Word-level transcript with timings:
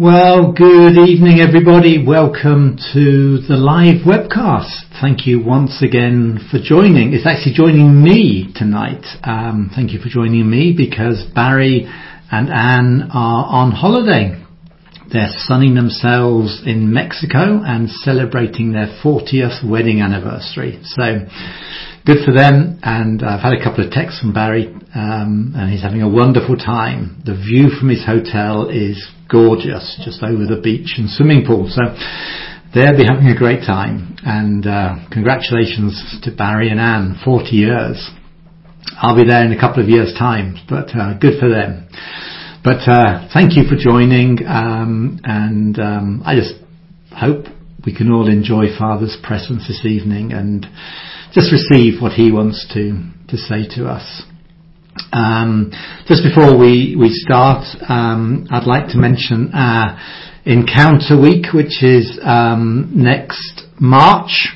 Well, 0.00 0.52
good 0.52 0.96
evening, 0.96 1.40
everybody. 1.40 2.02
Welcome 2.02 2.78
to 2.94 3.36
the 3.46 3.60
live 3.60 4.00
webcast. 4.06 4.96
Thank 4.98 5.26
you 5.26 5.44
once 5.44 5.82
again 5.82 6.40
for 6.50 6.56
joining. 6.58 7.12
It's 7.12 7.26
actually 7.26 7.52
joining 7.52 8.02
me 8.02 8.50
tonight. 8.56 9.04
Um, 9.22 9.70
thank 9.74 9.92
you 9.92 9.98
for 10.00 10.08
joining 10.08 10.48
me 10.48 10.72
because 10.74 11.26
Barry 11.34 11.84
and 12.32 12.48
Anne 12.48 13.10
are 13.12 13.44
on 13.44 13.72
holiday. 13.72 14.42
They're 15.12 15.36
sunning 15.36 15.74
themselves 15.74 16.62
in 16.64 16.90
Mexico 16.94 17.60
and 17.62 17.90
celebrating 17.90 18.72
their 18.72 18.88
40th 19.04 19.68
wedding 19.68 20.00
anniversary. 20.00 20.80
So 20.82 21.28
good 22.06 22.24
for 22.24 22.32
them. 22.32 22.80
And 22.82 23.22
I've 23.22 23.42
had 23.42 23.52
a 23.52 23.62
couple 23.62 23.84
of 23.84 23.92
texts 23.92 24.18
from 24.22 24.32
Barry, 24.32 24.66
um, 24.94 25.52
and 25.54 25.70
he's 25.70 25.82
having 25.82 26.00
a 26.00 26.08
wonderful 26.08 26.56
time. 26.56 27.20
The 27.26 27.36
view 27.36 27.68
from 27.68 27.90
his 27.90 28.06
hotel 28.06 28.70
is 28.70 28.96
gorgeous, 29.30 30.00
just 30.04 30.22
over 30.22 30.44
the 30.44 30.60
beach 30.60 30.94
and 30.98 31.08
swimming 31.08 31.44
pool. 31.46 31.70
So 31.70 31.82
they'll 32.74 32.96
be 32.96 33.06
having 33.06 33.28
a 33.28 33.38
great 33.38 33.60
time. 33.60 34.16
And 34.24 34.66
uh, 34.66 35.08
congratulations 35.10 36.20
to 36.22 36.34
Barry 36.34 36.70
and 36.70 36.80
Anne, 36.80 37.20
40 37.24 37.48
years. 37.50 38.10
I'll 39.00 39.16
be 39.16 39.24
there 39.24 39.44
in 39.44 39.52
a 39.52 39.60
couple 39.60 39.82
of 39.82 39.88
years' 39.88 40.14
time, 40.18 40.56
but 40.68 40.90
uh, 40.96 41.18
good 41.18 41.38
for 41.38 41.48
them. 41.48 41.88
But 42.62 42.84
uh, 42.88 43.28
thank 43.32 43.56
you 43.56 43.64
for 43.64 43.76
joining, 43.76 44.44
um, 44.46 45.20
and 45.24 45.78
um, 45.78 46.22
I 46.26 46.36
just 46.36 46.54
hope 47.16 47.46
we 47.86 47.96
can 47.96 48.12
all 48.12 48.28
enjoy 48.28 48.66
Father's 48.78 49.16
presence 49.22 49.66
this 49.66 49.86
evening 49.86 50.32
and 50.32 50.66
just 51.32 51.52
receive 51.52 52.02
what 52.02 52.12
he 52.12 52.30
wants 52.30 52.66
to, 52.74 53.00
to 53.28 53.36
say 53.36 53.66
to 53.76 53.88
us. 53.88 54.24
Um, 55.12 55.72
just 56.06 56.22
before 56.22 56.56
we, 56.56 56.96
we 56.98 57.10
start, 57.10 57.64
um, 57.88 58.46
I'd 58.50 58.66
like 58.66 58.88
to 58.88 58.98
mention 58.98 59.50
our 59.54 59.98
Encounter 60.44 61.20
Week, 61.20 61.52
which 61.52 61.82
is 61.82 62.18
um, 62.22 62.90
next 62.94 63.64
March. 63.80 64.48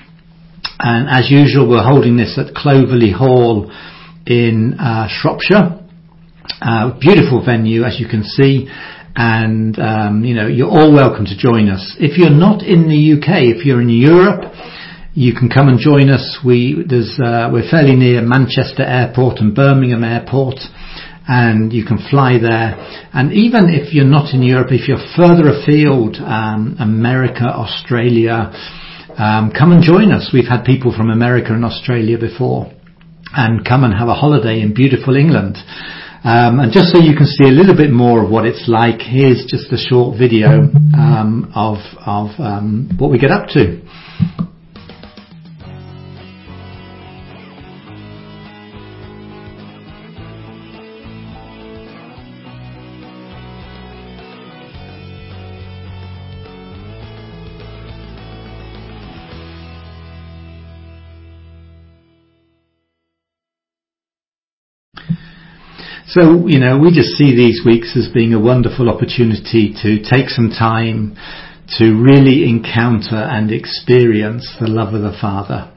And 0.78 1.08
as 1.08 1.30
usual, 1.30 1.68
we're 1.68 1.84
holding 1.84 2.16
this 2.16 2.38
at 2.38 2.54
Cloverley 2.54 3.12
Hall 3.12 3.70
in 4.26 4.74
uh, 4.78 5.08
Shropshire. 5.08 5.80
Uh, 6.60 6.98
beautiful 6.98 7.44
venue, 7.44 7.84
as 7.84 7.98
you 8.00 8.08
can 8.08 8.22
see. 8.22 8.68
And, 9.16 9.78
um, 9.78 10.24
you 10.24 10.34
know, 10.34 10.46
you're 10.46 10.70
all 10.70 10.92
welcome 10.92 11.24
to 11.26 11.36
join 11.36 11.68
us. 11.68 11.96
If 12.00 12.18
you're 12.18 12.30
not 12.30 12.62
in 12.62 12.88
the 12.88 13.14
UK, 13.14 13.56
if 13.56 13.64
you're 13.64 13.80
in 13.80 13.88
Europe, 13.88 14.52
you 15.14 15.32
can 15.32 15.48
come 15.48 15.68
and 15.68 15.78
join 15.78 16.10
us. 16.10 16.40
We 16.44 16.84
there's 16.86 17.18
uh, 17.22 17.48
we're 17.52 17.70
fairly 17.70 17.94
near 17.94 18.20
Manchester 18.20 18.82
Airport 18.82 19.38
and 19.38 19.54
Birmingham 19.54 20.02
Airport, 20.02 20.58
and 21.28 21.72
you 21.72 21.86
can 21.86 21.98
fly 22.10 22.38
there. 22.38 22.74
And 23.14 23.32
even 23.32 23.70
if 23.70 23.94
you're 23.94 24.04
not 24.04 24.34
in 24.34 24.42
Europe, 24.42 24.68
if 24.72 24.88
you're 24.88 25.06
further 25.16 25.54
afield, 25.54 26.16
um, 26.16 26.76
America, 26.80 27.44
Australia, 27.44 28.50
um, 29.16 29.52
come 29.56 29.70
and 29.70 29.82
join 29.82 30.10
us. 30.10 30.30
We've 30.34 30.48
had 30.48 30.64
people 30.64 30.92
from 30.96 31.10
America 31.10 31.54
and 31.54 31.64
Australia 31.64 32.18
before, 32.18 32.72
and 33.32 33.64
come 33.64 33.84
and 33.84 33.94
have 33.94 34.08
a 34.08 34.14
holiday 34.14 34.60
in 34.60 34.74
beautiful 34.74 35.14
England. 35.14 35.58
Um, 36.24 36.58
and 36.58 36.72
just 36.72 36.90
so 36.90 37.00
you 37.00 37.14
can 37.14 37.26
see 37.26 37.44
a 37.44 37.52
little 37.52 37.76
bit 37.76 37.92
more 37.92 38.24
of 38.24 38.30
what 38.30 38.46
it's 38.46 38.64
like, 38.66 38.98
here's 38.98 39.44
just 39.46 39.70
a 39.70 39.76
short 39.76 40.18
video 40.18 40.62
um, 40.96 41.52
of 41.54 41.78
of 42.04 42.30
um, 42.40 42.90
what 42.98 43.12
we 43.12 43.18
get 43.18 43.30
up 43.30 43.46
to. 43.50 43.80
You 66.22 66.60
know, 66.60 66.78
we 66.78 66.94
just 66.94 67.18
see 67.18 67.34
these 67.34 67.62
weeks 67.66 67.96
as 67.96 68.06
being 68.14 68.34
a 68.34 68.38
wonderful 68.38 68.88
opportunity 68.88 69.74
to 69.82 69.98
take 69.98 70.28
some 70.28 70.48
time 70.48 71.16
to 71.78 71.90
really 71.98 72.48
encounter 72.48 73.16
and 73.16 73.50
experience 73.50 74.46
the 74.60 74.68
love 74.68 74.94
of 74.94 75.02
the 75.02 75.16
Father. 75.20 75.72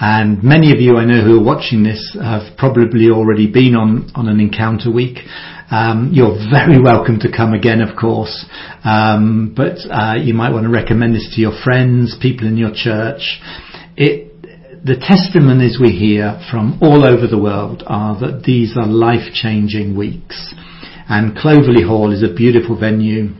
And 0.00 0.42
many 0.42 0.72
of 0.72 0.80
you 0.80 0.96
I 0.96 1.04
know 1.04 1.22
who 1.22 1.38
are 1.38 1.44
watching 1.44 1.82
this 1.82 2.16
have 2.18 2.56
probably 2.56 3.10
already 3.10 3.46
been 3.46 3.76
on, 3.76 4.10
an 4.14 4.40
encounter 4.40 4.90
week. 4.90 5.18
Um, 5.70 6.12
you're 6.14 6.38
very 6.50 6.80
welcome 6.80 7.18
to 7.20 7.30
come 7.30 7.52
again, 7.52 7.82
of 7.82 7.94
course. 7.94 8.46
Um, 8.84 9.52
but 9.54 9.76
uh, 9.92 10.14
you 10.16 10.32
might 10.32 10.52
want 10.52 10.64
to 10.64 10.72
recommend 10.72 11.14
this 11.14 11.30
to 11.34 11.42
your 11.42 11.52
friends, 11.62 12.16
people 12.22 12.46
in 12.46 12.56
your 12.56 12.72
church. 12.74 13.38
It 13.98 14.23
the 14.84 15.00
testimonies 15.00 15.80
we 15.80 15.96
hear 15.96 16.38
from 16.50 16.78
all 16.82 17.08
over 17.08 17.26
the 17.26 17.40
world 17.40 17.82
are 17.86 18.20
that 18.20 18.44
these 18.44 18.76
are 18.76 18.86
life-changing 18.86 19.96
weeks. 19.96 20.52
And 21.08 21.34
Cloverley 21.36 21.88
Hall 21.88 22.12
is 22.12 22.22
a 22.22 22.32
beautiful 22.32 22.78
venue. 22.78 23.32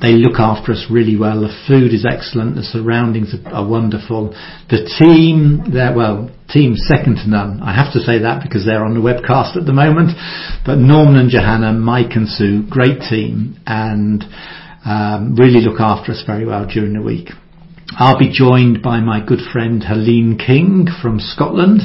They 0.00 0.16
look 0.16 0.40
after 0.40 0.72
us 0.72 0.88
really 0.90 1.16
well. 1.16 1.44
The 1.44 1.52
food 1.68 1.92
is 1.92 2.08
excellent. 2.08 2.56
The 2.56 2.64
surroundings 2.64 3.34
are 3.44 3.68
wonderful. 3.68 4.32
The 4.72 4.88
team, 4.96 5.68
they're, 5.68 5.94
well, 5.94 6.32
team 6.48 6.72
second 6.74 7.20
to 7.20 7.28
none. 7.28 7.60
I 7.60 7.76
have 7.76 7.92
to 7.92 8.00
say 8.00 8.24
that 8.24 8.40
because 8.42 8.64
they're 8.64 8.84
on 8.84 8.96
the 8.96 9.04
webcast 9.04 9.60
at 9.60 9.68
the 9.68 9.76
moment. 9.76 10.16
But 10.64 10.80
Norman 10.80 11.16
and 11.16 11.28
Johanna, 11.28 11.74
Mike 11.74 12.16
and 12.16 12.26
Sue, 12.26 12.64
great 12.72 13.04
team 13.04 13.60
and 13.66 14.24
um, 14.84 15.36
really 15.36 15.60
look 15.60 15.78
after 15.78 16.12
us 16.12 16.24
very 16.26 16.46
well 16.46 16.64
during 16.64 16.94
the 16.94 17.02
week. 17.02 17.28
I'll 17.94 18.18
be 18.18 18.32
joined 18.32 18.82
by 18.82 18.98
my 19.00 19.20
good 19.24 19.38
friend 19.52 19.80
Helene 19.82 20.38
King 20.44 20.88
from 21.00 21.20
Scotland 21.20 21.82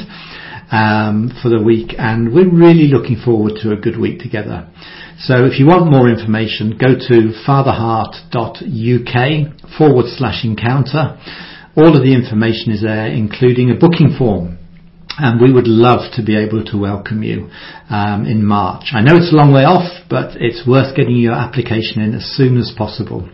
um, 0.72 1.30
for 1.40 1.48
the 1.48 1.62
week, 1.62 1.94
and 1.96 2.34
we're 2.34 2.50
really 2.50 2.88
looking 2.88 3.16
forward 3.24 3.52
to 3.62 3.70
a 3.72 3.76
good 3.76 3.96
week 3.98 4.18
together. 4.18 4.68
So 5.20 5.44
if 5.44 5.60
you 5.60 5.66
want 5.66 5.88
more 5.90 6.10
information, 6.10 6.76
go 6.76 6.96
to 6.98 7.32
fatherheart.uk 7.46 9.68
forward 9.78 10.06
slash 10.08 10.44
encounter. 10.44 11.16
All 11.76 11.96
of 11.96 12.02
the 12.02 12.12
information 12.12 12.72
is 12.72 12.82
there, 12.82 13.06
including 13.06 13.70
a 13.70 13.76
booking 13.76 14.16
form. 14.18 14.58
And 15.18 15.40
we 15.40 15.52
would 15.52 15.68
love 15.68 16.10
to 16.14 16.22
be 16.24 16.36
able 16.36 16.64
to 16.64 16.76
welcome 16.78 17.22
you 17.22 17.48
um, 17.90 18.26
in 18.26 18.44
March. 18.44 18.86
I 18.92 19.02
know 19.02 19.14
it's 19.16 19.32
a 19.32 19.36
long 19.36 19.52
way 19.52 19.64
off, 19.64 20.02
but 20.10 20.36
it's 20.40 20.66
worth 20.66 20.96
getting 20.96 21.16
your 21.16 21.34
application 21.34 22.02
in 22.02 22.14
as 22.14 22.24
soon 22.24 22.58
as 22.58 22.72
possible. 22.76 23.28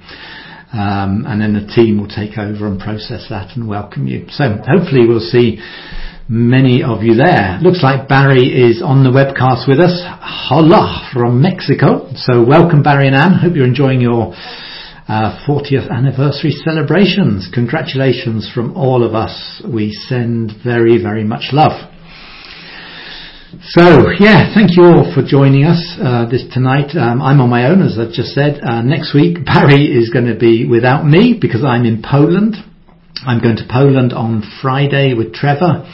Um, 0.72 1.24
and 1.26 1.40
then 1.40 1.54
the 1.54 1.66
team 1.72 1.98
will 1.98 2.08
take 2.08 2.36
over 2.36 2.66
and 2.66 2.78
process 2.78 3.26
that 3.30 3.56
and 3.56 3.66
welcome 3.66 4.06
you. 4.06 4.26
So 4.28 4.44
hopefully 4.60 5.08
we'll 5.08 5.20
see 5.20 5.60
many 6.28 6.82
of 6.82 7.02
you 7.02 7.14
there. 7.14 7.58
Looks 7.62 7.82
like 7.82 8.06
Barry 8.06 8.52
is 8.52 8.82
on 8.84 9.02
the 9.02 9.08
webcast 9.08 9.66
with 9.66 9.80
us. 9.80 10.04
Hola 10.20 11.08
from 11.12 11.40
Mexico. 11.40 12.12
So 12.16 12.44
welcome 12.44 12.82
Barry 12.82 13.06
and 13.06 13.16
Anne. 13.16 13.34
Hope 13.40 13.56
you're 13.56 13.64
enjoying 13.64 14.02
your 14.02 14.34
uh, 15.08 15.40
40th 15.48 15.90
anniversary 15.90 16.52
celebrations. 16.52 17.48
Congratulations 17.52 18.50
from 18.54 18.76
all 18.76 19.02
of 19.02 19.14
us. 19.14 19.62
We 19.66 19.92
send 19.92 20.52
very, 20.62 21.02
very 21.02 21.24
much 21.24 21.48
love. 21.52 21.97
So 23.48 24.10
yeah, 24.20 24.52
thank 24.52 24.76
you 24.76 24.84
all 24.84 25.08
for 25.14 25.24
joining 25.24 25.64
us 25.64 25.96
uh, 25.96 26.28
this 26.28 26.44
tonight. 26.52 26.92
Um, 26.92 27.22
I'm 27.22 27.40
on 27.40 27.48
my 27.48 27.64
own, 27.70 27.80
as 27.80 27.96
I've 27.98 28.12
just 28.12 28.36
said. 28.36 28.60
Uh, 28.60 28.82
next 28.82 29.14
week, 29.14 29.42
Barry 29.46 29.88
is 29.88 30.10
going 30.10 30.26
to 30.26 30.36
be 30.36 30.68
without 30.68 31.06
me 31.06 31.32
because 31.40 31.64
I'm 31.64 31.86
in 31.86 32.04
Poland. 32.04 32.56
I'm 33.24 33.40
going 33.40 33.56
to 33.56 33.64
Poland 33.64 34.12
on 34.12 34.44
Friday 34.60 35.14
with 35.14 35.32
Trevor, 35.32 35.88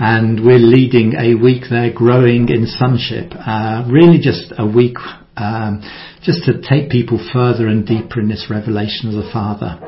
and 0.00 0.44
we're 0.44 0.58
leading 0.58 1.14
a 1.14 1.38
week 1.38 1.70
there, 1.70 1.92
growing 1.92 2.48
in 2.48 2.66
sonship. 2.66 3.30
Uh, 3.38 3.86
really, 3.86 4.18
just 4.18 4.52
a 4.58 4.66
week, 4.66 4.98
um, 5.36 5.86
just 6.22 6.42
to 6.46 6.58
take 6.58 6.90
people 6.90 7.22
further 7.32 7.68
and 7.68 7.86
deeper 7.86 8.18
in 8.18 8.26
this 8.26 8.48
revelation 8.50 9.14
of 9.14 9.14
the 9.14 9.30
Father. 9.32 9.78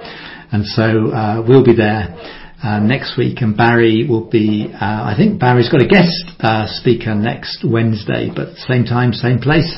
And 0.52 0.64
so 0.64 1.10
uh, 1.10 1.43
we'll 1.43 1.64
be 1.64 1.75
there 1.75 2.14
next 2.62 3.16
week, 3.16 3.40
and 3.40 3.56
Barry 3.56 4.06
will 4.08 4.28
be. 4.28 4.69
Uh, 4.72 4.78
I 4.84 5.14
think 5.16 5.40
Barry's 5.40 5.69
got 5.69 5.82
a 5.82 5.87
guest 5.87 6.25
uh, 6.40 6.66
speaker 6.66 7.14
next 7.14 7.64
Wednesday, 7.64 8.31
but 8.34 8.56
same 8.56 8.84
time, 8.84 9.12
same 9.12 9.38
place 9.38 9.76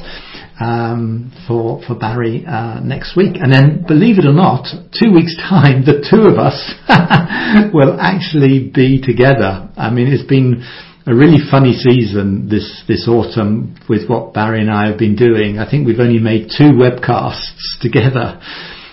um, 0.61 1.32
for 1.49 1.82
for 1.87 1.94
Barry 1.94 2.44
uh, 2.47 2.81
next 2.81 3.17
week. 3.17 3.37
And 3.41 3.53
then, 3.53 3.85
believe 3.87 4.19
it 4.19 4.27
or 4.27 4.32
not, 4.32 4.67
two 4.93 5.12
weeks' 5.12 5.37
time, 5.37 5.85
the 5.85 6.06
two 6.09 6.23
of 6.29 6.38
us 6.38 6.56
will 7.75 7.99
actually 8.00 8.71
be 8.73 9.00
together. 9.00 9.69
I 9.77 9.91
mean, 9.91 10.09
it's 10.09 10.29
been 10.29 10.65
a 11.06 11.15
really 11.15 11.41
funny 11.50 11.73
season 11.73 12.49
this 12.49 12.85
this 12.87 13.09
autumn 13.09 13.77
with 13.88 14.09
what 14.09 14.35
Barry 14.35 14.61
and 14.61 14.71
I 14.71 14.88
have 14.88 14.99
been 14.99 15.17
doing. 15.17 15.59
I 15.59 15.69
think 15.69 15.87
we've 15.87 16.00
only 16.00 16.19
made 16.21 16.50
two 16.56 16.73
webcasts 16.77 17.81
together. 17.81 18.41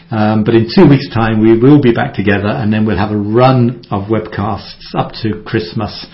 Um, 0.10 0.44
but 0.44 0.56
in 0.56 0.68
two 0.74 0.88
weeks' 0.88 1.10
time, 1.14 1.42
we 1.42 1.58
will 1.58 1.82
be 1.82 1.92
back 1.94 2.14
together, 2.14 2.48
and 2.48 2.72
then 2.72 2.86
we'll 2.86 2.98
have 2.98 3.12
a 3.12 3.18
run 3.18 3.84
of 3.92 4.10
webcasts 4.10 4.96
up 4.96 5.12
to 5.24 5.44
Christmas, 5.46 6.06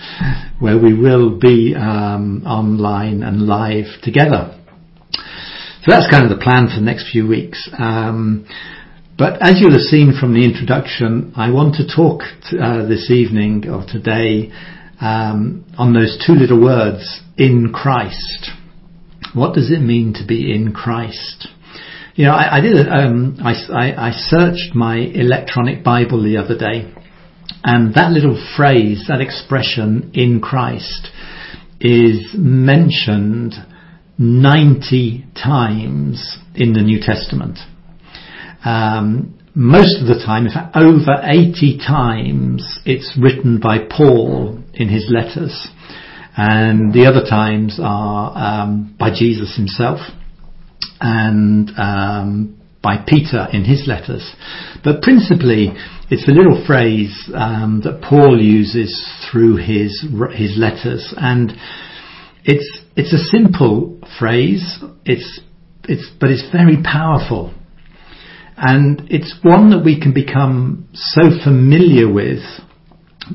where 0.58 0.78
we 0.78 0.92
will 0.92 1.38
be 1.38 1.74
um, 1.76 2.42
online 2.46 3.22
and 3.22 3.46
live 3.46 3.86
together. 4.02 4.58
So 5.12 5.86
that's 5.88 6.10
kind 6.10 6.24
of 6.24 6.30
the 6.30 6.42
plan 6.42 6.66
for 6.66 6.76
the 6.76 6.84
next 6.84 7.10
few 7.12 7.28
weeks. 7.28 7.68
Um, 7.78 8.46
But 9.16 9.40
as 9.40 9.60
you'll 9.60 9.78
have 9.78 9.82
seen 9.82 10.12
from 10.18 10.34
the 10.34 10.42
introduction, 10.42 11.32
I 11.36 11.52
want 11.52 11.76
to 11.76 11.86
talk 11.86 12.22
uh, 12.50 12.88
this 12.88 13.10
evening 13.10 13.68
or 13.68 13.86
today 13.86 14.50
on 15.00 15.92
those 15.92 16.18
two 16.26 16.32
little 16.32 16.60
words, 16.60 17.20
in 17.36 17.72
Christ. 17.72 18.50
What 19.34 19.54
does 19.54 19.70
it 19.70 19.80
mean 19.80 20.14
to 20.14 20.26
be 20.26 20.52
in 20.52 20.72
Christ? 20.72 21.48
You 22.16 22.26
know, 22.26 22.32
I, 22.32 22.58
I 22.58 22.60
did. 22.60 22.88
Um, 22.88 23.38
I, 23.42 23.54
I, 23.72 24.08
I 24.08 24.10
searched 24.12 24.72
my 24.72 24.98
electronic 24.98 25.82
Bible 25.82 26.22
the 26.22 26.36
other 26.36 26.56
day, 26.56 26.94
and 27.64 27.92
that 27.94 28.12
little 28.12 28.40
phrase, 28.56 29.06
that 29.08 29.20
expression, 29.20 30.12
in 30.14 30.40
Christ, 30.40 31.08
is 31.80 32.28
mentioned 32.34 33.54
90 34.16 35.26
times 35.34 36.38
in 36.54 36.72
the 36.72 36.82
New 36.82 37.00
Testament. 37.00 37.58
Um, 38.64 39.36
most 39.56 40.00
of 40.00 40.06
the 40.06 40.22
time, 40.24 40.46
in 40.46 40.52
fact, 40.52 40.76
over 40.76 41.20
80 41.20 41.78
times, 41.78 42.78
it's 42.86 43.18
written 43.20 43.58
by 43.58 43.78
Paul 43.90 44.62
in 44.72 44.88
his 44.88 45.10
letters. 45.10 45.66
And 46.36 46.92
the 46.92 47.06
other 47.06 47.28
times 47.28 47.80
are 47.82 48.62
um, 48.62 48.94
by 49.00 49.10
Jesus 49.10 49.56
himself 49.56 49.98
and 51.00 51.70
um, 51.76 52.60
by 52.82 52.98
Peter 53.06 53.48
in 53.52 53.64
his 53.64 53.86
letters. 53.86 54.34
But 54.84 55.02
principally, 55.02 55.72
it's 56.10 56.28
a 56.28 56.32
little 56.32 56.62
phrase 56.66 57.30
um, 57.34 57.80
that 57.84 58.02
Paul 58.02 58.40
uses 58.40 58.92
through 59.30 59.56
his 59.56 60.04
his 60.34 60.56
letters, 60.58 61.14
and 61.16 61.52
it's 62.44 62.80
it's 62.96 63.12
a 63.12 63.18
simple 63.18 63.98
phrase. 64.18 64.82
It's 65.04 65.40
it's 65.88 66.10
but 66.20 66.30
it's 66.30 66.48
very 66.52 66.82
powerful. 66.82 67.54
And 68.56 69.08
it's 69.10 69.34
one 69.42 69.70
that 69.70 69.84
we 69.84 70.00
can 70.00 70.14
become 70.14 70.88
so 70.94 71.22
familiar 71.42 72.10
with 72.12 72.38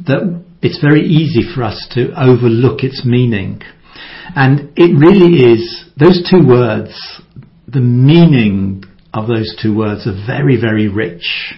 that 0.06 0.44
it's 0.62 0.80
very 0.82 1.06
easy 1.06 1.42
for 1.54 1.64
us 1.64 1.88
to 1.92 2.12
overlook 2.16 2.84
its 2.84 3.06
meaning. 3.06 3.62
And 4.36 4.72
it 4.78 4.96
really 4.98 5.54
is, 5.54 5.86
those 5.98 6.26
two 6.30 6.48
words, 6.48 6.94
the 7.72 7.82
meaning 7.82 8.84
of 9.14 9.28
those 9.28 9.56
two 9.62 9.76
words 9.76 10.08
are 10.08 10.26
very, 10.26 10.60
very 10.60 10.88
rich. 10.88 11.54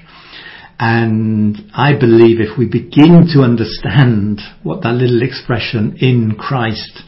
And 0.79 1.71
I 1.73 1.93
believe 1.97 2.39
if 2.39 2.57
we 2.57 2.65
begin 2.65 3.27
to 3.33 3.41
understand 3.41 4.41
what 4.63 4.81
that 4.81 4.93
little 4.93 5.21
expression 5.21 5.97
in 5.99 6.35
Christ 6.37 7.03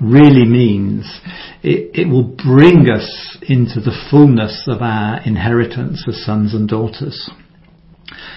really 0.00 0.44
means, 0.44 1.20
it, 1.62 1.98
it 1.98 2.08
will 2.08 2.24
bring 2.36 2.90
us 2.90 3.38
into 3.42 3.80
the 3.80 3.96
fullness 4.10 4.64
of 4.66 4.82
our 4.82 5.22
inheritance 5.22 6.04
as 6.06 6.24
sons 6.24 6.54
and 6.54 6.68
daughters. 6.68 7.30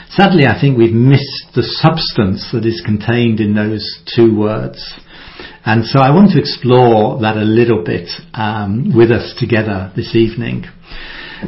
Sadly, 0.09 0.45
I 0.45 0.59
think 0.59 0.77
we've 0.77 0.93
missed 0.93 1.51
the 1.53 1.63
substance 1.63 2.49
that 2.53 2.65
is 2.65 2.81
contained 2.85 3.41
in 3.41 3.53
those 3.53 3.83
two 4.15 4.35
words. 4.37 4.81
And 5.65 5.85
so 5.85 5.99
I 5.99 6.11
want 6.11 6.31
to 6.31 6.39
explore 6.39 7.19
that 7.21 7.37
a 7.37 7.43
little 7.43 7.83
bit 7.83 8.09
um, 8.33 8.95
with 8.95 9.11
us 9.11 9.35
together 9.39 9.91
this 9.95 10.15
evening. 10.15 10.65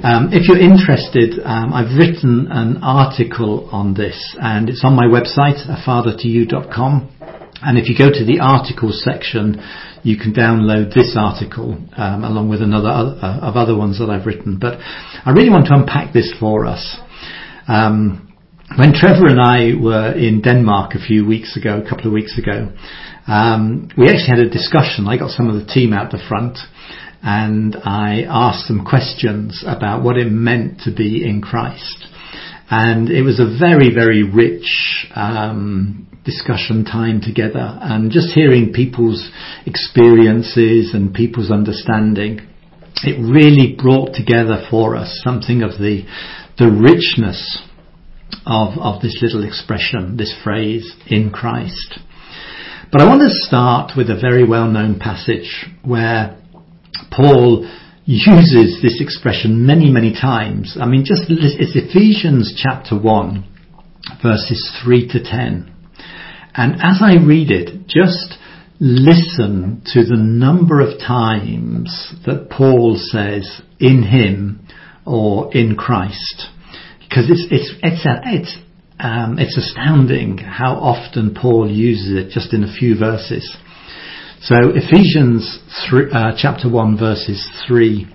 Um, 0.04 0.30
if 0.32 0.48
you're 0.48 0.60
interested, 0.60 1.40
um, 1.44 1.74
I've 1.74 1.98
written 1.98 2.48
an 2.52 2.78
article 2.84 3.70
on 3.72 3.96
this 3.96 4.36
and 4.40 4.70
it's 4.70 4.84
on 4.84 4.94
my 4.94 5.06
website, 5.06 5.66
afathertoyou.com. 5.66 7.10
And 7.62 7.78
if 7.78 7.90
you 7.90 7.98
go 7.98 8.10
to 8.12 8.24
the 8.24 8.40
articles 8.40 9.04
section, 9.04 9.60
you 10.04 10.18
can 10.18 10.34
download 10.34 10.94
this 10.94 11.16
article 11.18 11.78
along 11.98 12.50
with 12.50 12.62
another 12.62 12.88
uh, 12.88 13.40
of 13.42 13.58
other 13.58 13.76
ones 13.76 14.00
that 14.00 14.10
I've 14.10 14.26
written. 14.26 14.60
But 14.60 14.80
I 14.80 15.32
really 15.32 15.50
want 15.50 15.66
to 15.68 15.74
unpack 15.74 16.14
this 16.14 16.32
for 16.40 16.66
us. 16.66 16.98
When 18.78 18.94
Trevor 18.94 19.26
and 19.26 19.42
I 19.42 19.74
were 19.82 20.14
in 20.14 20.42
Denmark 20.42 20.94
a 20.94 21.00
few 21.00 21.26
weeks 21.26 21.58
ago, 21.58 21.82
a 21.84 21.90
couple 21.90 22.06
of 22.06 22.14
weeks 22.14 22.38
ago, 22.38 22.72
um, 23.26 23.90
we 23.98 24.08
actually 24.08 24.30
had 24.30 24.40
a 24.40 24.50
discussion. 24.50 25.08
I 25.08 25.18
got 25.18 25.32
some 25.32 25.50
of 25.50 25.56
the 25.56 25.66
team 25.66 25.92
out 25.92 26.12
the 26.12 26.24
front 26.30 26.60
and 27.24 27.76
I 27.84 28.26
asked 28.30 28.68
them 28.68 28.86
questions 28.86 29.64
about 29.68 30.04
what 30.04 30.18
it 30.18 30.30
meant 30.30 30.82
to 30.82 30.94
be 30.96 31.28
in 31.28 31.42
Christ. 31.42 32.06
And 32.70 33.10
it 33.10 33.24
was 33.24 33.40
a 33.40 33.58
very, 33.60 33.92
very 33.94 34.22
rich 34.22 35.08
um, 35.16 36.08
discussion 36.24 36.86
time 36.86 37.22
together 37.22 37.80
and 37.82 38.12
just 38.12 38.36
hearing 38.36 38.72
people's 38.72 39.32
experiences 39.66 40.94
and 40.94 41.12
people's 41.12 41.50
understanding. 41.50 42.42
It 43.04 43.20
really 43.20 43.76
brought 43.76 44.14
together 44.14 44.64
for 44.70 44.96
us 44.96 45.22
something 45.24 45.64
of 45.64 45.72
the, 45.72 46.06
the 46.60 46.70
richness 46.70 47.66
of, 48.46 48.78
of 48.78 49.02
this 49.02 49.20
little 49.22 49.44
expression, 49.44 50.18
this 50.18 50.36
phrase, 50.44 50.96
in 51.08 51.32
Christ. 51.32 52.00
But 52.92 53.02
I 53.02 53.06
want 53.06 53.22
to 53.22 53.30
start 53.30 53.92
with 53.96 54.10
a 54.10 54.20
very 54.20 54.48
well 54.48 54.70
known 54.70 55.00
passage 55.00 55.68
where 55.84 56.40
Paul 57.12 57.70
uses 58.06 58.82
this 58.82 59.00
expression 59.00 59.66
many, 59.68 59.92
many 59.92 60.14
times. 60.14 60.76
I 60.82 60.88
mean, 60.88 61.06
just 61.06 61.26
it's 61.30 61.76
Ephesians 61.76 62.60
chapter 62.62 63.00
1, 63.00 63.46
verses 64.24 64.72
3 64.84 65.08
to 65.10 65.24
10. 65.24 65.76
And 66.56 66.74
as 66.82 67.02
I 67.02 67.24
read 67.24 67.52
it, 67.52 67.86
just 67.88 68.34
listen 68.80 69.84
to 69.94 70.04
the 70.04 70.18
number 70.18 70.82
of 70.82 71.00
times 71.00 72.14
that 72.26 72.50
Paul 72.50 72.98
says 72.98 73.62
in 73.80 74.04
him 74.04 74.66
or 75.06 75.56
in 75.56 75.76
Christ. 75.76 76.48
Because 77.10 77.26
it's, 77.30 77.48
it's, 77.50 77.74
it's, 77.82 78.06
a, 78.06 78.22
it's, 78.26 78.58
um, 79.00 79.40
it's 79.40 79.58
astounding 79.58 80.38
how 80.38 80.76
often 80.76 81.34
Paul 81.34 81.68
uses 81.70 82.16
it 82.16 82.30
just 82.30 82.54
in 82.54 82.64
a 82.64 82.72
few 82.72 82.96
verses. 82.98 83.58
So 84.42 84.56
Ephesians 84.76 85.60
3, 85.90 86.12
uh, 86.14 86.32
chapter 86.38 86.70
1 86.70 86.98
verses 87.00 87.50
3 87.68 88.08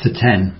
to 0.00 0.12
10. 0.12 0.56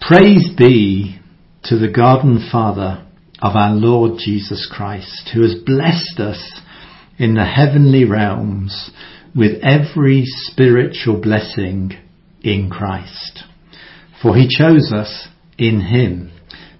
Praise 0.00 0.50
be 0.56 1.18
to 1.64 1.78
the 1.78 1.90
God 1.90 2.24
and 2.24 2.38
Father 2.50 3.06
of 3.40 3.56
our 3.56 3.72
Lord 3.72 4.18
Jesus 4.18 4.70
Christ, 4.70 5.30
who 5.32 5.42
has 5.42 5.54
blessed 5.64 6.20
us 6.20 6.60
in 7.18 7.34
the 7.34 7.46
heavenly 7.46 8.04
realms 8.04 8.90
with 9.34 9.62
every 9.62 10.24
spiritual 10.26 11.20
blessing 11.20 11.92
in 12.42 12.68
Christ. 12.68 13.44
For 14.22 14.36
he 14.36 14.48
chose 14.48 14.92
us 14.92 15.28
in 15.56 15.80
him 15.80 16.30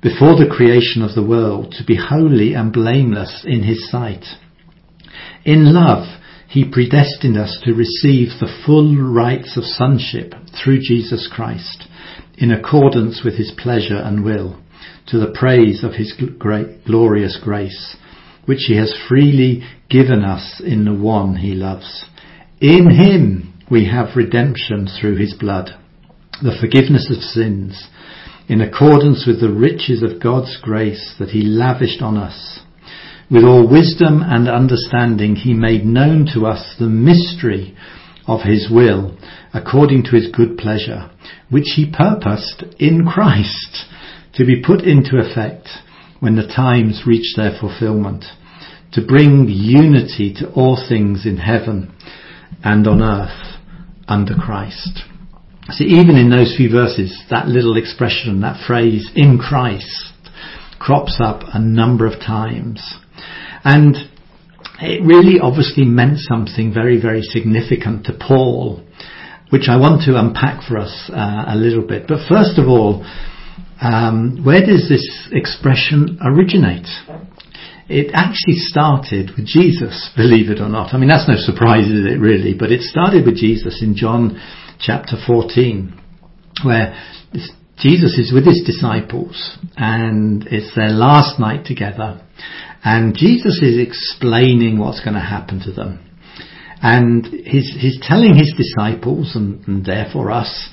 before 0.02 0.36
the 0.36 0.50
creation 0.50 1.00
of 1.00 1.14
the 1.14 1.26
world 1.26 1.72
to 1.78 1.84
be 1.84 1.96
holy 1.96 2.54
and 2.54 2.72
blameless 2.72 3.44
in 3.46 3.62
his 3.62 3.88
sight. 3.88 4.24
In 5.44 5.72
love, 5.72 6.20
he 6.48 6.68
predestined 6.68 7.38
us 7.38 7.58
to 7.64 7.72
receive 7.72 8.28
the 8.38 8.52
full 8.66 8.96
rights 8.96 9.56
of 9.56 9.64
sonship 9.64 10.34
through 10.62 10.80
Jesus 10.80 11.30
Christ 11.32 11.88
in 12.36 12.50
accordance 12.50 13.22
with 13.24 13.34
his 13.34 13.52
pleasure 13.56 13.96
and 13.96 14.24
will 14.24 14.60
to 15.06 15.18
the 15.18 15.34
praise 15.38 15.84
of 15.84 15.94
his 15.94 16.12
great, 16.38 16.84
glorious 16.84 17.38
grace, 17.42 17.96
which 18.46 18.64
he 18.66 18.76
has 18.76 18.92
freely 19.08 19.62
given 19.88 20.24
us 20.24 20.60
in 20.64 20.84
the 20.84 20.94
one 20.94 21.36
he 21.36 21.54
loves. 21.54 22.04
In 22.60 22.90
him 22.90 23.54
we 23.70 23.88
have 23.88 24.16
redemption 24.16 24.88
through 24.88 25.16
his 25.16 25.34
blood, 25.34 25.70
the 26.42 26.56
forgiveness 26.60 27.10
of 27.10 27.22
sins, 27.22 27.88
in 28.52 28.60
accordance 28.60 29.24
with 29.26 29.40
the 29.40 29.50
riches 29.50 30.02
of 30.02 30.22
God's 30.22 30.58
grace 30.60 31.14
that 31.18 31.30
he 31.30 31.40
lavished 31.40 32.02
on 32.02 32.18
us. 32.18 32.60
With 33.30 33.44
all 33.44 33.66
wisdom 33.66 34.20
and 34.22 34.46
understanding 34.46 35.36
he 35.36 35.54
made 35.54 35.86
known 35.86 36.28
to 36.34 36.44
us 36.44 36.76
the 36.78 36.84
mystery 36.84 37.74
of 38.26 38.42
his 38.42 38.68
will, 38.70 39.16
according 39.54 40.02
to 40.02 40.10
his 40.10 40.30
good 40.30 40.58
pleasure, 40.58 41.10
which 41.48 41.72
he 41.76 41.90
purposed 41.90 42.64
in 42.78 43.06
Christ 43.06 43.86
to 44.34 44.44
be 44.44 44.62
put 44.62 44.82
into 44.82 45.16
effect 45.16 45.68
when 46.20 46.36
the 46.36 46.46
times 46.46 47.04
reach 47.06 47.34
their 47.34 47.56
fulfillment, 47.58 48.26
to 48.92 49.00
bring 49.00 49.48
unity 49.48 50.34
to 50.40 50.52
all 50.52 50.76
things 50.76 51.24
in 51.24 51.38
heaven 51.38 51.90
and 52.62 52.86
on 52.86 53.00
earth 53.00 53.56
under 54.06 54.34
Christ. 54.34 55.04
See, 55.72 55.84
even 55.84 56.16
in 56.16 56.30
those 56.30 56.54
few 56.56 56.70
verses, 56.70 57.22
that 57.30 57.48
little 57.48 57.76
expression, 57.76 58.40
that 58.42 58.64
phrase, 58.66 59.10
in 59.14 59.38
Christ, 59.38 60.12
crops 60.78 61.18
up 61.22 61.42
a 61.52 61.58
number 61.58 62.06
of 62.06 62.20
times. 62.20 62.82
And 63.64 63.96
it 64.80 65.02
really 65.04 65.38
obviously 65.40 65.84
meant 65.84 66.18
something 66.18 66.74
very, 66.74 67.00
very 67.00 67.22
significant 67.22 68.06
to 68.06 68.12
Paul, 68.18 68.82
which 69.50 69.68
I 69.68 69.76
want 69.76 70.02
to 70.06 70.18
unpack 70.18 70.66
for 70.66 70.78
us 70.78 71.10
uh, 71.12 71.44
a 71.48 71.56
little 71.56 71.86
bit. 71.86 72.06
But 72.08 72.26
first 72.28 72.58
of 72.58 72.66
all, 72.68 73.06
um, 73.80 74.44
where 74.44 74.64
does 74.64 74.88
this 74.88 75.28
expression 75.32 76.18
originate? 76.24 76.88
It 77.88 78.10
actually 78.14 78.56
started 78.56 79.30
with 79.36 79.46
Jesus, 79.46 80.10
believe 80.16 80.50
it 80.50 80.60
or 80.60 80.68
not. 80.68 80.94
I 80.94 80.98
mean, 80.98 81.08
that's 81.08 81.28
no 81.28 81.36
surprise, 81.36 81.86
is 81.86 82.04
it 82.04 82.18
really? 82.18 82.54
But 82.54 82.72
it 82.72 82.82
started 82.82 83.24
with 83.24 83.36
Jesus 83.36 83.82
in 83.82 83.94
John 83.94 84.40
chapter 84.82 85.16
14, 85.26 85.98
where 86.64 86.98
Jesus 87.78 88.18
is 88.18 88.32
with 88.32 88.46
his 88.46 88.62
disciples 88.64 89.56
and 89.76 90.46
it's 90.48 90.74
their 90.74 90.90
last 90.90 91.38
night 91.38 91.64
together 91.64 92.20
and 92.84 93.16
Jesus 93.16 93.62
is 93.62 93.78
explaining 93.78 94.78
what's 94.78 95.00
going 95.00 95.14
to 95.14 95.20
happen 95.20 95.60
to 95.60 95.72
them. 95.72 96.08
And 96.82 97.26
he's, 97.26 97.76
he's 97.78 98.00
telling 98.02 98.34
his 98.34 98.52
disciples 98.56 99.36
and, 99.36 99.66
and 99.68 99.84
therefore 99.84 100.32
us 100.32 100.68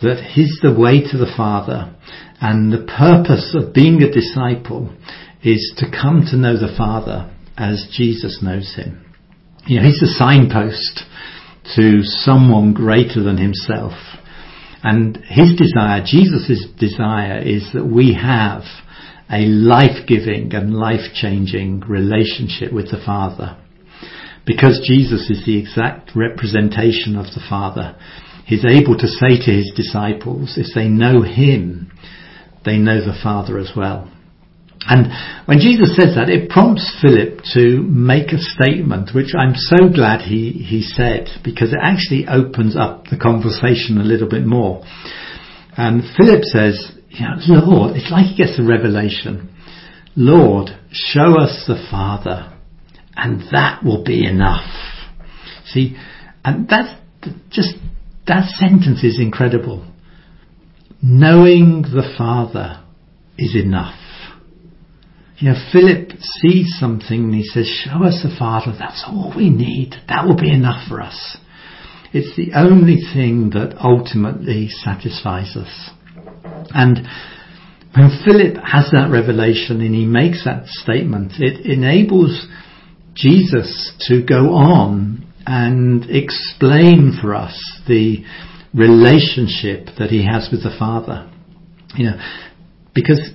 that 0.00 0.22
he's 0.32 0.60
the 0.62 0.72
way 0.72 1.00
to 1.00 1.18
the 1.18 1.32
Father 1.36 1.94
and 2.40 2.72
the 2.72 2.86
purpose 2.86 3.56
of 3.58 3.74
being 3.74 4.00
a 4.02 4.12
disciple 4.12 4.94
is 5.42 5.74
to 5.78 5.90
come 5.90 6.22
to 6.30 6.36
know 6.36 6.54
the 6.54 6.74
Father 6.78 7.34
as 7.56 7.88
Jesus 7.92 8.38
knows 8.40 8.76
him. 8.76 9.04
You 9.66 9.80
know, 9.80 9.86
he's 9.86 10.00
the 10.00 10.06
signpost 10.06 11.02
to 11.76 12.02
someone 12.02 12.72
greater 12.72 13.22
than 13.22 13.38
himself. 13.38 13.92
And 14.82 15.16
his 15.28 15.56
desire, 15.56 16.02
Jesus' 16.04 16.66
desire 16.78 17.38
is 17.38 17.70
that 17.74 17.84
we 17.84 18.14
have 18.14 18.62
a 19.30 19.44
life-giving 19.44 20.54
and 20.54 20.74
life-changing 20.74 21.80
relationship 21.80 22.72
with 22.72 22.90
the 22.90 23.02
Father. 23.04 23.58
Because 24.46 24.80
Jesus 24.86 25.28
is 25.28 25.44
the 25.44 25.58
exact 25.58 26.12
representation 26.14 27.16
of 27.16 27.26
the 27.26 27.44
Father, 27.48 27.96
he's 28.46 28.64
able 28.64 28.96
to 28.96 29.06
say 29.06 29.36
to 29.44 29.50
his 29.50 29.72
disciples, 29.76 30.54
if 30.56 30.74
they 30.74 30.88
know 30.88 31.22
him, 31.22 31.92
they 32.64 32.78
know 32.78 33.00
the 33.00 33.18
Father 33.22 33.58
as 33.58 33.72
well. 33.76 34.10
And 34.86 35.08
when 35.46 35.58
Jesus 35.58 35.96
says 35.96 36.14
that, 36.14 36.30
it 36.30 36.48
prompts 36.48 36.96
Philip 37.02 37.40
to 37.54 37.82
make 37.82 38.32
a 38.32 38.38
statement, 38.38 39.10
which 39.14 39.34
I'm 39.36 39.54
so 39.54 39.88
glad 39.88 40.22
he, 40.22 40.52
he 40.52 40.82
said, 40.82 41.28
because 41.42 41.72
it 41.72 41.80
actually 41.82 42.26
opens 42.28 42.76
up 42.76 43.04
the 43.10 43.18
conversation 43.18 43.98
a 43.98 44.04
little 44.04 44.28
bit 44.28 44.46
more. 44.46 44.84
And 45.76 46.02
Philip 46.16 46.44
says, 46.44 46.92
Lord, 47.48 47.96
it's 47.96 48.10
like 48.10 48.26
he 48.26 48.36
gets 48.36 48.58
a 48.58 48.62
revelation. 48.62 49.54
Lord, 50.16 50.70
show 50.90 51.38
us 51.38 51.64
the 51.66 51.86
Father, 51.90 52.52
and 53.16 53.42
that 53.52 53.84
will 53.84 54.04
be 54.04 54.26
enough. 54.26 54.68
See, 55.66 55.96
and 56.44 56.68
that's 56.68 56.94
just, 57.50 57.74
that 58.26 58.48
sentence 58.58 59.04
is 59.04 59.18
incredible. 59.20 59.86
Knowing 61.02 61.82
the 61.82 62.14
Father 62.16 62.82
is 63.36 63.54
enough. 63.54 63.98
You 65.38 65.50
know, 65.50 65.54
Philip 65.72 66.10
sees 66.20 66.76
something 66.80 67.24
and 67.24 67.34
he 67.34 67.44
says, 67.44 67.66
show 67.66 68.02
us 68.02 68.22
the 68.24 68.34
Father, 68.36 68.74
that's 68.76 69.04
all 69.06 69.32
we 69.36 69.50
need. 69.50 69.94
That 70.08 70.26
will 70.26 70.36
be 70.36 70.52
enough 70.52 70.88
for 70.88 71.00
us. 71.00 71.36
It's 72.12 72.34
the 72.36 72.58
only 72.58 72.96
thing 73.14 73.50
that 73.50 73.76
ultimately 73.80 74.68
satisfies 74.68 75.56
us. 75.56 75.90
And 76.74 77.06
when 77.94 78.20
Philip 78.24 78.56
has 78.64 78.90
that 78.90 79.10
revelation 79.12 79.80
and 79.80 79.94
he 79.94 80.06
makes 80.06 80.44
that 80.44 80.66
statement, 80.66 81.34
it 81.38 81.66
enables 81.66 82.46
Jesus 83.14 83.94
to 84.08 84.24
go 84.24 84.54
on 84.54 85.24
and 85.46 86.04
explain 86.10 87.16
for 87.20 87.34
us 87.34 87.80
the 87.86 88.24
relationship 88.74 89.86
that 89.98 90.10
he 90.10 90.26
has 90.26 90.48
with 90.50 90.62
the 90.62 90.74
Father. 90.78 91.30
You 91.94 92.06
know, 92.06 92.20
because 92.94 93.30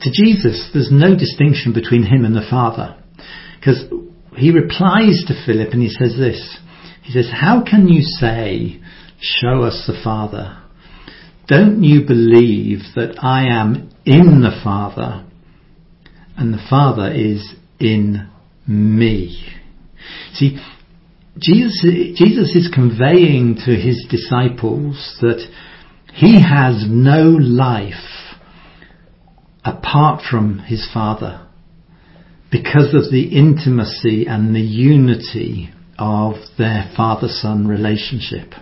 to 0.00 0.10
Jesus, 0.10 0.70
there's 0.72 0.90
no 0.92 1.16
distinction 1.16 1.72
between 1.72 2.02
him 2.02 2.24
and 2.24 2.34
the 2.34 2.46
Father. 2.48 2.96
Because 3.58 3.84
he 4.36 4.50
replies 4.50 5.24
to 5.26 5.42
Philip 5.46 5.72
and 5.72 5.82
he 5.82 5.88
says 5.88 6.16
this. 6.18 6.58
He 7.02 7.12
says, 7.12 7.30
How 7.32 7.64
can 7.68 7.88
you 7.88 8.02
say, 8.02 8.80
Show 9.20 9.62
us 9.62 9.84
the 9.86 9.98
Father? 10.04 10.62
Don't 11.48 11.82
you 11.82 12.04
believe 12.06 12.80
that 12.96 13.18
I 13.22 13.46
am 13.46 13.90
in 14.04 14.42
the 14.42 14.60
Father 14.62 15.24
and 16.36 16.52
the 16.52 16.64
Father 16.68 17.10
is 17.12 17.54
in 17.78 18.28
me? 18.66 19.42
See, 20.34 20.58
Jesus, 21.38 21.82
Jesus 22.16 22.54
is 22.54 22.70
conveying 22.74 23.56
to 23.64 23.74
his 23.74 24.06
disciples 24.10 25.18
that 25.20 25.46
he 26.14 26.42
has 26.42 26.84
no 26.88 27.22
life 27.28 28.15
apart 29.66 30.22
from 30.30 30.60
his 30.60 30.88
Father 30.92 31.46
because 32.50 32.94
of 32.94 33.10
the 33.10 33.28
intimacy 33.36 34.26
and 34.26 34.54
the 34.54 34.60
unity 34.60 35.70
of 35.98 36.34
their 36.56 36.90
father-son 36.96 37.66
relationship. 37.66 38.52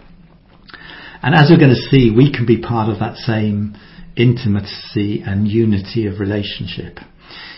And 1.23 1.34
as 1.34 1.50
we're 1.50 1.58
going 1.58 1.75
to 1.75 1.88
see, 1.90 2.11
we 2.14 2.32
can 2.32 2.46
be 2.46 2.61
part 2.61 2.88
of 2.88 3.00
that 3.00 3.16
same 3.16 3.76
intimacy 4.16 5.23
and 5.25 5.46
unity 5.46 6.06
of 6.06 6.20
relationship. 6.20 6.99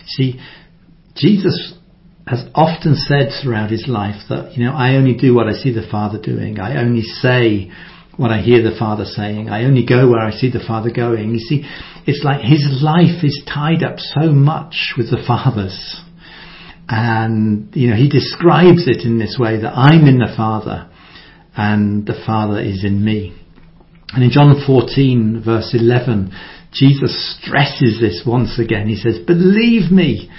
See, 0.05 0.39
Jesus 1.15 1.75
has 2.27 2.43
often 2.53 2.95
said 2.95 3.29
throughout 3.41 3.71
his 3.71 3.87
life 3.87 4.21
that, 4.29 4.57
you 4.57 4.65
know, 4.65 4.73
I 4.73 4.95
only 4.95 5.15
do 5.15 5.33
what 5.33 5.47
I 5.47 5.53
see 5.53 5.71
the 5.71 5.87
Father 5.89 6.19
doing. 6.21 6.59
I 6.59 6.81
only 6.81 7.01
say 7.01 7.71
what 8.17 8.31
I 8.31 8.41
hear 8.41 8.61
the 8.63 8.75
Father 8.77 9.05
saying. 9.05 9.49
I 9.49 9.63
only 9.63 9.85
go 9.85 10.09
where 10.09 10.19
I 10.19 10.31
see 10.31 10.51
the 10.51 10.63
Father 10.65 10.91
going. 10.91 11.31
You 11.31 11.39
see, 11.39 11.63
it's 12.07 12.23
like 12.23 12.39
his 12.39 12.65
life 12.81 13.21
is 13.23 13.43
tied 13.45 13.83
up 13.83 13.99
so 13.99 14.31
much 14.31 14.93
with 14.97 15.11
the 15.11 15.21
Father's. 15.27 16.01
And, 16.87 17.75
you 17.75 17.89
know, 17.89 17.97
he 17.97 18.07
describes 18.07 18.87
it 18.87 19.05
in 19.05 19.19
this 19.19 19.37
way 19.37 19.61
that 19.61 19.73
I'm 19.75 20.07
in 20.07 20.19
the 20.19 20.33
Father 20.35 20.89
and 21.55 22.05
the 22.05 22.17
Father 22.25 22.61
is 22.61 22.85
in 22.85 23.03
me. 23.03 23.35
And 24.13 24.23
in 24.23 24.31
John 24.31 24.55
14 24.65 25.43
verse 25.45 25.75
11, 25.77 26.31
Jesus 26.71 27.37
stresses 27.41 27.99
this 27.99 28.23
once 28.25 28.57
again. 28.57 28.87
He 28.87 28.95
says, 28.95 29.19
believe 29.27 29.91
me 29.91 30.29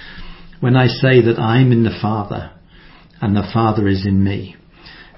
when 0.61 0.75
I 0.75 0.87
say 0.87 1.21
that 1.21 1.37
I'm 1.37 1.71
in 1.71 1.83
the 1.83 1.97
Father 2.01 2.51
and 3.21 3.35
the 3.35 3.47
Father 3.53 3.87
is 3.87 4.07
in 4.07 4.23
me. 4.23 4.55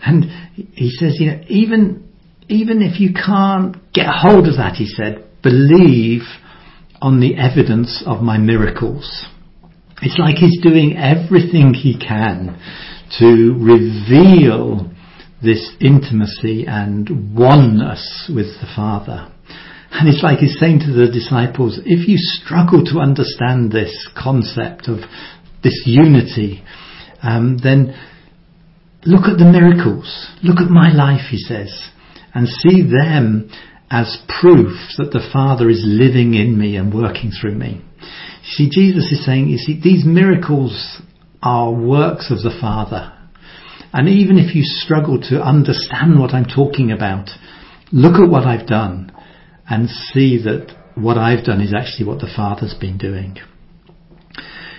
And 0.03 0.25
he 0.73 0.89
says, 0.89 1.15
you 1.17 1.27
know, 1.27 1.41
even, 1.47 2.09
even 2.49 2.81
if 2.81 2.99
you 2.99 3.13
can't 3.13 3.93
get 3.93 4.07
hold 4.07 4.47
of 4.47 4.57
that, 4.57 4.73
he 4.75 4.87
said, 4.87 5.23
believe 5.41 6.23
on 7.01 7.19
the 7.19 7.35
evidence 7.35 8.03
of 8.05 8.21
my 8.21 8.37
miracles. 8.37 9.25
It's 10.01 10.17
like 10.17 10.35
he's 10.35 10.61
doing 10.61 10.97
everything 10.97 11.73
he 11.73 11.97
can 11.97 12.59
to 13.19 13.55
reveal 13.59 14.91
this 15.43 15.71
intimacy 15.79 16.65
and 16.67 17.35
oneness 17.35 18.29
with 18.33 18.47
the 18.61 18.67
Father. 18.75 19.31
And 19.91 20.07
it's 20.07 20.23
like 20.23 20.39
he's 20.39 20.57
saying 20.59 20.79
to 20.79 20.93
the 20.93 21.11
disciples, 21.11 21.79
if 21.85 22.07
you 22.07 22.15
struggle 22.17 22.83
to 22.85 22.99
understand 22.99 23.71
this 23.71 24.09
concept 24.15 24.87
of 24.87 24.99
this 25.63 25.83
unity, 25.85 26.63
um, 27.21 27.57
then 27.61 27.93
look 29.05 29.25
at 29.25 29.37
the 29.37 29.51
miracles. 29.51 30.29
Look 30.43 30.61
at 30.61 30.69
my 30.69 30.91
life, 30.93 31.27
he 31.29 31.37
says, 31.37 31.89
and 32.33 32.47
see 32.47 32.83
them 32.83 33.51
as 33.91 34.17
proof 34.39 34.73
that 34.97 35.11
the 35.11 35.27
Father 35.33 35.69
is 35.69 35.83
living 35.85 36.33
in 36.33 36.57
me 36.57 36.77
and 36.77 36.93
working 36.93 37.29
through 37.29 37.55
me. 37.55 37.81
See, 38.43 38.69
Jesus 38.71 39.11
is 39.11 39.25
saying, 39.25 39.49
you 39.49 39.57
see, 39.57 39.79
these 39.81 40.05
miracles 40.05 41.01
are 41.43 41.73
works 41.73 42.31
of 42.31 42.37
the 42.37 42.57
Father. 42.61 43.11
And 43.91 44.07
even 44.07 44.37
if 44.37 44.55
you 44.55 44.63
struggle 44.63 45.19
to 45.29 45.41
understand 45.41 46.17
what 46.17 46.33
I'm 46.33 46.45
talking 46.45 46.91
about, 46.91 47.29
look 47.91 48.15
at 48.15 48.29
what 48.29 48.45
I've 48.45 48.65
done 48.65 49.11
and 49.69 49.89
see 49.89 50.41
that 50.43 50.73
what 50.95 51.17
I've 51.17 51.43
done 51.43 51.59
is 51.59 51.73
actually 51.73 52.07
what 52.07 52.19
the 52.19 52.31
Father's 52.33 52.73
been 52.73 52.97
doing. 52.97 53.37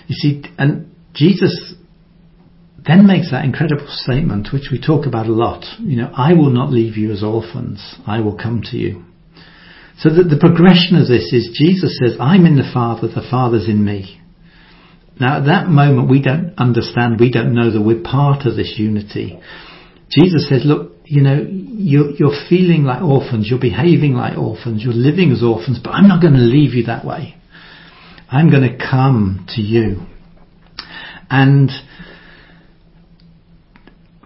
You 0.07 0.15
see, 0.15 0.43
and 0.57 0.95
Jesus 1.15 1.75
then 2.87 3.07
makes 3.07 3.31
that 3.31 3.45
incredible 3.45 3.87
statement, 3.89 4.49
which 4.53 4.69
we 4.73 4.81
talk 4.81 5.07
about 5.07 5.27
a 5.27 5.33
lot. 5.33 5.65
You 5.79 5.97
know, 5.97 6.11
I 6.17 6.35
will 6.35 6.51
not 6.51 6.73
leave 6.73 6.97
you 6.97 7.13
as 7.13 7.23
orphans. 7.23 7.97
I 8.07 8.21
will 8.21 8.37
come 8.37 8.63
to 8.71 8.77
you. 8.77 9.05
So 9.99 10.09
that 10.09 10.25
the 10.25 10.41
progression 10.41 10.97
of 10.97 11.07
this 11.07 11.33
is 11.33 11.57
Jesus 11.57 11.99
says, 12.03 12.17
I'm 12.19 12.45
in 12.45 12.57
the 12.57 12.69
Father, 12.75 13.07
the 13.07 13.27
Father's 13.31 13.69
in 13.69 13.85
me. 13.85 14.21
Now 15.21 15.39
at 15.39 15.47
that 15.47 15.69
moment 15.69 16.11
we 16.11 16.23
don't 16.23 16.55
understand, 16.59 17.21
we 17.21 17.31
don't 17.31 17.55
know 17.55 17.71
that 17.71 17.81
we're 17.81 18.03
part 18.03 18.47
of 18.47 18.57
this 18.57 18.75
unity. 18.79 19.39
Jesus 20.11 20.49
says, 20.49 20.63
look, 20.65 20.93
you 21.05 21.23
know, 21.23 21.47
you're, 21.49 22.11
you're 22.11 22.49
feeling 22.49 22.85
like 22.85 23.03
orphans, 23.03 23.47
you're 23.49 23.61
behaving 23.61 24.15
like 24.15 24.37
orphans, 24.37 24.83
you're 24.83 24.93
living 24.93 25.31
as 25.31 25.43
orphans, 25.43 25.79
but 25.83 25.91
I'm 25.91 26.09
not 26.09 26.21
going 26.21 26.35
to 26.35 26.41
leave 26.41 26.75
you 26.75 26.85
that 26.85 27.05
way. 27.05 27.37
I'm 28.29 28.51
going 28.51 28.69
to 28.69 28.77
come 28.77 29.47
to 29.51 29.61
you. 29.61 30.07
And 31.31 31.71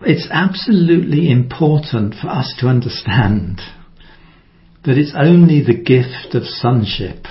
it's 0.07 0.29
absolutely 0.31 1.31
important 1.31 2.15
for 2.21 2.29
us 2.29 2.55
to 2.61 2.69
understand 2.69 3.61
that 4.85 4.97
it's 4.97 5.15
only 5.19 5.65
the 5.65 5.83
gift 5.83 6.35
of 6.35 6.45
sonship 6.45 7.25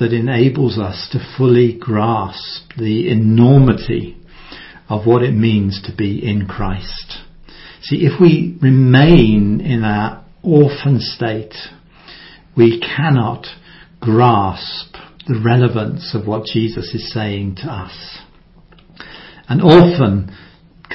that 0.00 0.12
enables 0.12 0.76
us 0.76 1.08
to 1.12 1.34
fully 1.38 1.78
grasp 1.78 2.72
the 2.76 3.08
enormity 3.08 4.16
of 4.88 5.06
what 5.06 5.22
it 5.22 5.32
means 5.32 5.80
to 5.84 5.94
be 5.96 6.18
in 6.28 6.46
Christ. 6.46 7.18
See, 7.82 8.04
if 8.04 8.20
we 8.20 8.58
remain 8.60 9.60
in 9.60 9.84
our 9.84 10.24
orphan 10.42 10.98
state, 10.98 11.54
we 12.56 12.80
cannot 12.80 13.46
grasp 14.00 14.96
the 15.28 15.40
relevance 15.44 16.12
of 16.14 16.26
what 16.26 16.44
Jesus 16.44 16.92
is 16.92 17.12
saying 17.12 17.56
to 17.56 17.68
us. 17.68 18.18
And 19.48 19.62
often 19.62 20.36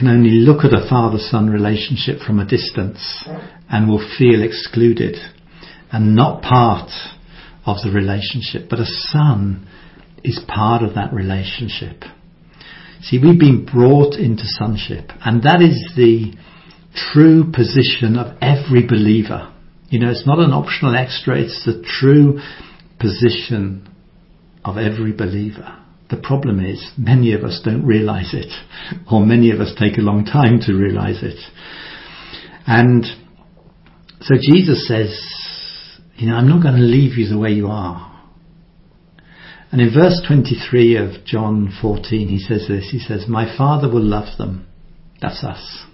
can 0.01 0.09
only 0.09 0.31
look 0.31 0.65
at 0.65 0.73
a 0.73 0.89
father-son 0.89 1.51
relationship 1.51 2.21
from 2.25 2.39
a 2.39 2.47
distance 2.47 3.23
and 3.69 3.87
will 3.87 4.03
feel 4.17 4.41
excluded 4.41 5.15
and 5.91 6.15
not 6.15 6.41
part 6.41 6.89
of 7.67 7.77
the 7.83 7.91
relationship. 7.91 8.67
But 8.67 8.79
a 8.79 8.85
son 8.85 9.67
is 10.23 10.41
part 10.47 10.81
of 10.81 10.95
that 10.95 11.13
relationship. 11.13 12.01
See, 13.03 13.19
we've 13.19 13.39
been 13.39 13.63
brought 13.63 14.15
into 14.15 14.43
sonship 14.45 15.11
and 15.23 15.43
that 15.43 15.61
is 15.61 15.93
the 15.95 16.33
true 17.13 17.51
position 17.51 18.17
of 18.17 18.35
every 18.41 18.87
believer. 18.87 19.53
You 19.89 19.99
know, 19.99 20.09
it's 20.09 20.25
not 20.25 20.39
an 20.39 20.51
optional 20.51 20.95
extra, 20.95 21.39
it's 21.39 21.63
the 21.63 21.83
true 21.85 22.39
position 22.99 23.87
of 24.65 24.77
every 24.77 25.11
believer. 25.11 25.80
The 26.11 26.17
problem 26.17 26.59
is 26.59 26.91
many 26.97 27.33
of 27.33 27.43
us 27.43 27.61
don't 27.63 27.85
realize 27.85 28.33
it, 28.33 28.51
or 29.09 29.25
many 29.25 29.51
of 29.51 29.61
us 29.61 29.73
take 29.79 29.97
a 29.97 30.01
long 30.01 30.25
time 30.25 30.59
to 30.65 30.73
realize 30.73 31.23
it. 31.23 31.39
And 32.67 33.05
so 34.19 34.35
Jesus 34.39 34.87
says, 34.87 35.17
you 36.17 36.27
know, 36.27 36.35
I'm 36.35 36.49
not 36.49 36.61
going 36.61 36.75
to 36.75 36.81
leave 36.81 37.17
you 37.17 37.29
the 37.29 37.39
way 37.39 37.51
you 37.51 37.67
are. 37.67 38.09
And 39.71 39.79
in 39.79 39.93
verse 39.93 40.21
23 40.27 40.97
of 40.97 41.25
John 41.25 41.73
14, 41.81 42.27
he 42.27 42.39
says 42.39 42.67
this, 42.67 42.89
he 42.91 42.99
says, 42.99 43.25
my 43.29 43.57
father 43.57 43.89
will 43.89 44.03
love 44.03 44.37
them. 44.37 44.67
That's 45.21 45.43
us. 45.45 45.85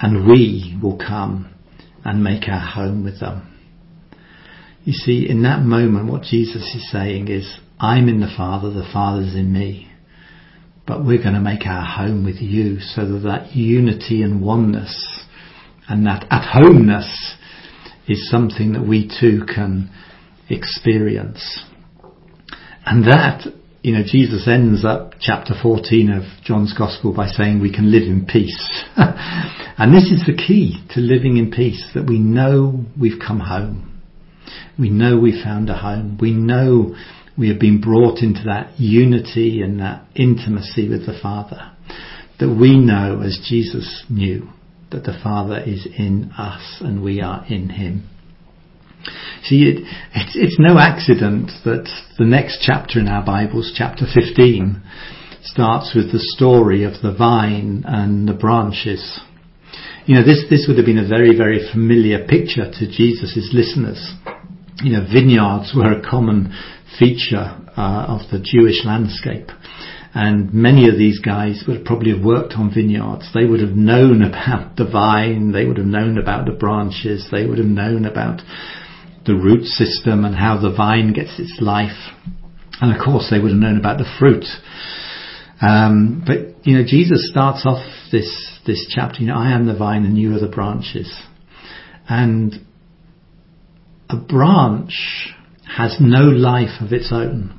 And 0.00 0.26
we 0.26 0.78
will 0.82 0.96
come 0.96 1.54
and 2.06 2.24
make 2.24 2.48
our 2.48 2.58
home 2.58 3.04
with 3.04 3.20
them. 3.20 3.46
You 4.84 4.94
see, 4.94 5.28
in 5.28 5.42
that 5.42 5.60
moment, 5.60 6.10
what 6.10 6.22
Jesus 6.22 6.74
is 6.74 6.90
saying 6.90 7.28
is, 7.28 7.58
I'm 7.80 8.08
in 8.08 8.20
the 8.20 8.32
Father, 8.36 8.70
the 8.70 8.88
Father's 8.92 9.34
in 9.34 9.52
me. 9.52 9.90
But 10.86 11.04
we're 11.04 11.22
going 11.22 11.34
to 11.34 11.40
make 11.40 11.66
our 11.66 11.84
home 11.84 12.24
with 12.24 12.42
you 12.42 12.80
so 12.80 13.06
that 13.06 13.20
that 13.20 13.56
unity 13.56 14.22
and 14.22 14.42
oneness 14.42 15.24
and 15.88 16.06
that 16.06 16.26
at 16.30 16.44
homeness 16.52 17.36
is 18.06 18.28
something 18.30 18.72
that 18.72 18.86
we 18.86 19.08
too 19.08 19.46
can 19.46 19.90
experience. 20.50 21.64
And 22.84 23.04
that, 23.04 23.46
you 23.82 23.92
know, 23.92 24.02
Jesus 24.04 24.46
ends 24.46 24.84
up 24.84 25.14
chapter 25.20 25.54
14 25.60 26.10
of 26.10 26.22
John's 26.44 26.74
Gospel 26.76 27.14
by 27.14 27.28
saying 27.28 27.60
we 27.60 27.72
can 27.72 27.90
live 27.90 28.02
in 28.02 28.26
peace. 28.26 28.84
and 28.96 29.94
this 29.94 30.10
is 30.10 30.26
the 30.26 30.36
key 30.36 30.84
to 30.90 31.00
living 31.00 31.38
in 31.38 31.50
peace, 31.50 31.90
that 31.94 32.06
we 32.06 32.18
know 32.18 32.84
we've 33.00 33.20
come 33.24 33.40
home. 33.40 34.02
We 34.78 34.90
know 34.90 35.18
we 35.18 35.40
found 35.42 35.70
a 35.70 35.76
home. 35.76 36.18
We 36.20 36.32
know 36.32 36.96
we 37.40 37.48
have 37.48 37.58
been 37.58 37.80
brought 37.80 38.18
into 38.18 38.42
that 38.44 38.78
unity 38.78 39.62
and 39.62 39.80
that 39.80 40.04
intimacy 40.14 40.90
with 40.90 41.06
the 41.06 41.18
Father. 41.22 41.72
That 42.38 42.54
we 42.54 42.78
know 42.78 43.22
as 43.24 43.40
Jesus 43.48 44.04
knew 44.10 44.50
that 44.90 45.04
the 45.04 45.18
Father 45.22 45.58
is 45.58 45.88
in 45.98 46.32
us 46.36 46.76
and 46.80 47.02
we 47.02 47.22
are 47.22 47.46
in 47.46 47.70
Him. 47.70 48.06
See, 49.44 49.62
it, 49.62 49.84
it's, 50.14 50.36
it's 50.36 50.58
no 50.58 50.78
accident 50.78 51.50
that 51.64 51.88
the 52.18 52.26
next 52.26 52.62
chapter 52.62 53.00
in 53.00 53.08
our 53.08 53.24
Bibles, 53.24 53.72
chapter 53.74 54.04
15, 54.04 54.82
starts 55.42 55.94
with 55.94 56.12
the 56.12 56.20
story 56.20 56.84
of 56.84 57.00
the 57.02 57.14
vine 57.16 57.84
and 57.86 58.28
the 58.28 58.34
branches. 58.34 59.18
You 60.04 60.16
know, 60.16 60.24
this, 60.24 60.44
this 60.50 60.66
would 60.68 60.76
have 60.76 60.84
been 60.84 60.98
a 60.98 61.08
very, 61.08 61.34
very 61.34 61.66
familiar 61.72 62.26
picture 62.26 62.70
to 62.70 62.90
Jesus' 62.90 63.48
listeners 63.54 64.12
you 64.82 64.92
know, 64.92 65.06
vineyards 65.10 65.72
were 65.74 65.92
a 65.92 66.02
common 66.02 66.52
feature 66.98 67.56
uh, 67.76 68.06
of 68.08 68.30
the 68.30 68.38
Jewish 68.42 68.84
landscape. 68.84 69.48
And 70.12 70.52
many 70.52 70.88
of 70.88 70.98
these 70.98 71.20
guys 71.20 71.62
would 71.68 71.84
probably 71.84 72.10
have 72.10 72.24
worked 72.24 72.54
on 72.54 72.74
vineyards. 72.74 73.30
They 73.32 73.46
would 73.46 73.60
have 73.60 73.76
known 73.76 74.22
about 74.30 74.76
the 74.76 74.88
vine, 74.90 75.52
they 75.52 75.66
would 75.66 75.76
have 75.76 75.86
known 75.86 76.18
about 76.18 76.46
the 76.46 76.52
branches, 76.52 77.28
they 77.30 77.46
would 77.46 77.58
have 77.58 77.66
known 77.66 78.04
about 78.04 78.42
the 79.26 79.34
root 79.34 79.64
system 79.64 80.24
and 80.24 80.34
how 80.34 80.58
the 80.60 80.74
vine 80.74 81.12
gets 81.12 81.38
its 81.38 81.58
life. 81.60 82.12
And 82.80 82.96
of 82.96 83.04
course 83.04 83.28
they 83.30 83.38
would 83.38 83.50
have 83.50 83.60
known 83.60 83.78
about 83.78 83.98
the 83.98 84.10
fruit. 84.18 84.46
Um, 85.60 86.24
but, 86.26 86.66
you 86.66 86.78
know, 86.78 86.84
Jesus 86.86 87.28
starts 87.30 87.66
off 87.66 87.84
this, 88.10 88.58
this 88.66 88.90
chapter, 88.94 89.20
you 89.20 89.26
know, 89.26 89.36
I 89.36 89.52
am 89.52 89.66
the 89.66 89.76
vine 89.76 90.04
and 90.04 90.18
you 90.18 90.34
are 90.34 90.40
the 90.40 90.48
branches. 90.48 91.14
And 92.08 92.64
a 94.12 94.16
branch 94.16 95.34
has 95.76 95.96
no 96.00 96.24
life 96.24 96.80
of 96.80 96.92
its 96.92 97.10
own. 97.12 97.58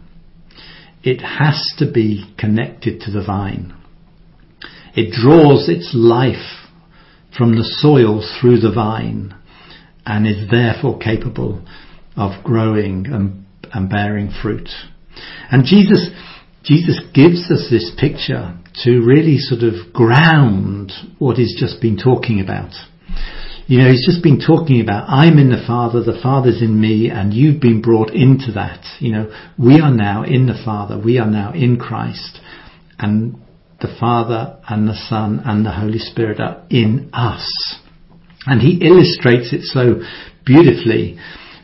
It 1.04 1.22
has 1.22 1.74
to 1.80 1.92
be 1.92 2.34
connected 2.38 3.02
to 3.02 3.12
the 3.12 3.24
vine. 3.26 3.74
It 4.94 5.14
draws 5.14 5.70
its 5.70 5.92
life 5.94 6.68
from 7.38 7.56
the 7.56 7.64
soil 7.64 8.22
through 8.40 8.60
the 8.60 8.72
vine 8.74 9.34
and 10.06 10.28
is 10.28 10.50
therefore 10.50 11.00
capable 11.00 11.66
of 12.18 12.44
growing 12.44 13.08
and, 13.08 13.46
and 13.74 13.90
bearing 13.90 14.32
fruit. 14.42 14.70
And 15.50 15.64
Jesus, 15.66 16.10
Jesus 16.64 17.00
gives 17.14 17.50
us 17.50 17.68
this 17.70 17.92
picture 17.98 18.58
to 18.84 19.02
really 19.02 19.38
sort 19.38 19.64
of 19.64 19.94
ground 19.94 20.92
what 21.20 21.38
he's 21.38 21.60
just 21.60 21.82
been 21.82 21.98
talking 21.98 22.42
about. 22.42 22.74
You 23.72 23.78
know, 23.78 23.90
he's 23.90 24.06
just 24.06 24.22
been 24.22 24.42
talking 24.46 24.82
about, 24.82 25.08
I'm 25.08 25.38
in 25.38 25.50
the 25.50 25.64
Father, 25.66 26.04
the 26.04 26.20
Father's 26.22 26.62
in 26.62 26.78
me, 26.78 27.10
and 27.10 27.34
you've 27.34 27.62
been 27.62 27.82
brought 27.82 28.10
into 28.10 28.52
that. 28.52 28.84
You 29.00 29.14
know, 29.14 29.32
we 29.58 29.80
are 29.80 29.96
now 29.96 30.24
in 30.24 30.46
the 30.46 30.62
Father, 30.66 31.00
we 31.00 31.20
are 31.20 31.32
now 31.32 31.54
in 31.54 31.80
Christ, 31.80 32.42
and 33.00 33.40
the 33.80 33.96
Father 33.98 34.60
and 34.68 34.90
the 34.90 35.08
Son 35.08 35.42
and 35.46 35.66
the 35.66 35.72
Holy 35.72 36.00
Spirit 36.00 36.42
are 36.42 36.66
in 36.70 37.12
us. 37.14 37.78
And 38.46 38.60
he 38.60 38.86
illustrates 38.86 39.54
it 39.54 39.62
so 39.62 40.02
beautifully 40.46 41.18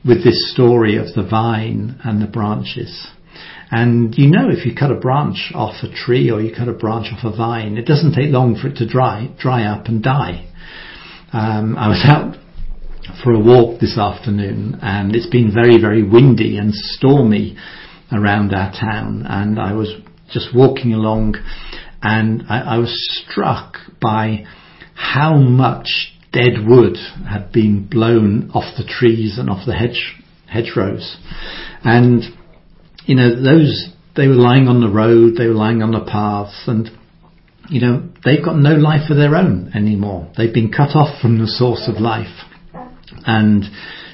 with 0.06 0.24
this 0.24 0.54
story 0.54 0.96
of 0.96 1.08
the 1.14 1.28
vine 1.30 2.00
and 2.06 2.22
the 2.22 2.28
branches. 2.28 3.08
And 3.70 4.16
you 4.18 4.32
know, 4.32 4.48
if 4.50 4.66
you 4.66 4.74
cut 4.74 4.92
a 4.92 4.96
branch 4.96 5.52
off 5.54 5.84
a 5.84 5.94
tree 5.94 6.32
or 6.32 6.40
you 6.40 6.56
cut 6.56 6.70
a 6.70 6.74
branch 6.74 7.08
off 7.12 7.26
a 7.26 7.36
vine, 7.36 7.78
it 7.78 7.86
doesn't 7.86 8.14
take 8.14 8.32
long 8.32 8.56
for 8.56 8.70
it 8.70 8.78
to 8.78 8.88
dry, 8.88 9.30
dry 9.38 9.66
up 9.66 9.88
and 9.88 10.02
die. 10.02 10.48
Um, 11.34 11.76
I 11.78 11.88
was 11.90 12.04
out 12.08 12.36
for 13.24 13.34
a 13.34 13.40
walk 13.40 13.80
this 13.80 13.98
afternoon 13.98 14.80
and 14.82 15.16
it's 15.16 15.30
been 15.30 15.54
very, 15.54 15.80
very 15.80 16.04
windy 16.04 16.58
and 16.58 16.74
stormy 16.74 17.58
around 18.12 18.54
our 18.54 18.72
town 18.72 19.26
and 19.28 19.60
I 19.60 19.74
was 19.74 19.94
just 20.32 20.56
walking 20.56 20.94
along 20.94 21.36
and 22.02 22.44
I, 22.50 22.60
I 22.60 22.78
was 22.78 23.24
struck 23.26 23.76
by 24.02 24.46
how 24.94 25.38
much 25.38 26.14
dead 26.32 26.66
wood 26.66 26.98
had 27.30 27.52
been 27.52 27.88
blown 27.90 28.52
off 28.54 28.76
the 28.78 28.86
trees 28.86 29.38
and 29.38 29.50
off 29.50 29.66
the 29.66 29.74
hedge 29.74 30.16
hedgerows. 30.48 31.18
And, 31.84 32.24
you 33.06 33.16
know, 33.16 33.42
those, 33.42 33.90
they 34.16 34.28
were 34.28 34.36
lying 34.36 34.68
on 34.68 34.82
the 34.82 34.90
road, 34.90 35.36
they 35.38 35.48
were 35.48 35.54
lying 35.54 35.82
on 35.82 35.92
the 35.92 36.06
paths 36.06 36.64
and 36.68 36.90
you 37.70 37.82
know, 37.82 38.10
they've 38.24 38.44
got 38.44 38.58
no 38.58 38.74
life 38.74 39.10
of 39.10 39.18
their 39.18 39.36
own 39.36 39.72
anymore. 39.76 40.32
They've 40.38 40.54
been 40.54 40.72
cut 40.72 40.96
off 40.96 41.22
from 41.22 41.40
the 41.40 41.48
source 41.48 41.88
of 41.88 42.02
life. 42.02 42.44
And 43.26 43.66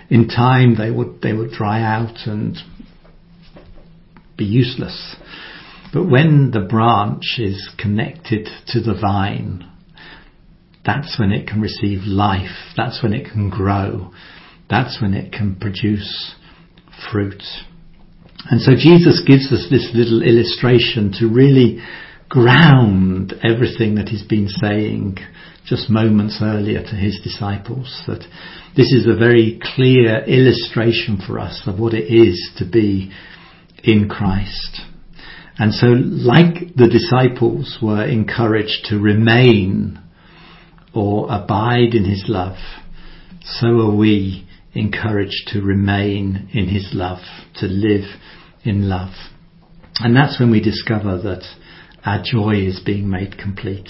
in 0.10 0.28
time 0.28 0.76
they 0.78 0.89
would, 0.89 1.22
they 1.22 1.34
would 1.34 1.52
dry 1.52 1.82
out 1.82 2.26
and 2.26 2.58
be 4.38 4.46
useless. 4.46 5.16
But 5.94 6.10
when 6.10 6.52
the 6.52 6.62
branch 6.62 7.38
is 7.38 7.70
connected 7.78 8.50
to 8.68 8.82
the 8.82 8.98
vine, 9.00 9.70
that's 10.86 11.18
when 11.20 11.32
it 11.32 11.48
can 11.48 11.62
receive 11.62 12.00
life. 12.06 12.74
That's 12.76 13.02
when 13.04 13.13
it 13.13 13.32
can 13.32 13.50
grow. 13.50 14.12
That's 14.70 15.00
when 15.02 15.13
it 15.13 15.32
can 15.32 15.56
produce 15.56 16.36
fruit. 17.12 17.44
And 18.50 18.60
so 18.62 18.74
Jesus 18.74 19.24
gives 19.26 19.52
us 19.52 19.68
this 19.70 19.92
little 19.94 20.22
illustration 20.22 21.13
to 21.20 21.28
really 21.28 21.80
ground 22.34 23.32
everything 23.43 23.93
that 23.93 24.10
he's 24.10 24.24
been 24.24 24.48
saying 24.48 25.15
just 25.67 25.88
moments 25.88 26.39
earlier 26.41 26.82
to 26.82 26.96
his 26.96 27.22
disciples. 27.24 28.04
That 28.08 28.26
this 28.76 28.91
is 28.91 29.06
a 29.06 29.15
very 29.15 29.62
clear 29.76 30.24
illustration 30.26 31.19
for 31.28 31.38
us 31.38 31.62
of 31.67 31.80
what 31.80 31.93
it 31.93 32.12
is 32.12 32.52
to 32.58 32.65
be 32.65 33.12
in 33.84 34.10
Christ. 34.10 34.82
And 35.60 35.76
so 35.76 35.86
like 35.86 36.74
the 36.76 36.89
disciples 36.89 37.78
were 37.84 38.04
encouraged 38.04 38.86
to 38.86 38.98
remain 38.98 40.02
or 40.91 41.28
abide 41.32 41.93
in 41.93 42.06
his 42.06 42.26
love, 42.28 42.58
so 43.43 43.67
are 43.67 43.96
we 43.96 44.48
encouraged 44.74 45.50
to 45.50 45.62
remain 45.62 46.50
in 46.52 46.67
his 46.67 46.89
love, 46.93 47.22
to 47.58 47.67
live 47.67 48.06
in 48.63 48.89
love. 48.89 49.13
And 50.00 50.15
that's 50.15 50.39
when 50.39 50.50
we 50.50 50.62
discover 50.63 51.19
that 51.19 51.43
our 52.06 52.22
joy 52.24 52.56
is 52.56 52.82
being 52.86 53.10
made 53.10 53.38
complete. 53.38 53.89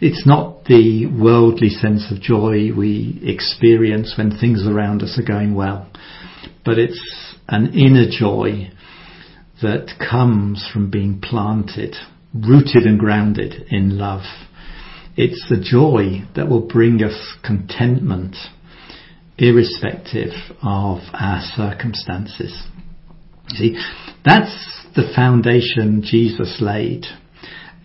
It's 0.00 0.26
not 0.26 0.64
the 0.64 1.06
worldly 1.06 1.68
sense 1.68 2.10
of 2.10 2.20
joy 2.20 2.72
we 2.76 3.20
experience 3.22 4.14
when 4.18 4.36
things 4.36 4.66
around 4.66 5.02
us 5.02 5.18
are 5.18 5.26
going 5.26 5.54
well, 5.54 5.88
but 6.64 6.78
it's 6.78 7.00
an 7.48 7.72
inner 7.74 8.06
joy 8.10 8.70
that 9.62 9.92
comes 10.10 10.68
from 10.72 10.90
being 10.90 11.20
planted, 11.20 11.94
rooted 12.34 12.82
and 12.82 12.98
grounded 12.98 13.66
in 13.70 13.96
love. 13.96 14.24
It's 15.16 15.46
the 15.48 15.60
joy 15.62 16.26
that 16.34 16.48
will 16.48 16.66
bring 16.66 17.02
us 17.02 17.36
contentment 17.44 18.34
irrespective 19.38 20.32
of 20.62 20.98
our 21.12 21.40
circumstances. 21.54 22.62
See, 23.48 23.76
that's 24.24 24.86
the 24.94 25.10
foundation 25.14 26.02
Jesus 26.04 26.58
laid. 26.60 27.06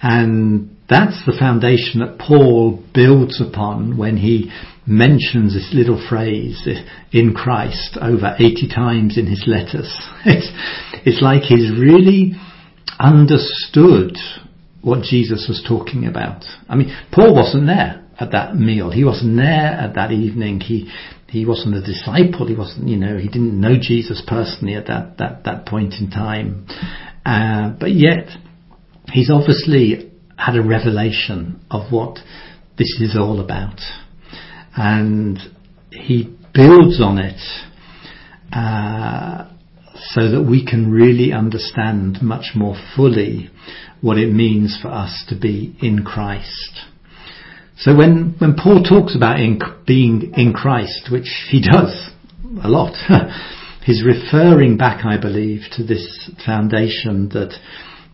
And 0.02 0.78
that's 0.90 1.26
the 1.26 1.36
foundation 1.38 2.02
that 2.02 2.20
Paul 2.20 2.84
builds 2.94 3.42
upon 3.42 3.98
when 3.98 4.18
he 4.18 4.52
mentions 4.86 5.54
this 5.54 5.72
little 5.74 6.04
phrase 6.08 6.68
in 7.12 7.34
Christ 7.34 7.98
over 8.02 8.36
80 8.40 8.70
times 8.74 9.18
in 9.18 9.28
his 9.28 9.44
letters. 9.48 9.94
It's, 10.26 10.50
it's 11.06 11.22
like 11.22 11.44
he's 11.44 11.72
really 11.72 12.34
understood 13.00 14.18
what 14.82 15.04
Jesus 15.04 15.48
was 15.48 15.64
talking 15.68 16.06
about. 16.06 16.46
I 16.70 16.76
mean, 16.76 16.96
Paul 17.12 17.36
wasn't 17.36 17.68
there 17.68 18.07
at 18.20 18.32
that 18.32 18.56
meal. 18.56 18.92
He 18.92 19.04
wasn't 19.04 19.38
there 19.38 19.46
at 19.46 19.96
that 19.96 20.12
evening. 20.12 20.60
He 20.60 20.92
he 21.30 21.46
wasn't 21.46 21.76
a 21.76 21.82
disciple. 21.82 22.48
He 22.48 22.56
wasn't, 22.56 22.88
you 22.88 22.96
know, 22.98 23.18
he 23.18 23.28
didn't 23.28 23.60
know 23.60 23.76
Jesus 23.80 24.24
personally 24.26 24.76
at 24.76 24.88
that 24.88 25.18
that 25.18 25.44
that 25.44 25.66
point 25.66 25.96
in 26.00 26.10
time. 26.10 26.66
Uh, 27.26 27.72
but 27.80 27.92
yet, 27.92 28.30
he's 29.12 29.30
obviously 29.30 30.12
had 30.38 30.56
a 30.56 30.62
revelation 30.62 31.60
of 31.70 31.92
what 31.92 32.20
this 32.78 33.00
is 33.02 33.18
all 33.18 33.42
about, 33.42 33.80
and 34.76 35.40
he 35.92 36.36
builds 36.54 37.02
on 37.02 37.18
it. 37.18 37.42
Uh, 38.52 39.52
so 40.14 40.30
that 40.32 40.44
we 40.44 40.66
can 40.66 40.92
really 40.92 41.34
understand 41.34 42.22
much 42.22 42.52
more 42.56 42.76
fully 42.96 43.50
what 44.02 44.18
it 44.18 44.32
means 44.32 44.78
for 44.82 44.90
us 44.90 45.26
to 45.28 45.36
be 45.38 45.76
in 45.82 46.04
Christ. 46.04 46.87
So 47.80 47.96
when, 47.96 48.36
when 48.40 48.56
Paul 48.56 48.84
talks 48.84 49.16
about 49.16 49.40
in, 49.40 49.60
being 49.86 50.34
in 50.36 50.54
Christ, 50.54 51.10
which 51.12 51.30
he 51.50 51.62
does 51.72 52.10
a 52.64 52.68
lot, 52.68 52.96
he's 53.86 54.04
referring 54.04 54.78
back, 54.78 55.06
I 55.06 55.20
believe, 55.20 55.62
to 55.74 55.84
this 55.84 56.32
foundation 56.46 57.30
that, 57.30 57.54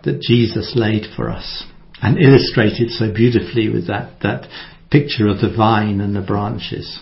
that 0.03 0.21
Jesus 0.21 0.73
laid 0.75 1.05
for 1.15 1.29
us 1.29 1.63
and 2.01 2.19
illustrated 2.19 2.89
so 2.89 3.13
beautifully 3.13 3.69
with 3.69 3.87
that, 3.87 4.19
that 4.21 4.49
picture 4.91 5.27
of 5.27 5.39
the 5.39 5.53
vine 5.55 6.01
and 6.01 6.15
the 6.15 6.21
branches. 6.21 6.99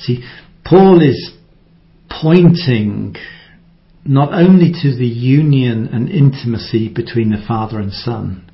See, 0.00 0.24
Paul 0.64 1.00
is 1.00 1.32
pointing 2.10 3.14
not 4.04 4.32
only 4.32 4.72
to 4.72 4.96
the 4.96 5.06
union 5.06 5.88
and 5.92 6.08
intimacy 6.08 6.88
between 6.88 7.30
the 7.30 7.44
Father 7.46 7.78
and 7.78 7.92
Son, 7.92 8.45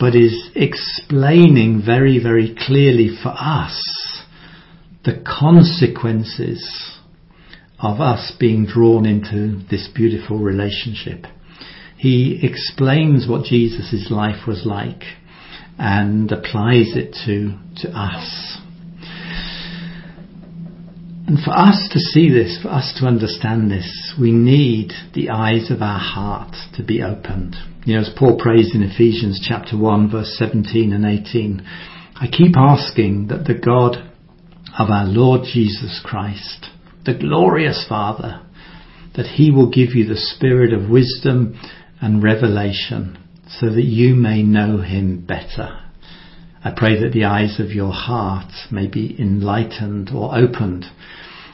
but 0.00 0.16
is 0.16 0.50
explaining 0.56 1.82
very, 1.84 2.18
very 2.18 2.56
clearly 2.66 3.10
for 3.22 3.28
us 3.28 4.22
the 5.04 5.22
consequences 5.26 6.98
of 7.78 8.00
us 8.00 8.32
being 8.40 8.64
drawn 8.66 9.04
into 9.04 9.60
this 9.70 9.88
beautiful 9.94 10.38
relationship. 10.38 11.26
He 11.98 12.40
explains 12.42 13.28
what 13.28 13.44
Jesus' 13.44 14.08
life 14.10 14.46
was 14.46 14.64
like 14.64 15.02
and 15.78 16.32
applies 16.32 16.96
it 16.96 17.14
to, 17.26 17.58
to 17.82 17.90
us. 17.94 18.58
And 21.26 21.38
for 21.44 21.52
us 21.52 21.90
to 21.92 21.98
see 21.98 22.30
this, 22.30 22.58
for 22.62 22.68
us 22.68 22.94
to 23.00 23.06
understand 23.06 23.70
this, 23.70 24.14
we 24.18 24.32
need 24.32 24.92
the 25.14 25.28
eyes 25.28 25.70
of 25.70 25.82
our 25.82 26.00
heart 26.00 26.56
to 26.76 26.82
be 26.82 27.02
opened. 27.02 27.56
You 27.86 27.94
know, 27.94 28.00
as 28.00 28.10
Paul 28.14 28.38
prays 28.38 28.74
in 28.74 28.82
Ephesians 28.82 29.40
chapter 29.42 29.74
1 29.74 30.10
verse 30.10 30.36
17 30.38 30.92
and 30.92 31.06
18, 31.06 31.66
I 32.14 32.26
keep 32.26 32.54
asking 32.54 33.28
that 33.28 33.46
the 33.46 33.54
God 33.54 33.96
of 34.78 34.90
our 34.90 35.06
Lord 35.06 35.46
Jesus 35.50 35.98
Christ, 36.04 36.66
the 37.06 37.14
glorious 37.14 37.86
Father, 37.88 38.42
that 39.16 39.24
he 39.24 39.50
will 39.50 39.70
give 39.70 39.94
you 39.94 40.06
the 40.06 40.20
spirit 40.20 40.74
of 40.74 40.90
wisdom 40.90 41.58
and 42.02 42.22
revelation 42.22 43.18
so 43.48 43.70
that 43.70 43.84
you 43.84 44.14
may 44.14 44.42
know 44.42 44.82
him 44.82 45.24
better. 45.24 45.80
I 46.62 46.72
pray 46.76 47.00
that 47.00 47.12
the 47.14 47.24
eyes 47.24 47.58
of 47.58 47.70
your 47.70 47.94
heart 47.94 48.52
may 48.70 48.88
be 48.88 49.16
enlightened 49.18 50.10
or 50.14 50.36
opened 50.36 50.84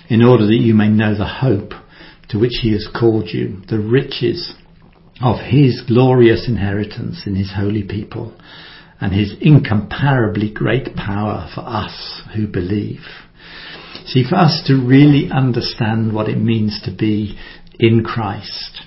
in 0.09 0.25
order 0.25 0.47
that 0.47 0.61
you 0.61 0.75
may 0.75 0.89
know 0.89 1.17
the 1.17 1.39
hope 1.41 1.71
to 2.31 2.39
which 2.41 2.59
he 2.63 2.73
has 2.73 2.89
called 2.93 3.29
you, 3.29 3.63
the 3.69 3.79
riches 3.79 4.53
of 5.21 5.39
his 5.41 5.83
glorious 5.87 6.47
inheritance 6.49 7.23
in 7.27 7.35
his 7.35 7.53
holy 7.55 7.83
people, 7.83 8.35
and 9.01 9.13
his 9.13 9.35
incomparably 9.41 10.51
great 10.51 10.95
power 10.95 11.51
for 11.55 11.61
us 11.61 12.23
who 12.35 12.47
believe. 12.47 13.01
See, 14.07 14.25
for 14.29 14.37
us 14.37 14.63
to 14.67 14.75
really 14.75 15.31
understand 15.31 16.15
what 16.15 16.29
it 16.29 16.39
means 16.39 16.81
to 16.85 16.95
be 16.95 17.39
in 17.79 18.05
Christ, 18.05 18.83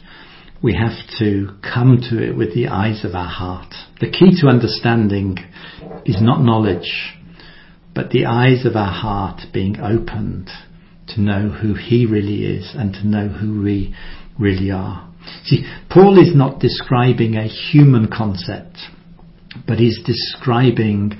we 0.61 0.75
have 0.75 0.97
to 1.19 1.49
come 1.61 1.99
to 2.09 2.21
it 2.21 2.35
with 2.35 2.53
the 2.53 2.67
eyes 2.67 3.03
of 3.05 3.15
our 3.15 3.29
heart. 3.29 3.73
The 3.99 4.09
key 4.09 4.39
to 4.41 4.47
understanding 4.47 5.37
is 6.05 6.21
not 6.21 6.41
knowledge, 6.41 7.15
but 7.93 8.11
the 8.11 8.25
eyes 8.25 8.65
of 8.65 8.75
our 8.75 8.91
heart 8.91 9.41
being 9.53 9.79
opened 9.79 10.49
to 11.09 11.21
know 11.21 11.49
who 11.49 11.73
he 11.73 12.05
really 12.05 12.43
is 12.43 12.73
and 12.75 12.93
to 12.93 13.07
know 13.07 13.29
who 13.29 13.61
we 13.61 13.95
really 14.37 14.71
are. 14.71 15.08
See, 15.43 15.65
Paul 15.89 16.19
is 16.19 16.35
not 16.35 16.59
describing 16.59 17.35
a 17.35 17.47
human 17.47 18.09
concept, 18.11 18.77
but 19.67 19.77
he's 19.77 19.99
describing 20.03 21.13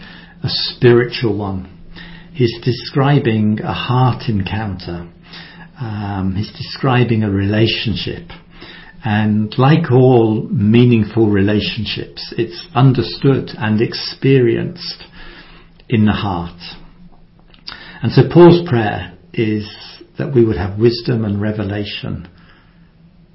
a 0.43 0.49
spiritual 0.49 1.37
one. 1.37 1.75
He's 2.33 2.55
describing 2.63 3.59
a 3.61 3.73
heart 3.73 4.23
encounter. 4.29 5.09
Um, 5.79 6.35
he's 6.37 6.51
describing 6.51 7.23
a 7.23 7.29
relationship. 7.29 8.29
And 9.03 9.53
like 9.57 9.91
all 9.91 10.43
meaningful 10.43 11.29
relationships, 11.29 12.33
it's 12.37 12.67
understood 12.75 13.49
and 13.57 13.81
experienced 13.81 15.03
in 15.87 16.05
the 16.05 16.11
heart. 16.11 16.59
And 18.01 18.11
so 18.11 18.23
Paul's 18.31 18.67
prayer 18.67 19.17
is 19.33 19.65
that 20.17 20.33
we 20.33 20.45
would 20.45 20.57
have 20.57 20.77
wisdom 20.79 21.23
and 21.23 21.41
revelation 21.41 22.27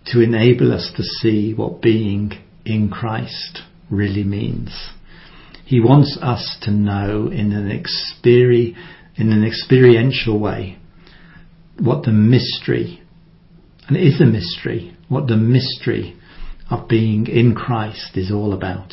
to 0.06 0.20
enable 0.20 0.72
us 0.72 0.90
to 0.96 1.02
see 1.02 1.54
what 1.54 1.80
being 1.82 2.32
in 2.64 2.90
Christ 2.90 3.62
really 3.90 4.24
means. 4.24 4.90
He 5.64 5.80
wants 5.80 6.18
us 6.20 6.58
to 6.62 6.70
know 6.70 7.28
in 7.28 7.52
an 7.52 7.68
experi- 7.68 8.76
in 9.16 9.32
an 9.32 9.44
experiential 9.44 10.38
way 10.38 10.78
what 11.78 12.04
the 12.04 12.12
mystery, 12.12 13.02
and 13.88 13.96
it 13.96 14.02
is 14.02 14.20
a 14.20 14.26
mystery, 14.26 14.96
what 15.08 15.26
the 15.26 15.36
mystery 15.36 16.16
of 16.70 16.88
being 16.88 17.26
in 17.26 17.54
Christ 17.54 18.16
is 18.16 18.30
all 18.30 18.52
about. 18.52 18.92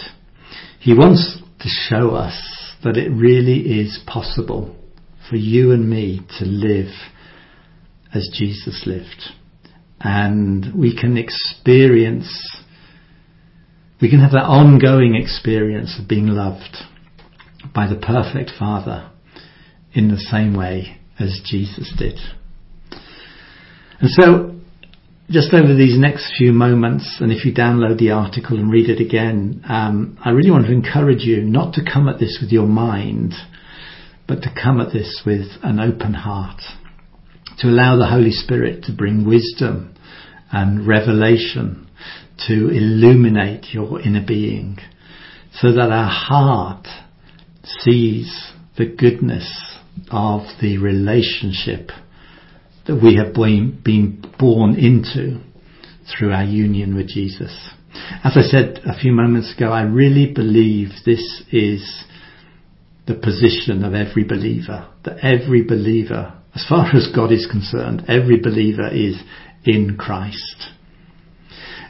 He 0.79 0.93
wants 0.93 1.39
to 1.59 1.67
show 1.67 2.11
us 2.11 2.73
that 2.83 2.97
it 2.97 3.09
really 3.09 3.79
is 3.79 3.99
possible 4.07 4.75
for 5.29 5.35
you 5.35 5.71
and 5.71 5.89
me 5.89 6.21
to 6.39 6.45
live 6.45 6.91
as 8.13 8.29
Jesus 8.33 8.83
lived. 8.85 9.31
And 10.03 10.73
we 10.75 10.97
can 10.97 11.17
experience, 11.17 12.27
we 14.01 14.09
can 14.09 14.19
have 14.19 14.31
that 14.31 14.45
ongoing 14.45 15.15
experience 15.15 15.97
of 15.99 16.07
being 16.07 16.27
loved 16.27 16.77
by 17.73 17.87
the 17.87 17.95
perfect 17.95 18.51
Father 18.57 19.11
in 19.93 20.07
the 20.07 20.17
same 20.17 20.55
way 20.55 20.97
as 21.19 21.39
Jesus 21.45 21.93
did. 21.97 22.17
And 23.99 24.09
so, 24.09 24.55
just 25.29 25.53
over 25.53 25.75
these 25.75 25.97
next 25.97 26.33
few 26.37 26.51
moments, 26.51 27.17
and 27.19 27.31
if 27.31 27.45
you 27.45 27.53
download 27.53 27.99
the 27.99 28.11
article 28.11 28.57
and 28.57 28.71
read 28.71 28.89
it 28.89 28.99
again, 28.99 29.63
um, 29.69 30.17
I 30.25 30.31
really 30.31 30.51
want 30.51 30.65
to 30.65 30.73
encourage 30.73 31.21
you 31.21 31.41
not 31.41 31.75
to 31.75 31.81
come 31.85 32.09
at 32.09 32.19
this 32.19 32.39
with 32.41 32.51
your 32.51 32.65
mind, 32.65 33.33
but 34.27 34.41
to 34.41 34.49
come 34.51 34.81
at 34.81 34.91
this 34.91 35.21
with 35.25 35.47
an 35.61 35.79
open 35.79 36.15
heart 36.15 36.61
to 37.59 37.67
allow 37.67 37.97
the 37.97 38.07
Holy 38.07 38.31
Spirit 38.31 38.83
to 38.83 38.93
bring 38.93 39.27
wisdom 39.27 39.95
and 40.51 40.87
revelation 40.87 41.89
to 42.47 42.69
illuminate 42.69 43.73
your 43.73 44.01
inner 44.01 44.25
being 44.25 44.77
so 45.53 45.71
that 45.71 45.91
our 45.91 46.09
heart 46.09 46.87
sees 47.63 48.51
the 48.77 48.85
goodness 48.85 49.77
of 50.09 50.41
the 50.61 50.77
relationship 50.77 51.89
that 52.87 52.95
we 52.95 53.15
have 53.15 53.33
been 53.33 54.33
born 54.39 54.75
into 54.75 55.39
through 56.17 56.31
our 56.31 56.43
union 56.43 56.95
with 56.95 57.07
Jesus. 57.07 57.69
As 58.23 58.33
I 58.35 58.41
said 58.41 58.81
a 58.85 58.97
few 58.97 59.11
moments 59.11 59.53
ago, 59.55 59.71
I 59.71 59.83
really 59.83 60.33
believe 60.33 60.89
this 61.05 61.43
is 61.51 62.03
the 63.07 63.15
position 63.15 63.83
of 63.83 63.93
every 63.93 64.23
believer, 64.23 64.87
that 65.03 65.17
every 65.23 65.63
believer 65.63 66.40
As 66.53 66.65
far 66.67 66.93
as 66.95 67.11
God 67.15 67.31
is 67.31 67.47
concerned, 67.49 68.05
every 68.07 68.39
believer 68.39 68.87
is 68.87 69.21
in 69.63 69.97
Christ. 69.97 70.69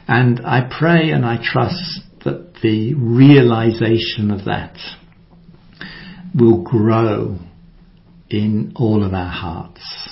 And 0.06 0.40
I 0.44 0.68
pray 0.78 1.10
and 1.10 1.24
I 1.24 1.38
trust 1.42 2.00
that 2.24 2.54
the 2.62 2.94
realization 2.94 4.30
of 4.30 4.44
that 4.44 4.76
will 6.34 6.62
grow 6.62 7.38
in 8.30 8.72
all 8.76 9.04
of 9.04 9.12
our 9.12 9.30
hearts. 9.30 10.08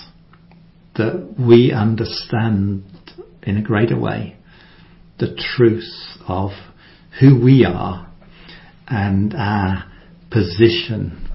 That 0.96 1.34
we 1.38 1.72
understand 1.72 2.84
in 3.42 3.56
a 3.56 3.62
greater 3.62 3.98
way 3.98 4.36
the 5.18 5.36
truth 5.56 5.92
of 6.26 6.50
who 7.20 7.42
we 7.42 7.64
are 7.64 8.10
and 8.88 9.34
our 9.34 9.84
position 10.30 11.28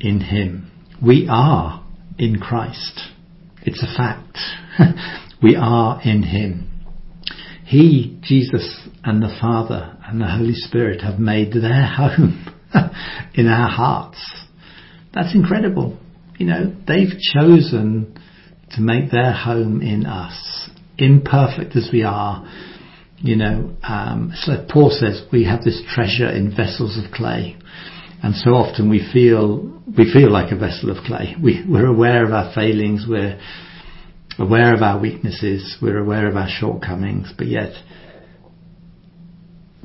in 0.00 0.20
Him. 0.20 0.70
We 1.04 1.26
are 1.30 1.83
in 2.18 2.38
Christ. 2.38 3.00
It's 3.62 3.82
a 3.82 3.96
fact. 3.96 4.38
we 5.42 5.56
are 5.56 6.00
in 6.02 6.22
Him. 6.22 6.70
He, 7.64 8.18
Jesus, 8.22 8.88
and 9.02 9.22
the 9.22 9.36
Father 9.40 9.96
and 10.06 10.20
the 10.20 10.26
Holy 10.26 10.52
Spirit 10.52 11.00
have 11.00 11.18
made 11.18 11.52
their 11.52 11.86
home 11.96 12.54
in 13.34 13.46
our 13.46 13.70
hearts. 13.70 14.44
That's 15.12 15.34
incredible. 15.34 15.98
You 16.38 16.46
know, 16.46 16.76
they've 16.86 17.18
chosen 17.34 18.18
to 18.72 18.80
make 18.80 19.10
their 19.10 19.32
home 19.32 19.80
in 19.80 20.04
us, 20.06 20.68
imperfect 20.98 21.76
as 21.76 21.90
we 21.92 22.02
are. 22.02 22.46
You 23.18 23.36
know, 23.36 23.76
um, 23.82 24.32
like 24.46 24.68
Paul 24.68 24.90
says, 24.90 25.22
we 25.32 25.44
have 25.44 25.62
this 25.62 25.82
treasure 25.94 26.28
in 26.28 26.54
vessels 26.54 26.98
of 27.02 27.10
clay. 27.12 27.56
And 28.24 28.34
so 28.34 28.52
often 28.52 28.88
we 28.88 29.06
feel, 29.12 29.58
we 29.98 30.10
feel 30.10 30.30
like 30.32 30.50
a 30.50 30.56
vessel 30.56 30.90
of 30.90 31.04
clay. 31.04 31.36
We, 31.42 31.62
we're 31.68 31.84
aware 31.84 32.24
of 32.24 32.32
our 32.32 32.54
failings, 32.54 33.04
we're 33.06 33.38
aware 34.38 34.74
of 34.74 34.80
our 34.80 34.98
weaknesses, 34.98 35.76
we're 35.82 35.98
aware 35.98 36.26
of 36.26 36.34
our 36.34 36.48
shortcomings, 36.48 37.34
but 37.36 37.48
yet 37.48 37.74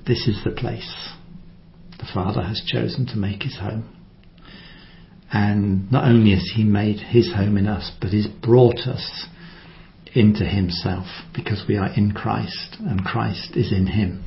this 0.08 0.26
is 0.26 0.42
the 0.46 0.52
place 0.52 1.10
the 1.98 2.08
Father 2.14 2.42
has 2.42 2.64
chosen 2.66 3.06
to 3.08 3.18
make 3.18 3.44
his 3.44 3.58
home. 3.58 3.94
And 5.34 5.92
not 5.92 6.06
only 6.06 6.32
has 6.32 6.50
he 6.56 6.64
made 6.64 7.00
his 7.00 7.34
home 7.34 7.58
in 7.58 7.68
us, 7.68 7.92
but 8.00 8.12
he's 8.12 8.28
brought 8.28 8.88
us 8.88 9.28
into 10.16 10.46
himself 10.46 11.08
because 11.36 11.66
we 11.68 11.76
are 11.76 11.94
in 11.94 12.14
Christ 12.14 12.78
and 12.80 13.04
Christ 13.04 13.58
is 13.58 13.74
in 13.74 13.88
him. 13.88 14.24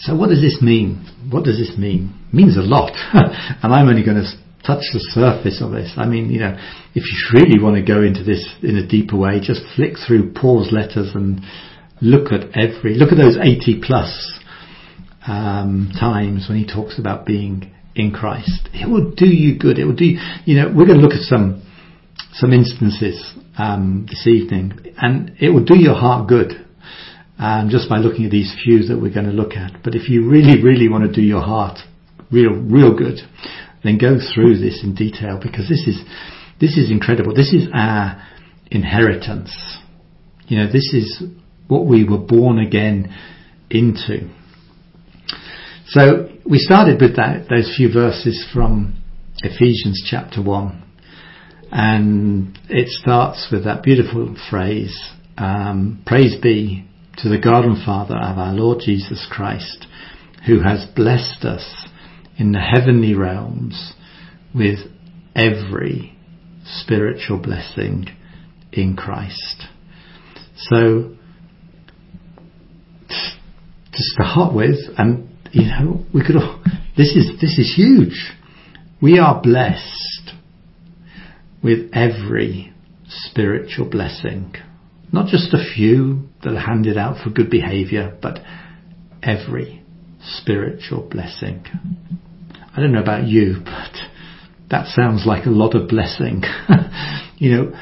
So 0.00 0.14
what 0.14 0.28
does 0.28 0.42
this 0.42 0.60
mean? 0.60 1.06
What 1.30 1.44
does 1.44 1.56
this 1.56 1.78
mean? 1.78 2.12
Means 2.36 2.58
a 2.58 2.60
lot. 2.60 2.92
and 3.14 3.72
I'm 3.72 3.88
only 3.88 4.04
going 4.04 4.20
to 4.20 4.28
touch 4.66 4.84
the 4.92 5.00
surface 5.14 5.62
of 5.62 5.70
this. 5.70 5.94
I 5.96 6.06
mean, 6.06 6.28
you 6.28 6.40
know, 6.40 6.52
if 6.94 7.04
you 7.06 7.16
really 7.32 7.62
want 7.62 7.76
to 7.76 7.82
go 7.82 8.02
into 8.02 8.24
this 8.24 8.44
in 8.62 8.76
a 8.76 8.86
deeper 8.86 9.16
way, 9.16 9.40
just 9.40 9.62
flick 9.74 9.94
through 9.96 10.34
Paul's 10.34 10.72
letters 10.72 11.12
and 11.14 11.40
look 12.02 12.32
at 12.32 12.52
every, 12.52 12.94
look 12.94 13.12
at 13.12 13.16
those 13.16 13.38
80 13.40 13.80
plus 13.82 14.38
um, 15.26 15.92
times 15.98 16.46
when 16.48 16.58
he 16.58 16.66
talks 16.66 16.98
about 16.98 17.24
being 17.24 17.72
in 17.94 18.10
Christ. 18.10 18.68
It 18.74 18.90
will 18.90 19.12
do 19.12 19.26
you 19.26 19.58
good. 19.58 19.78
It 19.78 19.86
will 19.86 19.96
do, 19.96 20.18
you 20.44 20.60
know, 20.60 20.68
we're 20.68 20.86
going 20.86 21.00
to 21.00 21.04
look 21.04 21.16
at 21.16 21.24
some, 21.24 21.62
some 22.32 22.52
instances, 22.52 23.32
um, 23.56 24.06
this 24.10 24.26
evening 24.26 24.92
and 24.98 25.32
it 25.40 25.50
will 25.50 25.64
do 25.64 25.78
your 25.78 25.94
heart 25.94 26.28
good. 26.28 26.66
Um, 27.38 27.68
just 27.70 27.90
by 27.90 27.98
looking 27.98 28.24
at 28.24 28.30
these 28.30 28.56
few 28.64 28.86
that 28.86 28.98
we're 28.98 29.12
going 29.12 29.26
to 29.26 29.32
look 29.32 29.52
at. 29.52 29.82
But 29.84 29.94
if 29.94 30.08
you 30.08 30.26
really, 30.26 30.62
really 30.62 30.88
want 30.88 31.04
to 31.04 31.12
do 31.12 31.20
your 31.20 31.42
heart 31.42 31.80
real, 32.30 32.52
real 32.52 32.96
good, 32.96 33.18
then 33.82 33.98
go 33.98 34.18
through 34.34 34.58
this 34.58 34.82
in 34.82 34.94
detail 34.94 35.38
because 35.42 35.68
this 35.68 35.86
is, 35.86 36.00
this 36.60 36.76
is 36.76 36.90
incredible. 36.90 37.34
This 37.34 37.52
is 37.52 37.68
our 37.72 38.22
inheritance. 38.70 39.78
You 40.48 40.58
know, 40.58 40.66
this 40.66 40.92
is 40.92 41.22
what 41.68 41.86
we 41.86 42.04
were 42.04 42.18
born 42.18 42.58
again 42.58 43.14
into. 43.70 44.30
So 45.88 46.28
we 46.44 46.58
started 46.58 47.00
with 47.00 47.16
that, 47.16 47.46
those 47.48 47.74
few 47.76 47.92
verses 47.92 48.46
from 48.52 49.02
Ephesians 49.42 50.04
chapter 50.08 50.42
1. 50.42 50.82
And 51.70 52.58
it 52.68 52.88
starts 52.88 53.48
with 53.50 53.64
that 53.64 53.82
beautiful 53.82 54.36
phrase, 54.48 54.96
um, 55.36 56.02
praise 56.06 56.36
be 56.40 56.88
to 57.18 57.28
the 57.28 57.38
God 57.38 57.64
and 57.64 57.84
Father 57.84 58.14
of 58.16 58.38
our 58.38 58.54
Lord 58.54 58.80
Jesus 58.84 59.26
Christ, 59.30 59.86
who 60.46 60.60
has 60.60 60.86
blessed 60.94 61.44
us 61.44 61.85
in 62.38 62.52
the 62.52 62.60
heavenly 62.60 63.14
realms 63.14 63.92
with 64.54 64.78
every 65.34 66.16
spiritual 66.64 67.38
blessing 67.38 68.06
in 68.72 68.96
Christ. 68.96 69.64
So, 70.56 71.14
to 73.08 74.02
start 74.02 74.54
with, 74.54 74.76
and 74.98 75.28
you 75.52 75.64
know, 75.66 76.04
we 76.12 76.22
could. 76.22 76.36
This 76.96 77.14
is 77.14 77.40
this 77.40 77.58
is 77.58 77.74
huge. 77.76 78.32
We 79.00 79.18
are 79.18 79.40
blessed 79.40 80.32
with 81.62 81.90
every 81.92 82.72
spiritual 83.08 83.88
blessing, 83.88 84.54
not 85.12 85.28
just 85.28 85.52
a 85.52 85.64
few 85.74 86.28
that 86.42 86.54
are 86.54 86.60
handed 86.60 86.96
out 86.96 87.22
for 87.22 87.30
good 87.30 87.50
behaviour, 87.50 88.16
but 88.20 88.38
every 89.22 89.82
spiritual 90.26 91.08
blessing. 91.08 91.64
I 92.76 92.80
don't 92.80 92.92
know 92.92 93.02
about 93.02 93.26
you, 93.26 93.56
but 93.64 93.96
that 94.70 94.86
sounds 94.88 95.24
like 95.26 95.46
a 95.46 95.50
lot 95.50 95.74
of 95.74 95.88
blessing. 95.88 96.42
you 97.36 97.50
know, 97.50 97.72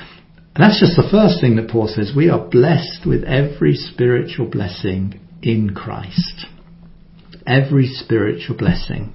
that's 0.57 0.81
just 0.81 0.97
the 0.97 1.09
first 1.11 1.41
thing 1.41 1.57
that 1.57 1.69
Paul 1.71 1.89
says. 1.89 2.13
We 2.17 2.29
are 2.31 2.49
blessed 2.49 3.07
with 3.07 3.25
every 3.25 3.75
spiritual 3.75 4.47
blessing 4.47 5.21
in 5.43 5.75
Christ 5.75 6.47
every 7.47 7.87
spiritual 7.87 8.57
blessing. 8.57 9.15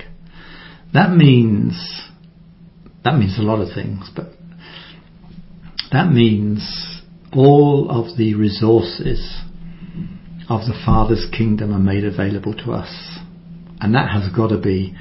That 0.94 1.12
means 1.12 2.04
that 3.04 3.18
means 3.18 3.38
a 3.38 3.44
lot 3.44 3.62
of 3.62 3.74
things, 3.74 4.10
but 4.16 4.28
that 5.92 6.12
means 6.12 7.02
all 7.34 7.90
of 7.90 8.18
the 8.18 8.36
resources 8.36 9.42
of 10.50 10.62
the 10.62 10.82
Father's 10.86 11.28
kingdom 11.32 11.72
are 11.74 11.80
made 11.80 12.04
available 12.04 12.56
to 12.56 12.72
us. 12.72 13.20
And 13.80 13.94
that 13.96 14.10
has 14.10 14.34
got 14.36 14.48
to 14.48 14.58
be 14.58 14.96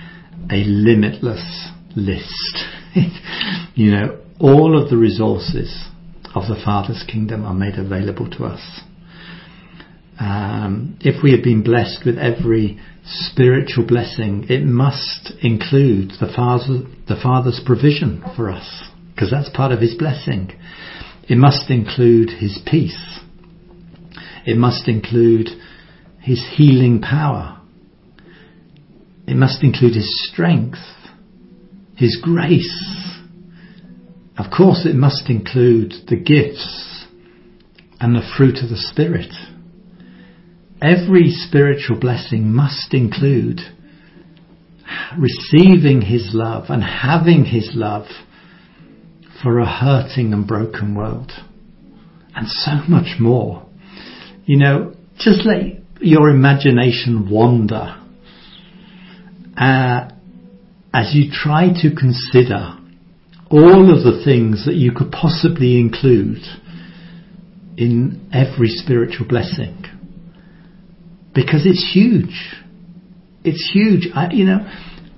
a 0.51 0.63
limitless 0.65 1.71
list. 1.97 2.65
you 3.75 3.91
know, 3.91 4.21
all 4.39 4.81
of 4.81 4.91
the 4.91 4.97
resources 4.97 5.89
of 6.35 6.43
the 6.49 6.61
Father's 6.63 7.03
kingdom 7.11 7.45
are 7.45 7.55
made 7.55 7.75
available 7.75 8.31
to 8.31 8.45
us. 8.45 8.81
Um, 10.21 10.99
if 11.01 11.23
we 11.23 11.33
have 11.33 11.43
been 11.43 11.63
blessed 11.63 12.05
with 12.05 12.19
every 12.19 12.79
spiritual 13.05 13.87
blessing, 13.87 14.47
it 14.49 14.65
must 14.65 15.33
include 15.43 16.13
the 16.21 16.31
Father, 16.35 16.83
the 17.07 17.19
Father's 17.21 17.61
provision 17.65 18.23
for 18.37 18.51
us, 18.51 18.85
because 19.15 19.31
that's 19.31 19.49
part 19.55 19.73
of 19.73 19.81
His 19.81 19.95
blessing. 19.95 20.53
It 21.29 21.37
must 21.37 21.71
include 21.71 22.31
His 22.31 22.61
peace. 22.67 23.18
It 24.47 24.57
must 24.57 24.89
include 24.89 25.49
His 26.21 26.45
healing 26.57 27.01
power. 27.01 27.61
It 29.27 29.37
must 29.37 29.63
include 29.63 29.95
His 29.95 30.29
strength, 30.31 30.79
His 31.97 32.19
grace. 32.23 33.15
Of 34.37 34.47
course, 34.57 34.87
it 34.87 34.95
must 34.95 35.29
include 35.29 35.93
the 36.09 36.17
gifts 36.17 37.07
and 38.01 38.15
the 38.15 38.29
fruit 38.37 38.59
of 38.63 38.71
the 38.71 38.77
Spirit 38.77 39.33
every 40.81 41.31
spiritual 41.31 41.99
blessing 41.99 42.53
must 42.53 42.95
include 42.95 43.61
receiving 45.19 46.03
His 46.03 46.31
love 46.33 46.67
and 46.69 46.83
having 46.83 47.45
His 47.45 47.71
love 47.75 48.07
for 49.43 49.59
a 49.59 49.67
hurting 49.67 50.33
and 50.33 50.47
broken 50.47 50.95
world. 50.95 51.33
And 52.35 52.49
so 52.49 52.83
much 52.89 53.19
more. 53.19 53.68
You 54.49 54.57
know, 54.57 54.95
just 55.19 55.45
let 55.45 55.61
your 56.01 56.31
imagination 56.31 57.29
wander 57.31 58.03
uh, 59.59 60.09
as 60.95 61.15
you 61.15 61.31
try 61.31 61.69
to 61.83 61.95
consider 61.95 62.79
all 63.51 63.95
of 63.95 64.05
the 64.05 64.23
things 64.25 64.65
that 64.65 64.75
you 64.75 64.93
could 64.93 65.13
possibly 65.13 65.79
include 65.79 66.41
in 67.77 68.27
every 68.33 68.69
spiritual 68.69 69.29
blessing 69.29 69.85
because 71.35 71.67
it's 71.67 71.93
huge. 71.93 72.57
It's 73.45 73.71
huge. 73.71 74.09
I, 74.15 74.33
you 74.33 74.47
know, 74.47 74.61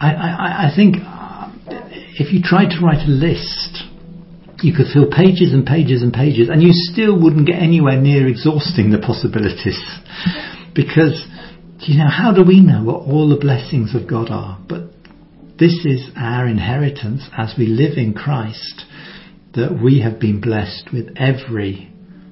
I, 0.01 0.11
I, 0.11 0.67
I 0.67 0.73
think 0.75 0.97
uh, 1.07 1.53
if 2.19 2.33
you 2.33 2.43
tried 2.43 2.71
to 2.71 2.85
write 2.85 3.07
a 3.07 3.11
list, 3.11 3.85
you 4.63 4.75
could 4.75 4.87
fill 4.93 5.11
pages 5.11 5.53
and 5.53 5.65
pages 5.65 6.03
and 6.03 6.13
pages, 6.13 6.49
and 6.49 6.63
you 6.63 6.71
still 6.73 7.21
wouldn't 7.21 7.47
get 7.47 7.63
anywhere 7.63 8.01
near 8.01 8.27
exhausting 8.27 8.91
the 8.91 8.99
possibilities. 8.99 9.81
because, 10.75 11.27
you 11.81 11.99
know, 11.99 12.09
how 12.11 12.33
do 12.33 12.45
we 12.45 12.61
know 12.61 12.85
what 12.85 13.07
all 13.09 13.29
the 13.29 13.41
blessings 13.41 13.95
of 13.95 14.09
God 14.09 14.31
are? 14.31 14.59
But 14.69 14.91
this 15.59 15.85
is 15.85 16.11
our 16.17 16.47
inheritance 16.47 17.29
as 17.37 17.55
we 17.59 17.67
live 17.67 17.97
in 17.97 18.15
Christ. 18.15 18.85
that 19.55 19.81
we 19.83 20.01
have 20.01 20.21
been 20.21 20.41
blessed 20.41 20.91
with 20.93 21.09
every 21.17 21.91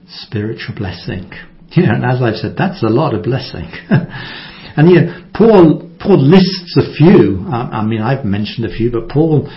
spiritual 0.08 0.74
blessing. 0.74 1.30
You 1.70 1.82
know, 1.82 1.96
and 1.96 2.04
as 2.04 2.22
I've 2.22 2.36
said, 2.36 2.54
that's 2.56 2.82
a 2.82 2.88
lot 2.88 3.12
of 3.12 3.22
blessing. 3.24 3.70
and 3.90 4.88
you 4.88 5.02
know, 5.02 5.28
Paul 5.34 5.90
Paul 6.00 6.16
lists 6.16 6.78
a 6.78 6.94
few. 6.96 7.44
I 7.46 7.84
mean, 7.84 8.00
I've 8.00 8.24
mentioned 8.24 8.64
a 8.64 8.74
few, 8.74 8.90
but 8.90 9.10
Paul 9.10 9.50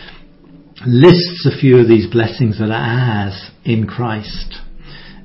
lists 0.86 1.46
a 1.46 1.58
few 1.60 1.78
of 1.78 1.88
these 1.88 2.08
blessings 2.08 2.60
that 2.60 2.70
are 2.70 2.74
ours 2.74 3.52
in 3.64 3.88
Christ. 3.88 4.56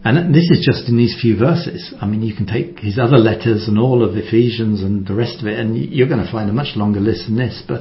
And 0.05 0.33
this 0.33 0.51
is 0.51 0.65
just 0.65 0.89
in 0.89 0.97
these 0.97 1.19
few 1.21 1.37
verses. 1.37 1.93
I 2.01 2.07
mean, 2.07 2.23
you 2.23 2.35
can 2.35 2.47
take 2.47 2.79
his 2.79 2.97
other 2.97 3.17
letters 3.17 3.67
and 3.67 3.77
all 3.77 4.05
of 4.05 4.17
Ephesians 4.17 4.83
and 4.83 5.05
the 5.05 5.15
rest 5.15 5.41
of 5.41 5.49
it, 5.49 5.59
and 5.59 5.77
you're 5.77 6.09
going 6.09 6.25
to 6.25 6.31
find 6.31 6.49
a 6.49 6.53
much 6.53 6.77
longer 6.77 7.01
list 7.01 7.27
than 7.27 7.37
this. 7.37 7.61
But, 7.67 7.81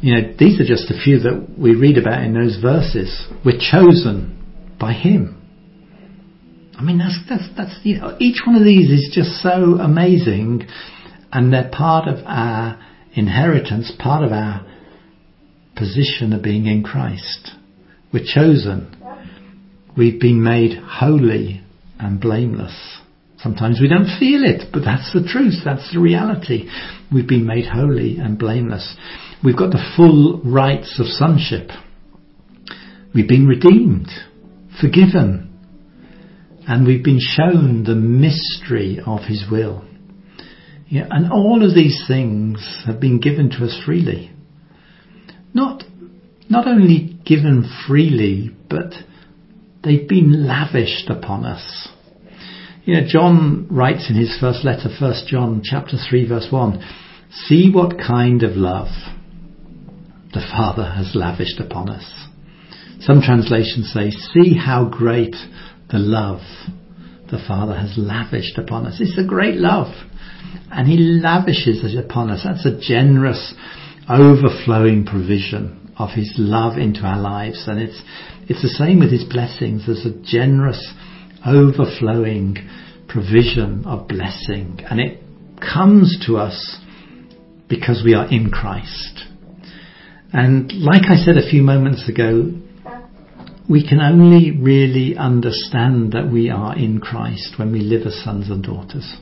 you 0.00 0.14
know, 0.14 0.34
these 0.38 0.60
are 0.60 0.64
just 0.64 0.88
a 0.90 1.02
few 1.02 1.18
that 1.20 1.58
we 1.58 1.74
read 1.74 1.98
about 1.98 2.22
in 2.22 2.34
those 2.34 2.58
verses. 2.62 3.26
We're 3.44 3.58
chosen 3.58 4.38
by 4.78 4.92
him. 4.92 5.42
I 6.78 6.84
mean, 6.84 6.98
that's, 6.98 7.18
that's, 7.28 7.48
that's, 7.56 7.80
you 7.82 7.98
know, 7.98 8.16
each 8.20 8.42
one 8.46 8.54
of 8.54 8.62
these 8.64 8.90
is 8.90 9.10
just 9.12 9.42
so 9.42 9.80
amazing, 9.80 10.68
and 11.32 11.52
they're 11.52 11.70
part 11.72 12.06
of 12.06 12.24
our 12.24 12.78
inheritance, 13.14 13.90
part 13.98 14.22
of 14.22 14.30
our 14.30 14.64
position 15.76 16.32
of 16.32 16.42
being 16.42 16.66
in 16.66 16.82
Christ. 16.82 17.50
We're 18.12 18.24
chosen. 18.24 18.96
We've 19.96 20.20
been 20.20 20.42
made 20.42 20.78
holy 20.78 21.62
and 21.98 22.20
blameless. 22.20 23.00
Sometimes 23.38 23.80
we 23.80 23.88
don't 23.88 24.18
feel 24.18 24.44
it, 24.44 24.70
but 24.72 24.82
that's 24.84 25.12
the 25.12 25.26
truth. 25.26 25.54
That's 25.64 25.92
the 25.92 26.00
reality. 26.00 26.68
We've 27.12 27.28
been 27.28 27.46
made 27.46 27.66
holy 27.66 28.16
and 28.18 28.38
blameless. 28.38 28.96
We've 29.44 29.56
got 29.56 29.70
the 29.70 29.92
full 29.96 30.40
rights 30.44 30.98
of 30.98 31.06
sonship. 31.06 31.70
We've 33.14 33.28
been 33.28 33.46
redeemed, 33.46 34.08
forgiven, 34.80 35.58
and 36.66 36.86
we've 36.86 37.04
been 37.04 37.20
shown 37.20 37.84
the 37.84 37.94
mystery 37.94 39.00
of 39.04 39.20
His 39.20 39.44
will. 39.50 39.84
Yeah, 40.88 41.06
and 41.10 41.32
all 41.32 41.64
of 41.64 41.74
these 41.74 42.04
things 42.06 42.84
have 42.86 43.00
been 43.00 43.20
given 43.20 43.50
to 43.50 43.64
us 43.64 43.80
freely. 43.84 44.35
Not, 45.56 45.84
not 46.50 46.66
only 46.66 47.18
given 47.24 47.66
freely, 47.88 48.54
but 48.68 48.92
they've 49.82 50.06
been 50.06 50.46
lavished 50.46 51.08
upon 51.08 51.46
us. 51.46 51.88
You 52.84 53.00
know, 53.00 53.06
John 53.08 53.66
writes 53.70 54.10
in 54.10 54.16
his 54.16 54.36
first 54.38 54.66
letter, 54.66 54.90
1 55.00 55.14
John 55.26 55.62
chapter 55.64 55.96
3 55.96 56.28
verse 56.28 56.48
1, 56.50 56.84
see 57.46 57.70
what 57.72 57.98
kind 57.98 58.42
of 58.42 58.54
love 58.54 58.88
the 60.34 60.46
Father 60.54 60.84
has 60.84 61.14
lavished 61.14 61.58
upon 61.58 61.88
us. 61.88 62.04
Some 63.00 63.22
translations 63.22 63.90
say, 63.94 64.10
see 64.10 64.54
how 64.58 64.84
great 64.84 65.36
the 65.90 65.98
love 65.98 66.42
the 67.30 67.42
Father 67.48 67.78
has 67.78 67.94
lavished 67.96 68.58
upon 68.58 68.84
us. 68.84 68.98
It's 69.00 69.18
a 69.18 69.26
great 69.26 69.56
love. 69.56 69.88
And 70.70 70.86
He 70.86 70.98
lavishes 70.98 71.82
it 71.82 71.98
upon 71.98 72.28
us. 72.28 72.42
That's 72.44 72.66
a 72.66 72.78
generous, 72.78 73.54
overflowing 74.08 75.04
provision 75.04 75.92
of 75.98 76.10
His 76.10 76.34
love 76.36 76.78
into 76.78 77.00
our 77.00 77.20
lives. 77.20 77.64
And 77.66 77.80
it's, 77.80 78.00
it's 78.48 78.62
the 78.62 78.68
same 78.68 79.00
with 79.00 79.10
His 79.10 79.24
blessings. 79.24 79.86
There's 79.86 80.06
a 80.06 80.20
generous, 80.22 80.94
overflowing 81.46 82.56
provision 83.08 83.84
of 83.86 84.08
blessing. 84.08 84.80
And 84.88 85.00
it 85.00 85.22
comes 85.60 86.24
to 86.26 86.36
us 86.36 86.78
because 87.68 88.02
we 88.04 88.14
are 88.14 88.30
in 88.30 88.50
Christ. 88.50 89.24
And 90.32 90.72
like 90.72 91.02
I 91.08 91.16
said 91.16 91.36
a 91.36 91.48
few 91.48 91.62
moments 91.62 92.08
ago, 92.08 92.52
we 93.68 93.86
can 93.86 94.00
only 94.00 94.52
really 94.52 95.16
understand 95.16 96.12
that 96.12 96.30
we 96.30 96.50
are 96.50 96.76
in 96.76 97.00
Christ 97.00 97.54
when 97.58 97.72
we 97.72 97.80
live 97.80 98.06
as 98.06 98.22
sons 98.22 98.48
and 98.48 98.62
daughters. 98.62 99.16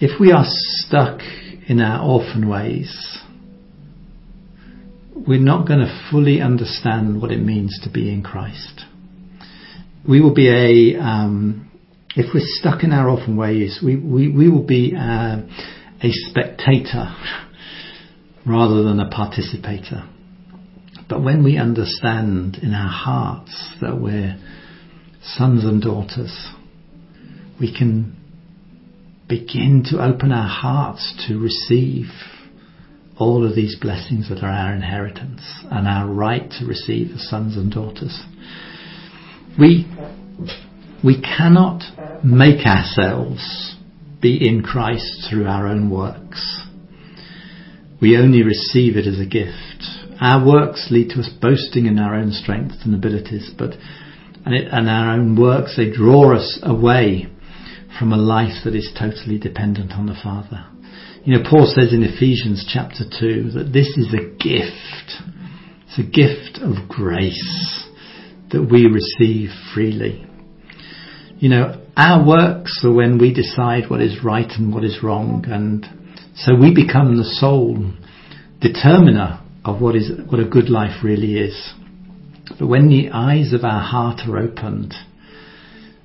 If 0.00 0.20
we 0.20 0.32
are 0.32 0.44
stuck 0.44 1.20
in 1.68 1.80
our 1.80 2.04
orphan 2.04 2.48
ways, 2.48 3.18
we're 5.14 5.38
not 5.38 5.66
going 5.66 5.80
to 5.80 6.08
fully 6.10 6.40
understand 6.40 7.20
what 7.20 7.30
it 7.30 7.38
means 7.38 7.80
to 7.84 7.90
be 7.90 8.12
in 8.12 8.22
Christ. 8.22 8.82
We 10.06 10.20
will 10.20 10.34
be 10.34 10.48
a, 10.48 11.00
um, 11.00 11.70
if 12.14 12.34
we're 12.34 12.42
stuck 12.44 12.84
in 12.84 12.92
our 12.92 13.08
orphan 13.08 13.36
ways, 13.36 13.80
we, 13.82 13.96
we, 13.96 14.30
we 14.30 14.50
will 14.50 14.66
be 14.66 14.92
a, 14.94 15.48
a 16.02 16.10
spectator 16.10 17.14
rather 18.46 18.82
than 18.82 19.00
a 19.00 19.08
participator. 19.08 20.08
But 21.08 21.22
when 21.22 21.44
we 21.44 21.56
understand 21.56 22.58
in 22.62 22.74
our 22.74 22.90
hearts 22.90 23.74
that 23.80 24.00
we're 24.00 24.38
sons 25.22 25.64
and 25.64 25.80
daughters, 25.80 26.50
we 27.60 27.74
can 27.76 28.16
begin 29.28 29.84
to 29.90 30.02
open 30.02 30.32
our 30.32 30.48
hearts 30.48 31.24
to 31.26 31.38
receive 31.38 32.06
all 33.18 33.46
of 33.48 33.54
these 33.54 33.76
blessings 33.80 34.28
that 34.28 34.42
are 34.42 34.50
our 34.50 34.74
inheritance 34.74 35.42
and 35.70 35.86
our 35.86 36.12
right 36.12 36.50
to 36.58 36.66
receive 36.66 37.10
as 37.12 37.28
sons 37.28 37.56
and 37.56 37.72
daughters. 37.72 38.20
We, 39.58 39.86
we 41.02 41.20
cannot 41.22 41.82
make 42.24 42.66
ourselves 42.66 43.76
be 44.20 44.46
in 44.46 44.62
Christ 44.62 45.28
through 45.30 45.46
our 45.46 45.68
own 45.68 45.90
works. 45.90 46.62
We 48.00 48.16
only 48.18 48.42
receive 48.42 48.96
it 48.96 49.06
as 49.06 49.20
a 49.20 49.26
gift. 49.26 49.84
Our 50.20 50.44
works 50.44 50.88
lead 50.90 51.10
to 51.10 51.20
us 51.20 51.30
boasting 51.40 51.86
in 51.86 51.98
our 51.98 52.14
own 52.14 52.32
strength 52.32 52.76
and 52.84 52.94
abilities, 52.94 53.50
but 53.56 53.74
and, 54.44 54.54
it, 54.54 54.68
and 54.70 54.88
our 54.88 55.14
own 55.14 55.40
works 55.40 55.76
they 55.76 55.90
draw 55.90 56.36
us 56.36 56.58
away 56.62 57.28
from 57.98 58.12
a 58.12 58.16
life 58.16 58.64
that 58.64 58.74
is 58.74 58.92
totally 58.98 59.38
dependent 59.38 59.92
on 59.92 60.06
the 60.06 60.18
Father. 60.22 60.66
You 61.24 61.38
know, 61.38 61.44
Paul 61.48 61.66
says 61.66 61.92
in 61.92 62.02
Ephesians 62.02 62.68
chapter 62.70 63.04
2 63.04 63.52
that 63.52 63.72
this 63.72 63.96
is 63.96 64.12
a 64.12 64.28
gift. 64.36 65.22
It's 65.86 65.98
a 65.98 66.02
gift 66.02 66.58
of 66.60 66.88
grace 66.88 67.88
that 68.50 68.62
we 68.62 68.86
receive 68.86 69.50
freely. 69.72 70.26
You 71.38 71.48
know, 71.48 71.82
our 71.96 72.26
works 72.26 72.82
are 72.84 72.92
when 72.92 73.18
we 73.18 73.32
decide 73.32 73.88
what 73.88 74.00
is 74.00 74.22
right 74.24 74.50
and 74.58 74.74
what 74.74 74.84
is 74.84 75.02
wrong, 75.02 75.44
and 75.46 75.86
so 76.36 76.54
we 76.54 76.74
become 76.74 77.16
the 77.16 77.24
sole 77.24 77.92
determiner 78.60 79.40
of 79.64 79.80
what 79.80 79.96
is 79.96 80.10
what 80.28 80.40
a 80.40 80.48
good 80.48 80.68
life 80.68 81.02
really 81.02 81.38
is. 81.38 81.72
But 82.58 82.66
when 82.66 82.88
the 82.88 83.10
eyes 83.10 83.52
of 83.52 83.64
our 83.64 83.82
heart 83.82 84.20
are 84.28 84.38
opened, 84.38 84.94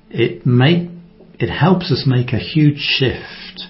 it 0.08 0.46
make 0.46 0.88
it 1.40 1.48
helps 1.48 1.90
us 1.90 2.04
make 2.06 2.32
a 2.32 2.38
huge 2.38 2.78
shift 2.78 3.64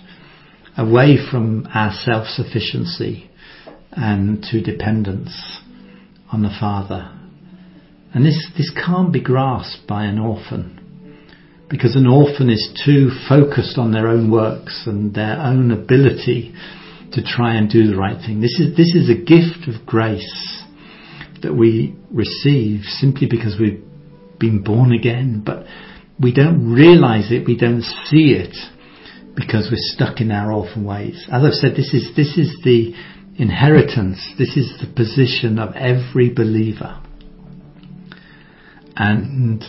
away 0.76 1.16
from 1.30 1.68
our 1.72 1.92
self-sufficiency 1.92 3.30
and 3.92 4.42
to 4.50 4.60
dependence 4.60 5.60
on 6.32 6.42
the 6.42 6.56
Father. 6.58 7.16
And 8.12 8.26
this, 8.26 8.50
this 8.56 8.72
can't 8.74 9.12
be 9.12 9.22
grasped 9.22 9.86
by 9.86 10.04
an 10.04 10.18
orphan 10.18 10.76
because 11.68 11.94
an 11.94 12.08
orphan 12.08 12.50
is 12.50 12.76
too 12.84 13.10
focused 13.28 13.78
on 13.78 13.92
their 13.92 14.08
own 14.08 14.30
works 14.30 14.82
and 14.86 15.14
their 15.14 15.38
own 15.40 15.70
ability 15.70 16.52
to 17.12 17.22
try 17.22 17.54
and 17.54 17.70
do 17.70 17.86
the 17.86 17.96
right 17.96 18.20
thing. 18.24 18.40
This 18.40 18.58
is, 18.58 18.76
this 18.76 18.94
is 18.94 19.08
a 19.08 19.14
gift 19.14 19.68
of 19.68 19.86
grace 19.86 20.64
that 21.42 21.54
we 21.54 21.94
receive 22.10 22.82
simply 22.82 23.28
because 23.30 23.56
we've 23.60 23.82
been 24.38 24.62
born 24.64 24.92
again, 24.92 25.42
but 25.44 25.66
we 26.20 26.32
don't 26.34 26.72
realize 26.72 27.32
it, 27.32 27.46
we 27.46 27.56
don't 27.56 27.82
see 27.82 28.32
it 28.32 28.54
because 29.34 29.68
we're 29.70 29.78
stuck 29.78 30.20
in 30.20 30.30
our 30.30 30.52
orphan 30.52 30.84
ways. 30.84 31.24
As 31.32 31.42
I've 31.44 31.54
said, 31.54 31.72
this 31.72 31.94
is, 31.94 32.10
this 32.14 32.36
is 32.36 32.60
the 32.62 32.92
inheritance, 33.38 34.18
this 34.38 34.56
is 34.56 34.72
the 34.80 34.92
position 34.94 35.58
of 35.58 35.74
every 35.74 36.32
believer. 36.32 37.00
And, 38.96 39.62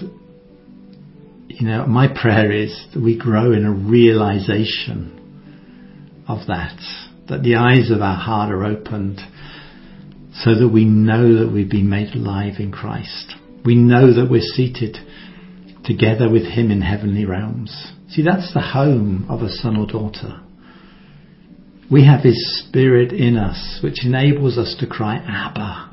you 1.47 1.67
know, 1.67 1.85
my 1.85 2.07
prayer 2.07 2.51
is 2.51 2.87
that 2.93 3.01
we 3.01 3.17
grow 3.17 3.53
in 3.53 3.65
a 3.65 3.71
realization 3.71 5.17
of 6.27 6.47
that, 6.47 6.77
that 7.29 7.43
the 7.43 7.55
eyes 7.55 7.91
of 7.91 8.01
our 8.01 8.17
heart 8.17 8.51
are 8.51 8.65
opened 8.65 9.21
so 10.33 10.55
that 10.55 10.67
we 10.67 10.83
know 10.83 11.39
that 11.39 11.51
we've 11.53 11.69
been 11.69 11.89
made 11.89 12.13
alive 12.13 12.55
in 12.59 12.71
Christ. 12.71 13.35
We 13.63 13.75
know 13.75 14.13
that 14.13 14.29
we're 14.29 14.41
seated 14.41 14.97
together 15.83 16.29
with 16.29 16.43
him 16.43 16.71
in 16.71 16.81
heavenly 16.81 17.25
realms. 17.25 17.93
See, 18.09 18.23
that's 18.23 18.53
the 18.53 18.61
home 18.61 19.25
of 19.29 19.41
a 19.41 19.49
son 19.49 19.77
or 19.77 19.87
daughter. 19.87 20.41
We 21.89 22.05
have 22.05 22.23
his 22.23 22.63
spirit 22.63 23.11
in 23.11 23.37
us, 23.37 23.79
which 23.83 24.05
enables 24.05 24.57
us 24.57 24.75
to 24.79 24.87
cry, 24.87 25.17
Abba. 25.17 25.89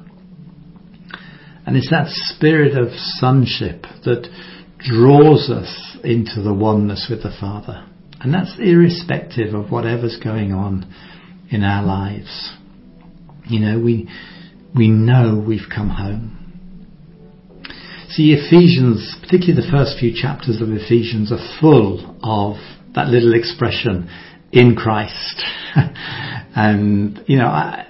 And 1.67 1.77
it's 1.77 1.91
that 1.91 2.09
spirit 2.09 2.77
of 2.79 2.89
sonship 2.93 3.83
that 4.05 4.29
draws 4.79 5.51
us 5.51 5.97
into 6.05 6.41
the 6.43 6.55
oneness 6.55 7.09
with 7.11 7.23
the 7.23 7.35
Father. 7.41 7.85
And 8.21 8.33
that's 8.33 8.57
irrespective 8.59 9.55
of 9.55 9.71
whatever's 9.71 10.19
going 10.23 10.53
on 10.53 10.93
in 11.51 11.63
our 11.63 11.85
lives. 11.85 12.53
You 13.47 13.61
know, 13.61 13.81
we, 13.81 14.09
we 14.75 14.89
know 14.89 15.43
we've 15.47 15.69
come 15.75 15.91
home. 15.91 16.38
See, 18.11 18.33
Ephesians, 18.33 19.17
particularly 19.21 19.61
the 19.61 19.71
first 19.71 19.99
few 19.99 20.13
chapters 20.15 20.61
of 20.61 20.69
Ephesians, 20.71 21.31
are 21.31 21.61
full 21.61 22.17
of 22.23 22.57
that 22.95 23.09
little 23.09 23.35
expression, 23.35 24.09
in 24.53 24.75
Christ. 24.77 25.43
and, 26.57 27.23
you 27.27 27.37
know, 27.37 27.47
I, 27.47 27.85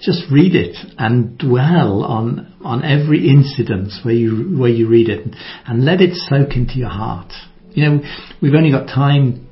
just 0.00 0.22
read 0.30 0.54
it 0.54 0.76
and 0.96 1.36
dwell 1.38 2.04
on, 2.04 2.54
on 2.64 2.84
every 2.84 3.28
incident 3.28 3.92
where 4.04 4.14
you, 4.14 4.56
where 4.56 4.70
you 4.70 4.88
read 4.88 5.08
it 5.08 5.26
and 5.66 5.84
let 5.84 6.00
it 6.00 6.14
soak 6.14 6.56
into 6.56 6.78
your 6.78 6.88
heart. 6.88 7.32
You 7.70 7.84
know, 7.84 8.00
we've 8.40 8.54
only 8.54 8.70
got 8.70 8.86
time 8.86 9.48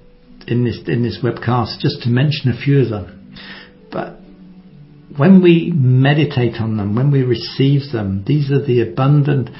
in 0.46 0.64
this, 0.64 0.78
in 0.86 1.02
this 1.02 1.18
webcast 1.22 1.80
just 1.80 2.02
to 2.02 2.08
mention 2.08 2.52
a 2.52 2.56
few 2.56 2.80
of 2.80 2.90
them. 2.90 3.34
But 3.90 4.20
when 5.16 5.42
we 5.42 5.72
meditate 5.74 6.60
on 6.60 6.76
them, 6.76 6.94
when 6.94 7.10
we 7.10 7.22
receive 7.22 7.92
them, 7.92 8.24
these 8.26 8.50
are 8.52 8.64
the 8.64 8.82
abundant 8.82 9.50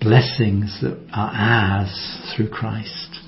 blessings 0.00 0.78
that 0.82 0.98
are 1.12 1.30
ours 1.32 2.32
through 2.34 2.48
Christ. 2.48 3.18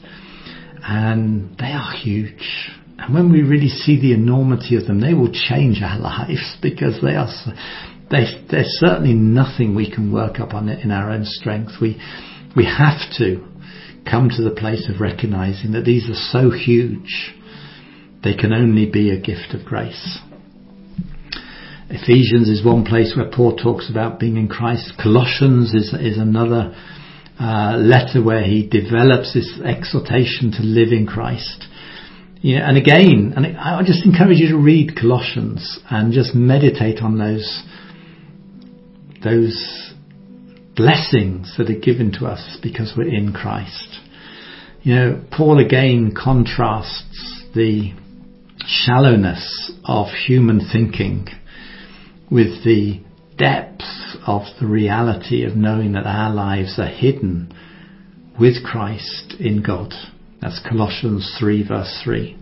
And 0.82 1.56
they 1.58 1.72
are 1.72 1.92
huge. 1.96 2.70
And 2.98 3.14
when 3.14 3.32
we 3.32 3.42
really 3.42 3.68
see 3.68 4.00
the 4.00 4.12
enormity 4.12 4.76
of 4.76 4.86
them, 4.86 5.00
they 5.00 5.14
will 5.14 5.32
change 5.32 5.82
our 5.82 5.98
lives 5.98 6.56
because 6.62 7.00
they 7.02 7.14
are, 7.16 7.28
they, 8.10 8.44
there's 8.50 8.78
certainly 8.80 9.14
nothing 9.14 9.74
we 9.74 9.90
can 9.90 10.12
work 10.12 10.40
up 10.40 10.54
on 10.54 10.68
it 10.68 10.84
in 10.84 10.90
our 10.90 11.10
own 11.10 11.24
strength. 11.24 11.72
We, 11.80 12.00
we 12.56 12.64
have 12.64 12.98
to 13.18 13.46
come 14.08 14.28
to 14.30 14.42
the 14.42 14.54
place 14.54 14.88
of 14.92 15.00
recognizing 15.00 15.72
that 15.72 15.84
these 15.84 16.08
are 16.08 16.14
so 16.14 16.50
huge, 16.50 17.34
they 18.22 18.34
can 18.34 18.52
only 18.52 18.90
be 18.90 19.10
a 19.10 19.20
gift 19.20 19.54
of 19.54 19.64
grace. 19.64 20.18
Ephesians 21.90 22.48
is 22.48 22.64
one 22.64 22.84
place 22.84 23.14
where 23.16 23.28
Paul 23.28 23.56
talks 23.56 23.90
about 23.90 24.20
being 24.20 24.36
in 24.36 24.46
Christ. 24.46 24.92
Colossians 25.02 25.74
is, 25.74 25.92
is 25.92 26.18
another 26.18 26.72
uh, 27.40 27.76
letter 27.78 28.22
where 28.22 28.44
he 28.44 28.68
develops 28.68 29.34
this 29.34 29.60
exhortation 29.64 30.52
to 30.52 30.62
live 30.62 30.92
in 30.92 31.06
Christ. 31.06 31.66
Yeah, 32.42 32.68
and 32.68 32.78
again, 32.78 33.34
and 33.36 33.58
I 33.58 33.82
just 33.84 34.06
encourage 34.06 34.38
you 34.38 34.50
to 34.50 34.56
read 34.56 34.96
Colossians 34.98 35.80
and 35.90 36.12
just 36.12 36.34
meditate 36.34 37.02
on 37.02 37.18
those 37.18 37.62
those 39.22 39.92
blessings 40.76 41.54
that 41.58 41.68
are 41.68 41.78
given 41.78 42.12
to 42.12 42.26
us 42.26 42.56
because 42.62 42.94
we're 42.96 43.14
in 43.14 43.34
Christ. 43.34 43.98
You 44.82 44.94
know, 44.94 45.24
Paul 45.30 45.58
again 45.58 46.14
contrasts 46.16 47.44
the 47.54 47.92
shallowness 48.66 49.72
of 49.84 50.06
human 50.26 50.60
thinking 50.72 51.26
with 52.30 52.64
the 52.64 53.00
depths 53.36 54.16
of 54.26 54.42
the 54.60 54.66
reality 54.66 55.44
of 55.44 55.56
knowing 55.56 55.92
that 55.92 56.06
our 56.06 56.32
lives 56.32 56.78
are 56.78 56.86
hidden 56.86 57.52
with 58.38 58.64
Christ 58.64 59.34
in 59.40 59.62
God. 59.62 59.92
That's 60.40 60.60
Colossians 60.66 61.36
3 61.38 61.66
verse 61.66 62.00
3. 62.04 62.36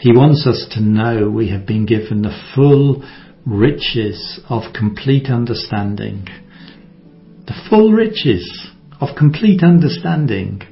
He 0.00 0.12
wants 0.12 0.46
us 0.46 0.66
to 0.72 0.80
know 0.80 1.30
we 1.30 1.50
have 1.50 1.66
been 1.66 1.86
given 1.86 2.22
the 2.22 2.38
full 2.54 3.02
riches 3.46 4.40
of 4.48 4.74
complete 4.74 5.26
understanding. 5.26 6.26
The 7.46 7.54
full 7.70 7.92
riches 7.92 8.68
of 9.00 9.16
complete 9.16 9.62
understanding 9.62 10.62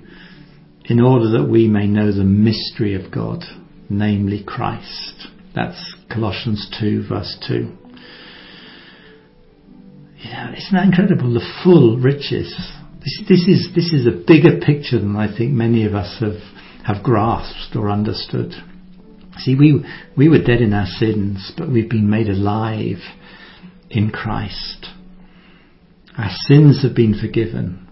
in 0.86 1.00
order 1.00 1.30
that 1.38 1.48
we 1.48 1.68
may 1.68 1.86
know 1.86 2.12
the 2.12 2.24
mystery 2.24 2.94
of 2.94 3.10
God, 3.10 3.42
namely 3.88 4.42
Christ. 4.44 5.28
That's 5.54 5.94
Colossians 6.12 6.70
2 6.78 7.06
verse 7.08 7.38
2. 7.46 7.83
Yeah, 10.24 10.52
isn't 10.52 10.72
that 10.72 10.86
incredible? 10.86 11.34
The 11.34 11.46
full 11.62 11.98
riches 11.98 12.52
this, 13.04 13.20
this 13.28 13.44
is 13.46 13.68
this 13.74 13.92
is 13.92 14.06
a 14.06 14.24
bigger 14.26 14.58
picture 14.64 14.98
than 14.98 15.14
I 15.14 15.34
think 15.34 15.52
many 15.52 15.84
of 15.84 15.94
us 15.94 16.16
have 16.20 16.40
have 16.86 17.04
grasped 17.04 17.76
or 17.76 17.90
understood. 17.90 18.52
See, 19.38 19.54
we 19.54 19.84
we 20.16 20.28
were 20.28 20.42
dead 20.42 20.62
in 20.62 20.72
our 20.72 20.86
sins, 20.86 21.52
but 21.56 21.70
we've 21.70 21.90
been 21.90 22.08
made 22.08 22.28
alive 22.28 23.02
in 23.90 24.10
Christ. 24.10 24.86
Our 26.16 26.30
sins 26.46 26.82
have 26.82 26.94
been 26.94 27.18
forgiven, 27.20 27.86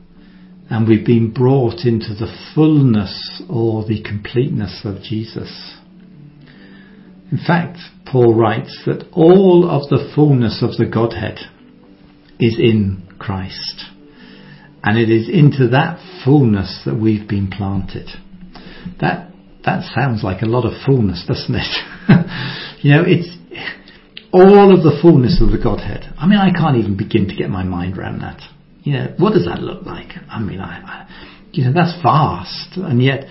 and 0.70 0.89
we've 0.89 1.05
been 1.05 1.33
brought 1.33 1.85
into 1.85 2.14
the 2.14 2.35
fullness 2.55 3.43
or 3.51 3.85
the 3.85 4.03
completeness 4.03 4.80
of 4.85 5.03
Jesus. 5.03 5.76
In 7.30 7.39
fact, 7.47 7.78
Paul 8.07 8.35
writes 8.35 8.83
that 8.87 9.09
all 9.12 9.68
of 9.68 9.89
the 9.89 10.11
fullness 10.14 10.62
of 10.62 10.76
the 10.76 10.87
Godhead 10.87 11.39
is 12.43 12.59
in 12.59 13.09
Christ. 13.18 13.84
And 14.82 14.99
it 14.99 15.11
is 15.11 15.28
into 15.28 15.68
that 15.68 16.01
fullness 16.24 16.82
that 16.84 16.97
we've 16.97 17.28
been 17.28 17.49
planted. 17.49 18.09
That, 19.01 19.30
that 19.64 19.84
sounds 19.95 20.24
like 20.24 20.43
a 20.43 20.47
lot 20.47 20.66
of 20.66 20.72
fullness, 20.84 21.24
doesn't 21.26 21.55
it? 21.55 21.72
you 22.82 22.90
know, 22.90 23.05
it's 23.07 23.28
all 24.32 24.74
of 24.76 24.82
the 24.82 24.99
fullness 25.01 25.40
of 25.40 25.53
the 25.53 25.62
Godhead. 25.62 26.12
I 26.18 26.26
mean, 26.26 26.38
I 26.38 26.51
can't 26.51 26.78
even 26.78 26.97
begin 26.97 27.28
to 27.28 27.36
get 27.36 27.49
my 27.49 27.62
mind 27.62 27.97
around 27.97 28.20
that. 28.22 28.40
You 28.82 28.95
know, 28.95 29.14
what 29.18 29.34
does 29.34 29.45
that 29.45 29.61
look 29.61 29.86
like? 29.86 30.09
I 30.28 30.40
mean, 30.40 30.59
I, 30.59 30.80
I 30.80 31.09
you 31.53 31.64
know, 31.64 31.72
that's 31.72 32.03
vast. 32.03 32.76
And 32.76 33.01
yet, 33.01 33.26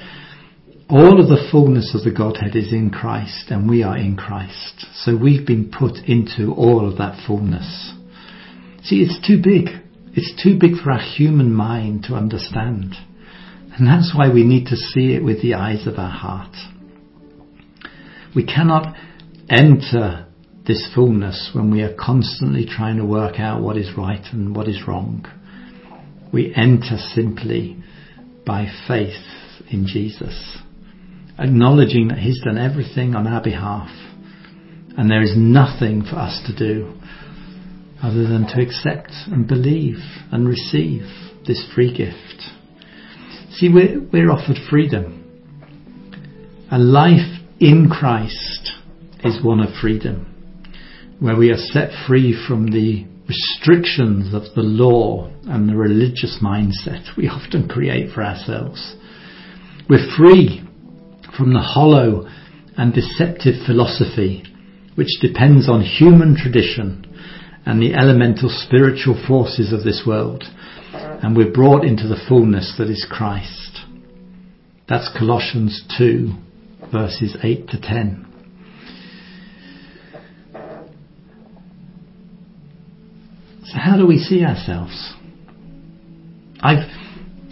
all 0.89 1.20
of 1.20 1.28
the 1.28 1.47
fullness 1.51 1.95
of 1.95 2.03
the 2.03 2.12
Godhead 2.12 2.55
is 2.55 2.72
in 2.72 2.91
Christ 2.91 3.45
and 3.49 3.70
we 3.70 3.84
are 3.84 3.97
in 3.97 4.16
Christ. 4.16 4.86
So 4.93 5.18
we've 5.18 5.45
been 5.45 5.72
put 5.72 5.97
into 6.05 6.53
all 6.53 6.89
of 6.89 6.97
that 6.97 7.26
fullness. 7.26 7.93
See, 8.84 8.98
it's 8.98 9.26
too 9.26 9.42
big. 9.42 9.70
It's 10.14 10.44
too 10.44 10.58
big 10.60 10.82
for 10.84 10.92
our 10.92 11.00
human 11.00 11.54
mind 11.54 12.04
to 12.06 12.16
understand. 12.16 12.96
And 13.78 13.88
that's 13.88 14.14
why 14.16 14.30
we 14.32 14.44
need 14.44 14.68
to 14.68 14.76
see 14.76 15.14
it 15.14 15.24
with 15.24 15.42
the 15.42 15.54
eyes 15.54 15.88
of 15.88 15.98
our 15.98 16.10
heart. 16.10 16.56
We 18.36 18.46
cannot 18.46 18.96
enter 19.50 20.28
this 20.68 20.90
fullness 20.94 21.52
when 21.54 21.72
we 21.72 21.82
are 21.82 21.94
constantly 21.94 22.66
trying 22.66 22.98
to 22.98 23.06
work 23.06 23.40
out 23.40 23.62
what 23.62 23.78
is 23.78 23.98
right 23.98 24.26
and 24.32 24.56
what 24.56 24.68
is 24.68 24.88
wrong. 24.88 25.26
We 26.32 26.54
enter 26.56 26.98
simply 27.14 27.78
by 28.46 28.68
faith 28.88 29.24
in 29.70 29.86
Jesus, 29.88 30.58
acknowledging 31.38 32.10
that 32.10 32.20
He's 32.20 32.42
done 32.44 32.58
everything 32.58 33.16
on 33.16 33.28
our 33.28 33.42
behalf 33.42 33.90
and 34.98 35.10
there 35.10 35.22
is 35.22 35.34
nothing 35.36 36.04
for 36.04 36.18
us 36.18 36.42
to 36.46 36.56
do 36.56 36.94
other 38.02 38.28
than 38.28 38.47
to 38.47 38.62
accept 38.62 39.12
and 39.28 39.47
believe 39.47 39.97
and 40.32 40.47
receive 40.47 41.04
this 41.47 41.66
free 41.74 41.95
gift. 41.95 42.41
See, 43.52 43.70
we're, 43.70 44.02
we're 44.12 44.32
offered 44.32 44.58
freedom. 44.70 45.18
A 46.72 46.80
life 46.80 47.39
in 47.60 47.89
Christ 47.89 48.72
is 49.24 49.43
one 49.43 49.60
of 49.60 49.70
freedom, 49.82 50.26
where 51.20 51.36
we 51.36 51.52
are 51.52 51.58
set 51.58 51.91
free 52.08 52.36
from 52.47 52.72
the 52.72 53.06
restrictions 53.28 54.34
of 54.34 54.43
the 54.56 54.62
law 54.62 55.32
and 55.43 55.70
the 55.70 55.76
religious 55.76 56.39
mindset 56.41 57.16
we 57.16 57.28
often 57.28 57.68
create 57.68 58.12
for 58.14 58.24
ourselves. 58.24 58.95
We're 59.89 60.16
free 60.18 60.68
from 61.38 61.54
the 61.54 61.62
hollow 61.62 62.28
and 62.78 62.93
deceptive 62.93 63.56
philosophy 63.66 64.43
which 64.95 65.20
depends 65.22 65.70
on 65.70 65.82
human 65.82 66.36
tradition 66.36 67.06
and 67.66 67.82
the 67.82 67.93
elemental 67.93 68.49
spiritual 68.49 69.22
forces 69.28 69.72
of 69.72 69.84
this 69.84 70.03
world, 70.05 70.43
and 70.93 71.36
we're 71.36 71.51
brought 71.51 71.86
into 71.86 72.07
the 72.07 72.22
fullness 72.28 72.76
that 72.78 72.89
is 72.89 73.05
Christ. 73.09 73.80
That's 74.89 75.09
Colossians 75.18 75.84
2, 75.97 76.34
verses 76.91 77.38
8 77.43 77.68
to 77.70 77.82
10. 77.82 78.28
So 83.66 83.78
how 83.78 83.95
do 83.95 84.05
we 84.05 84.18
see 84.18 84.43
ourselves? 84.43 85.14
I've, 86.62 86.89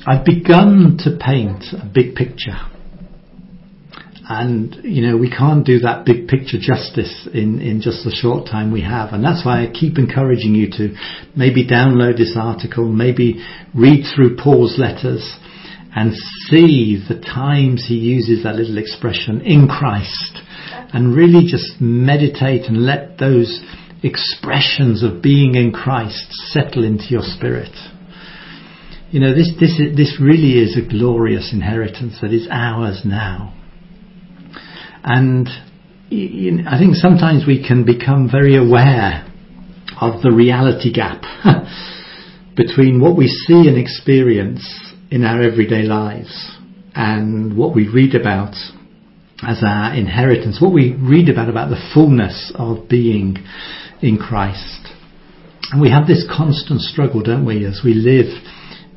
I've 0.05 0.25
begun 0.25 0.97
to 1.03 1.17
paint 1.17 1.63
a 1.71 1.85
big 1.85 2.15
picture 2.15 2.57
and, 4.31 4.77
you 4.83 5.01
know, 5.01 5.17
we 5.17 5.27
can't 5.27 5.65
do 5.65 5.79
that 5.79 6.05
big 6.05 6.27
picture 6.27 6.59
justice 6.61 7.27
in, 7.33 7.61
in 7.61 7.81
just 7.81 8.05
the 8.05 8.11
short 8.11 8.45
time 8.45 8.71
we 8.71 8.83
have. 8.83 9.11
And 9.11 9.25
that's 9.25 9.43
why 9.43 9.63
I 9.63 9.71
keep 9.71 9.97
encouraging 9.97 10.53
you 10.53 10.69
to 10.77 10.95
maybe 11.35 11.67
download 11.67 12.17
this 12.17 12.37
article, 12.39 12.87
maybe 12.87 13.43
read 13.73 14.05
through 14.13 14.37
Paul's 14.37 14.77
letters 14.77 15.35
and 15.95 16.13
see 16.45 17.03
the 17.09 17.19
times 17.19 17.85
he 17.87 17.95
uses 17.95 18.43
that 18.43 18.53
little 18.53 18.77
expression 18.77 19.41
in 19.41 19.67
Christ 19.67 20.37
and 20.93 21.15
really 21.15 21.49
just 21.49 21.81
meditate 21.81 22.65
and 22.69 22.85
let 22.85 23.17
those 23.17 23.63
expressions 24.03 25.01
of 25.01 25.23
being 25.23 25.55
in 25.55 25.71
Christ 25.71 26.27
settle 26.53 26.83
into 26.83 27.05
your 27.09 27.23
spirit. 27.23 27.73
You 29.09 29.21
know, 29.21 29.33
this, 29.33 29.51
this, 29.59 29.75
this 29.97 30.19
really 30.21 30.61
is 30.61 30.77
a 30.77 30.87
glorious 30.87 31.49
inheritance 31.51 32.19
that 32.21 32.31
is 32.31 32.47
ours 32.51 33.01
now. 33.03 33.55
And 35.03 35.47
I 36.11 36.77
think 36.79 36.95
sometimes 36.95 37.45
we 37.45 37.65
can 37.65 37.85
become 37.85 38.29
very 38.31 38.55
aware 38.57 39.25
of 40.01 40.21
the 40.21 40.31
reality 40.31 40.91
gap 40.91 41.21
between 42.55 43.01
what 43.01 43.17
we 43.17 43.27
see 43.27 43.67
and 43.67 43.77
experience 43.77 44.93
in 45.11 45.23
our 45.23 45.41
everyday 45.41 45.83
lives 45.83 46.55
and 46.95 47.57
what 47.57 47.75
we 47.75 47.87
read 47.87 48.15
about 48.15 48.53
as 49.41 49.63
our 49.63 49.95
inheritance, 49.95 50.59
what 50.61 50.73
we 50.73 50.93
read 50.95 51.29
about 51.29 51.49
about 51.49 51.69
the 51.69 51.89
fullness 51.93 52.51
of 52.55 52.89
being 52.89 53.37
in 54.01 54.17
Christ. 54.17 54.89
And 55.71 55.81
we 55.81 55.91
have 55.91 56.07
this 56.07 56.25
constant 56.35 56.81
struggle, 56.81 57.21
don't 57.21 57.45
we, 57.45 57.65
as 57.65 57.81
we 57.83 57.93
live 57.93 58.27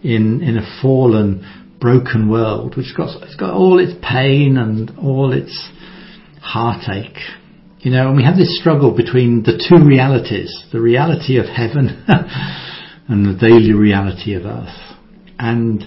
in, 0.02 0.42
in 0.42 0.56
a 0.56 0.80
fallen, 0.80 1.46
broken 1.80 2.30
world, 2.30 2.76
which 2.76 2.94
got, 2.96 3.22
it's 3.22 3.36
got 3.36 3.54
all 3.54 3.78
its 3.78 3.92
pain 4.02 4.56
and 4.56 4.90
all 4.98 5.32
its 5.32 5.70
heartache. 6.42 7.18
You 7.80 7.90
know, 7.90 8.08
and 8.08 8.16
we 8.16 8.24
have 8.24 8.36
this 8.36 8.58
struggle 8.60 8.94
between 8.96 9.42
the 9.42 9.58
two 9.68 9.84
realities, 9.84 10.66
the 10.72 10.80
reality 10.80 11.38
of 11.38 11.46
heaven 11.46 12.04
and 13.08 13.26
the 13.26 13.38
daily 13.38 13.72
reality 13.72 14.34
of 14.34 14.44
earth. 14.44 14.96
And 15.38 15.84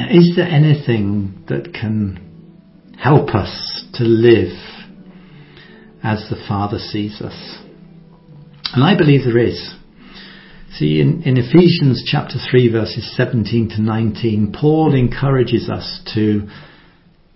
know, 0.00 0.08
is 0.10 0.36
there 0.36 0.46
anything 0.46 1.44
that 1.48 1.74
can 1.74 2.94
help 2.98 3.34
us 3.34 3.84
to 3.94 4.04
live 4.04 4.56
as 6.02 6.28
the 6.30 6.42
Father 6.48 6.78
sees 6.78 7.20
us? 7.20 7.58
And 8.72 8.82
I 8.82 8.96
believe 8.96 9.24
there 9.24 9.38
is. 9.38 9.74
See, 10.74 11.00
in, 11.00 11.22
in 11.24 11.36
Ephesians 11.36 12.02
chapter 12.10 12.36
3 12.50 12.72
verses 12.72 13.14
17 13.16 13.70
to 13.76 13.82
19, 13.82 14.54
Paul 14.58 14.94
encourages 14.94 15.68
us 15.68 16.00
to, 16.14 16.48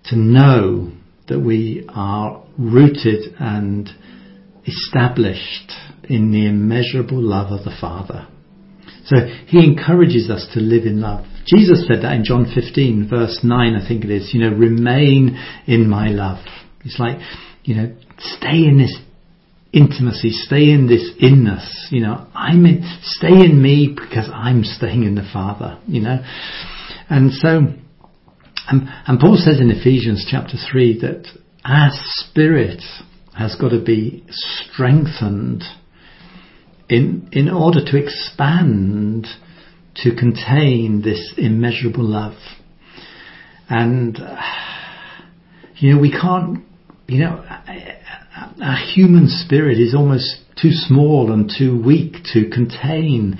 to 0.05 0.15
know 0.15 0.93
that 1.27 1.39
we 1.39 1.85
are 1.89 2.43
rooted 2.57 3.35
and 3.39 3.89
established 4.65 5.71
in 6.09 6.31
the 6.31 6.47
immeasurable 6.47 7.21
love 7.21 7.51
of 7.51 7.63
the 7.63 7.75
Father. 7.79 8.27
So 9.05 9.15
he 9.47 9.63
encourages 9.63 10.29
us 10.29 10.47
to 10.53 10.59
live 10.59 10.85
in 10.85 11.01
love. 11.01 11.25
Jesus 11.45 11.87
said 11.87 12.03
that 12.03 12.13
in 12.13 12.25
John 12.25 12.45
15 12.53 13.07
verse 13.09 13.39
9, 13.41 13.75
I 13.75 13.87
think 13.87 14.03
it 14.03 14.11
is, 14.11 14.31
you 14.33 14.41
know, 14.41 14.55
remain 14.55 15.37
in 15.65 15.89
my 15.89 16.09
love. 16.09 16.45
It's 16.83 16.99
like, 16.99 17.19
you 17.63 17.75
know, 17.75 17.95
stay 18.19 18.65
in 18.65 18.77
this 18.77 18.97
intimacy, 19.71 20.31
stay 20.31 20.71
in 20.71 20.87
this 20.87 21.11
inness, 21.19 21.87
you 21.91 22.01
know, 22.01 22.27
I'm 22.33 22.65
in, 22.65 22.83
stay 23.03 23.27
in 23.27 23.61
me 23.61 23.95
because 23.95 24.29
I'm 24.33 24.63
staying 24.63 25.03
in 25.03 25.15
the 25.15 25.27
Father, 25.31 25.79
you 25.87 26.01
know. 26.01 26.19
And 27.09 27.31
so, 27.31 27.73
and, 28.69 28.89
and 29.07 29.19
Paul 29.19 29.37
says 29.37 29.59
in 29.59 29.71
Ephesians 29.71 30.27
chapter 30.29 30.57
3 30.71 30.99
that 31.01 31.27
our 31.63 31.89
spirit 31.91 32.81
has 33.37 33.55
got 33.55 33.69
to 33.69 33.81
be 33.81 34.23
strengthened 34.29 35.63
in, 36.89 37.29
in 37.31 37.49
order 37.49 37.83
to 37.83 37.97
expand 37.97 39.27
to 39.95 40.15
contain 40.15 41.01
this 41.01 41.33
immeasurable 41.37 42.03
love. 42.03 42.37
And, 43.69 44.17
you 45.77 45.93
know, 45.93 46.01
we 46.01 46.11
can't, 46.11 46.63
you 47.07 47.19
know, 47.19 47.43
our 48.61 48.77
human 48.93 49.27
spirit 49.27 49.79
is 49.79 49.95
almost 49.95 50.41
too 50.61 50.71
small 50.71 51.31
and 51.31 51.51
too 51.55 51.81
weak 51.81 52.15
to 52.33 52.49
contain 52.49 53.37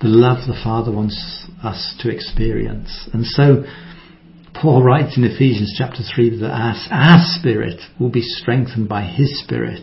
the 0.00 0.08
love 0.08 0.46
the 0.46 0.58
Father 0.62 0.92
wants 0.92 1.46
us 1.62 1.94
to 2.00 2.10
experience. 2.10 3.08
And 3.12 3.24
so 3.24 3.64
Paul 4.60 4.82
writes 4.82 5.16
in 5.16 5.24
Ephesians 5.24 5.74
chapter 5.76 6.02
3 6.02 6.40
that 6.40 6.50
our, 6.50 6.74
our 6.90 7.24
spirit 7.38 7.80
will 8.00 8.10
be 8.10 8.22
strengthened 8.22 8.88
by 8.88 9.02
His 9.02 9.40
Spirit 9.42 9.82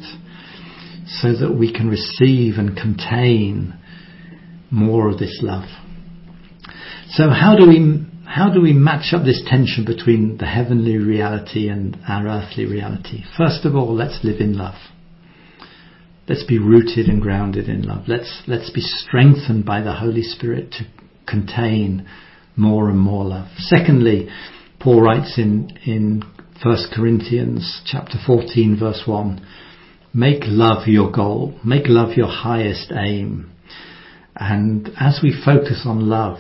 so 1.08 1.38
that 1.38 1.56
we 1.58 1.72
can 1.72 1.88
receive 1.88 2.56
and 2.58 2.76
contain 2.76 3.78
more 4.72 5.10
of 5.10 5.20
this 5.20 5.40
love. 5.44 5.70
So 7.10 7.30
how 7.30 7.56
do 7.56 7.68
we 7.68 8.06
how 8.26 8.52
do 8.52 8.62
we 8.62 8.74
match 8.74 9.14
up 9.14 9.24
this 9.24 9.44
tension 9.46 9.86
between 9.86 10.38
the 10.38 10.48
heavenly 10.48 10.98
reality 10.98 11.70
and 11.70 11.96
our 12.08 12.26
earthly 12.28 12.66
reality? 12.66 13.24
First 13.38 13.66
of 13.66 13.76
all, 13.76 13.94
let's 13.94 14.24
live 14.24 14.40
in 14.40 14.58
love. 14.58 14.74
Let's 16.28 16.44
be 16.44 16.58
rooted 16.58 17.08
and 17.08 17.22
grounded 17.22 17.70
in 17.70 17.84
love. 17.84 18.06
Let's, 18.08 18.42
let's 18.48 18.72
be 18.72 18.82
strengthened 18.82 19.66
by 19.66 19.82
the 19.82 19.94
Holy 19.94 20.24
Spirit 20.24 20.72
to 20.72 20.86
contain 21.28 22.08
more 22.56 22.90
and 22.90 22.98
more 22.98 23.26
love. 23.26 23.50
Secondly, 23.58 24.30
Paul 24.84 25.02
writes 25.02 25.38
in, 25.38 25.78
in 25.86 26.24
1 26.62 26.78
Corinthians 26.94 27.82
chapter 27.86 28.18
14 28.26 28.78
verse 28.78 29.04
1, 29.06 29.46
make 30.14 30.44
love 30.46 30.88
your 30.88 31.10
goal. 31.12 31.58
Make 31.64 31.88
love 31.88 32.18
your 32.18 32.28
highest 32.28 32.92
aim. 32.92 33.52
And 34.36 34.90
as 35.00 35.20
we 35.24 35.34
focus 35.46 35.84
on 35.86 36.10
love, 36.10 36.40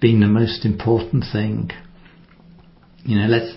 being 0.00 0.20
the 0.20 0.26
most 0.26 0.64
important 0.66 1.24
thing. 1.32 1.70
You 3.04 3.18
know, 3.18 3.26
let's, 3.26 3.54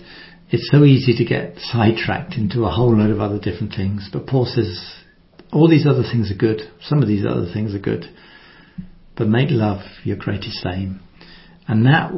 it's 0.50 0.70
so 0.70 0.84
easy 0.84 1.14
to 1.18 1.24
get 1.24 1.58
sidetracked 1.58 2.34
into 2.34 2.64
a 2.64 2.70
whole 2.70 2.96
load 2.96 3.10
of 3.10 3.20
other 3.20 3.38
different 3.38 3.74
things, 3.74 4.08
but 4.12 4.26
Paul 4.26 4.46
says 4.46 4.80
all 5.52 5.68
these 5.68 5.86
other 5.86 6.02
things 6.02 6.30
are 6.30 6.36
good. 6.36 6.62
Some 6.82 7.02
of 7.02 7.08
these 7.08 7.26
other 7.26 7.50
things 7.52 7.74
are 7.74 7.78
good, 7.78 8.04
but 9.14 9.28
make 9.28 9.48
love 9.50 9.80
your 10.04 10.16
greatest 10.16 10.64
aim. 10.66 11.00
And 11.66 11.84
that, 11.84 12.12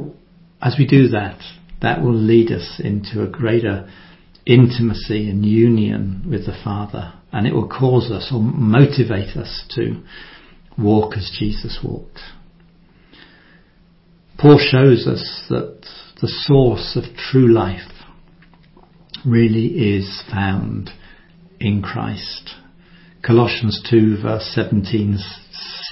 as 0.62 0.76
we 0.78 0.86
do 0.86 1.08
that, 1.08 1.40
that 1.82 2.02
will 2.02 2.14
lead 2.14 2.52
us 2.52 2.80
into 2.82 3.22
a 3.22 3.28
greater 3.28 3.88
intimacy 4.46 5.28
and 5.30 5.44
union 5.44 6.24
with 6.28 6.46
the 6.46 6.58
Father. 6.64 7.14
And 7.32 7.46
it 7.46 7.54
will 7.54 7.68
cause 7.68 8.10
us 8.10 8.30
or 8.32 8.40
motivate 8.40 9.36
us 9.36 9.64
to 9.76 10.02
walk 10.78 11.16
as 11.16 11.30
Jesus 11.38 11.78
walked. 11.82 12.18
Paul 14.38 14.58
shows 14.58 15.06
us 15.06 15.44
that 15.50 15.86
the 16.20 16.28
source 16.28 16.96
of 16.96 17.16
true 17.16 17.52
life 17.52 17.92
really 19.24 19.96
is 19.96 20.22
found 20.30 20.90
in 21.60 21.82
Christ. 21.82 22.54
Colossians 23.24 23.82
2 23.90 24.22
verse 24.22 24.50
17 24.54 25.18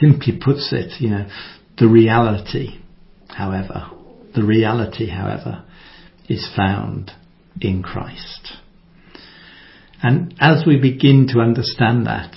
simply 0.01 0.39
puts 0.43 0.73
it, 0.73 1.01
you 1.01 1.11
know, 1.11 1.29
the 1.79 1.89
reality, 1.89 2.81
however, 3.29 3.91
the 4.35 4.43
reality, 4.43 5.11
however, 5.11 5.65
is 6.29 6.49
found 6.57 7.13
in 7.61 7.83
Christ. 7.83 8.53
And 10.03 10.35
as 10.41 10.65
we 10.67 10.79
begin 10.79 11.27
to 11.33 11.41
understand 11.41 12.07
that, 12.07 12.35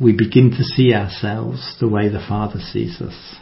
we 0.00 0.12
begin 0.12 0.50
to 0.50 0.62
see 0.62 0.92
ourselves 0.94 1.76
the 1.80 1.88
way 1.88 2.08
the 2.08 2.24
Father 2.28 2.60
sees 2.60 3.00
us. 3.00 3.36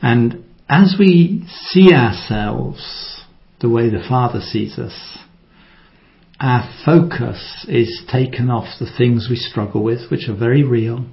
And 0.00 0.44
as 0.68 0.96
we 0.98 1.44
see 1.48 1.92
ourselves 1.92 3.22
the 3.60 3.68
way 3.68 3.88
the 3.88 4.04
Father 4.08 4.40
sees 4.40 4.78
us, 4.78 5.18
our 6.38 6.68
focus 6.84 7.64
is 7.68 8.02
taken 8.10 8.50
off 8.50 8.78
the 8.80 8.90
things 8.98 9.28
we 9.30 9.36
struggle 9.36 9.82
with, 9.82 10.10
which 10.10 10.28
are 10.28 10.36
very 10.36 10.64
real 10.64 11.06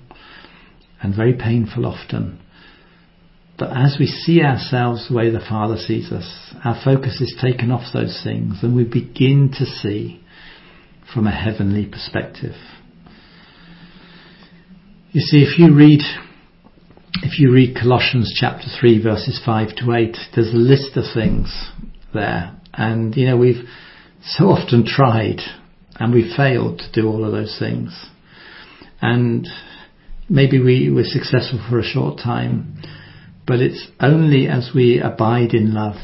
and 1.02 1.16
very 1.16 1.34
painful 1.34 1.86
often. 1.86 2.40
But 3.60 3.76
as 3.76 3.98
we 4.00 4.08
see 4.08 4.42
ourselves 4.42 5.10
the 5.10 5.16
way 5.16 5.30
the 5.30 5.42
Father 5.42 5.76
sees 5.76 6.12
us, 6.14 6.54
our 6.64 6.80
focus 6.82 7.20
is 7.20 7.38
taken 7.42 7.72
off 7.72 7.94
those 7.94 8.22
things 8.24 8.60
and 8.64 8.74
we 8.74 8.86
begin 8.86 9.54
to 9.60 9.66
see 9.66 10.24
from 11.14 11.28
a 11.28 11.32
heavenly 11.32 11.86
perspective. 11.86 12.56
You 15.12 15.22
see, 15.22 15.44
if 15.44 15.60
you 15.60 15.76
read 15.76 16.00
if 17.22 17.40
you 17.40 17.52
read 17.52 17.76
Colossians 17.76 18.34
chapter 18.40 18.68
3 18.80 19.04
verses 19.04 19.42
5 19.46 19.76
to 19.78 19.94
8, 19.94 20.18
there's 20.36 20.54
a 20.54 20.58
list 20.58 20.96
of 20.96 21.04
things 21.14 21.70
there. 22.14 22.56
And, 22.74 23.16
you 23.16 23.26
know, 23.26 23.36
we've 23.36 23.68
so 24.24 24.46
often 24.46 24.86
tried 24.86 25.42
and 25.96 26.14
we've 26.14 26.34
failed 26.36 26.80
to 26.80 27.02
do 27.02 27.08
all 27.08 27.26
of 27.26 27.32
those 27.32 27.58
things. 27.60 28.08
And 29.02 29.48
maybe 30.30 30.60
we 30.60 30.90
were 30.90 31.04
successful 31.04 31.60
for 31.70 31.80
a 31.80 31.84
short 31.84 32.20
time, 32.20 32.82
but 33.50 33.62
it's 33.62 33.88
only 34.00 34.48
as 34.48 34.70
we 34.76 35.02
abide 35.02 35.56
in 35.56 35.74
love 35.74 35.96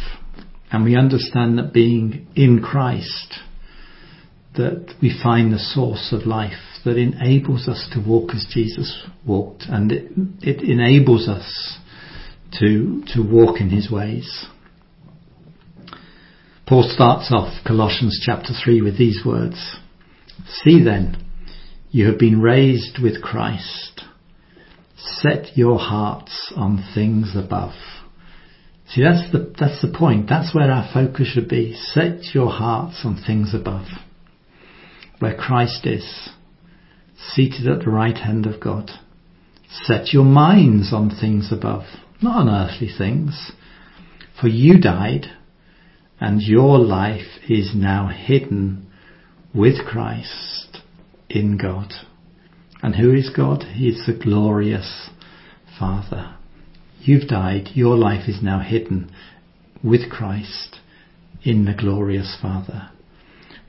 and 0.72 0.84
we 0.84 0.96
understand 0.96 1.60
that 1.60 1.72
being 1.72 2.26
in 2.36 2.60
Christ 2.60 3.36
that 4.56 4.96
we 5.00 5.16
find 5.22 5.54
the 5.54 5.60
source 5.60 6.12
of 6.12 6.26
life 6.26 6.82
that 6.86 6.98
enables 6.98 7.68
us 7.68 7.88
to 7.93 8.00
walk 8.00 8.32
as 8.34 8.48
Jesus 8.52 9.06
walked 9.28 9.66
and 9.70 9.91
it, 9.91 10.12
it 10.41 10.68
enables 10.68 11.30
us 11.30 11.78
to, 12.60 13.04
to 13.14 13.22
walk 13.22 13.62
in 13.62 13.70
his 13.70 13.91
ways. 13.91 14.48
Paul 16.68 16.89
starts 16.91 17.32
off 17.32 17.64
Colossians 17.64 18.20
chapter 18.26 18.54
3 18.64 18.82
with 18.82 18.98
these 18.98 19.22
words. 19.24 19.76
See 20.64 20.84
then, 20.84 21.24
you 21.91 22.08
have 22.08 22.18
been 22.18 22.41
raised 22.41 22.98
with 23.00 23.22
Christ. 23.22 24.02
Set 25.06 25.56
your 25.56 25.78
hearts 25.78 26.51
on 26.56 26.84
things 26.95 27.36
above. 27.36 27.76
See, 28.89 29.03
that's 29.03 29.32
the, 29.32 29.53
that's 29.60 29.82
the 29.82 29.95
point. 29.95 30.28
That's 30.30 30.53
where 30.53 30.72
our 30.72 30.89
focus 30.91 31.28
should 31.28 31.47
be. 31.47 31.76
Set 31.76 32.34
your 32.34 32.49
hearts 32.49 33.01
on 33.03 33.22
things 33.26 33.53
above, 33.53 33.86
where 35.20 35.36
Christ 35.36 35.86
is 35.86 36.30
seated 37.18 37.68
at 37.68 37.86
the 37.86 37.91
right 37.91 38.18
hand 38.18 38.45
of 38.45 38.60
God. 38.60 38.91
Set 39.70 40.14
your 40.14 40.24
minds 40.24 40.93
on 40.93 41.10
things 41.10 41.51
above, 41.51 41.84
not 42.22 42.47
on 42.47 42.49
earthly 42.49 42.89
things. 42.95 43.51
For 44.39 44.47
you 44.47 44.80
died, 44.80 45.28
and 46.20 46.41
your 46.41 46.80
life 46.80 47.41
is 47.49 47.72
now 47.76 48.08
hidden 48.08 48.88
with 49.53 49.86
Christ 49.86 50.80
in 51.30 51.58
God. 51.58 51.91
And 52.86 52.95
who 52.95 53.15
is 53.15 53.31
God? 53.36 53.63
He 53.63 53.88
is 53.88 54.05
the 54.05 54.13
glorious 54.13 55.09
Father. 55.79 56.36
You've 57.01 57.27
died, 57.27 57.69
your 57.73 57.97
life 57.97 58.29
is 58.29 58.43
now 58.43 58.59
hidden 58.59 59.09
with 59.83 60.11
Christ 60.11 60.77
in 61.43 61.65
the 61.65 61.73
glorious 61.73 62.38
Father. 62.39 62.91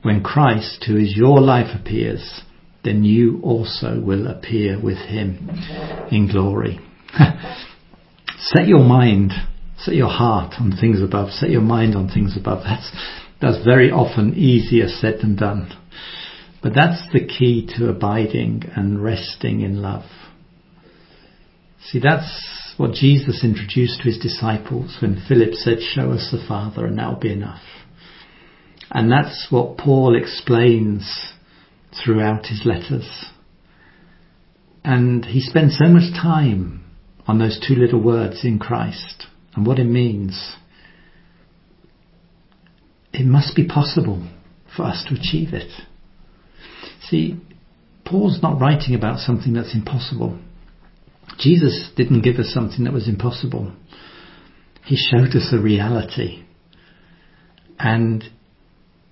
When 0.03 0.21
Christ, 0.21 0.85
who 0.87 0.97
is 0.97 1.17
your 1.17 1.41
life, 1.41 1.75
appears, 1.75 2.41
then 2.83 3.03
you 3.03 3.41
also 3.41 3.99
will 3.99 4.27
appear 4.27 4.79
with 4.79 4.99
him 4.99 5.49
in 6.11 6.29
glory. 6.31 6.79
set 8.37 8.67
your 8.67 8.83
mind, 8.83 9.31
set 9.79 9.95
your 9.95 10.11
heart 10.11 10.53
on 10.59 10.77
things 10.79 11.01
above, 11.01 11.31
set 11.31 11.49
your 11.49 11.61
mind 11.61 11.95
on 11.95 12.07
things 12.07 12.37
above. 12.37 12.59
That's, 12.63 12.91
that's 13.41 13.65
very 13.65 13.89
often 13.89 14.35
easier 14.35 14.87
said 14.87 15.21
than 15.21 15.37
done. 15.37 15.75
But 16.67 16.75
that's 16.75 17.13
the 17.13 17.25
key 17.25 17.65
to 17.77 17.87
abiding 17.87 18.63
and 18.75 19.01
resting 19.01 19.61
in 19.61 19.81
love. 19.81 20.03
See, 21.85 21.99
that's 22.03 22.73
what 22.75 22.91
Jesus 22.91 23.41
introduced 23.41 23.99
to 23.99 24.09
his 24.09 24.17
disciples 24.17 24.97
when 25.01 25.23
Philip 25.29 25.53
said, 25.53 25.77
Show 25.79 26.11
us 26.11 26.27
the 26.29 26.45
Father 26.45 26.85
and 26.85 26.97
that'll 26.97 27.21
be 27.21 27.31
enough. 27.31 27.61
And 28.91 29.09
that's 29.09 29.47
what 29.49 29.77
Paul 29.77 30.17
explains 30.17 31.09
throughout 32.03 32.47
his 32.47 32.63
letters. 32.65 33.27
And 34.83 35.23
he 35.23 35.39
spends 35.39 35.77
so 35.77 35.87
much 35.87 36.11
time 36.21 36.83
on 37.27 37.39
those 37.39 37.65
two 37.65 37.75
little 37.75 38.03
words 38.03 38.43
in 38.43 38.59
Christ 38.59 39.27
and 39.55 39.65
what 39.65 39.79
it 39.79 39.85
means. 39.85 40.57
It 43.13 43.25
must 43.25 43.55
be 43.55 43.65
possible 43.65 44.27
for 44.75 44.83
us 44.83 45.05
to 45.07 45.15
achieve 45.15 45.53
it. 45.53 45.71
See, 47.09 47.39
Paul's 48.05 48.41
not 48.41 48.59
writing 48.59 48.95
about 48.95 49.19
something 49.19 49.53
that's 49.53 49.73
impossible. 49.73 50.39
Jesus 51.39 51.91
didn't 51.95 52.21
give 52.21 52.37
us 52.37 52.53
something 52.53 52.85
that 52.85 52.93
was 52.93 53.07
impossible. 53.07 53.73
He 54.85 54.95
showed 54.95 55.35
us 55.35 55.53
a 55.53 55.61
reality. 55.61 56.43
And 57.77 58.23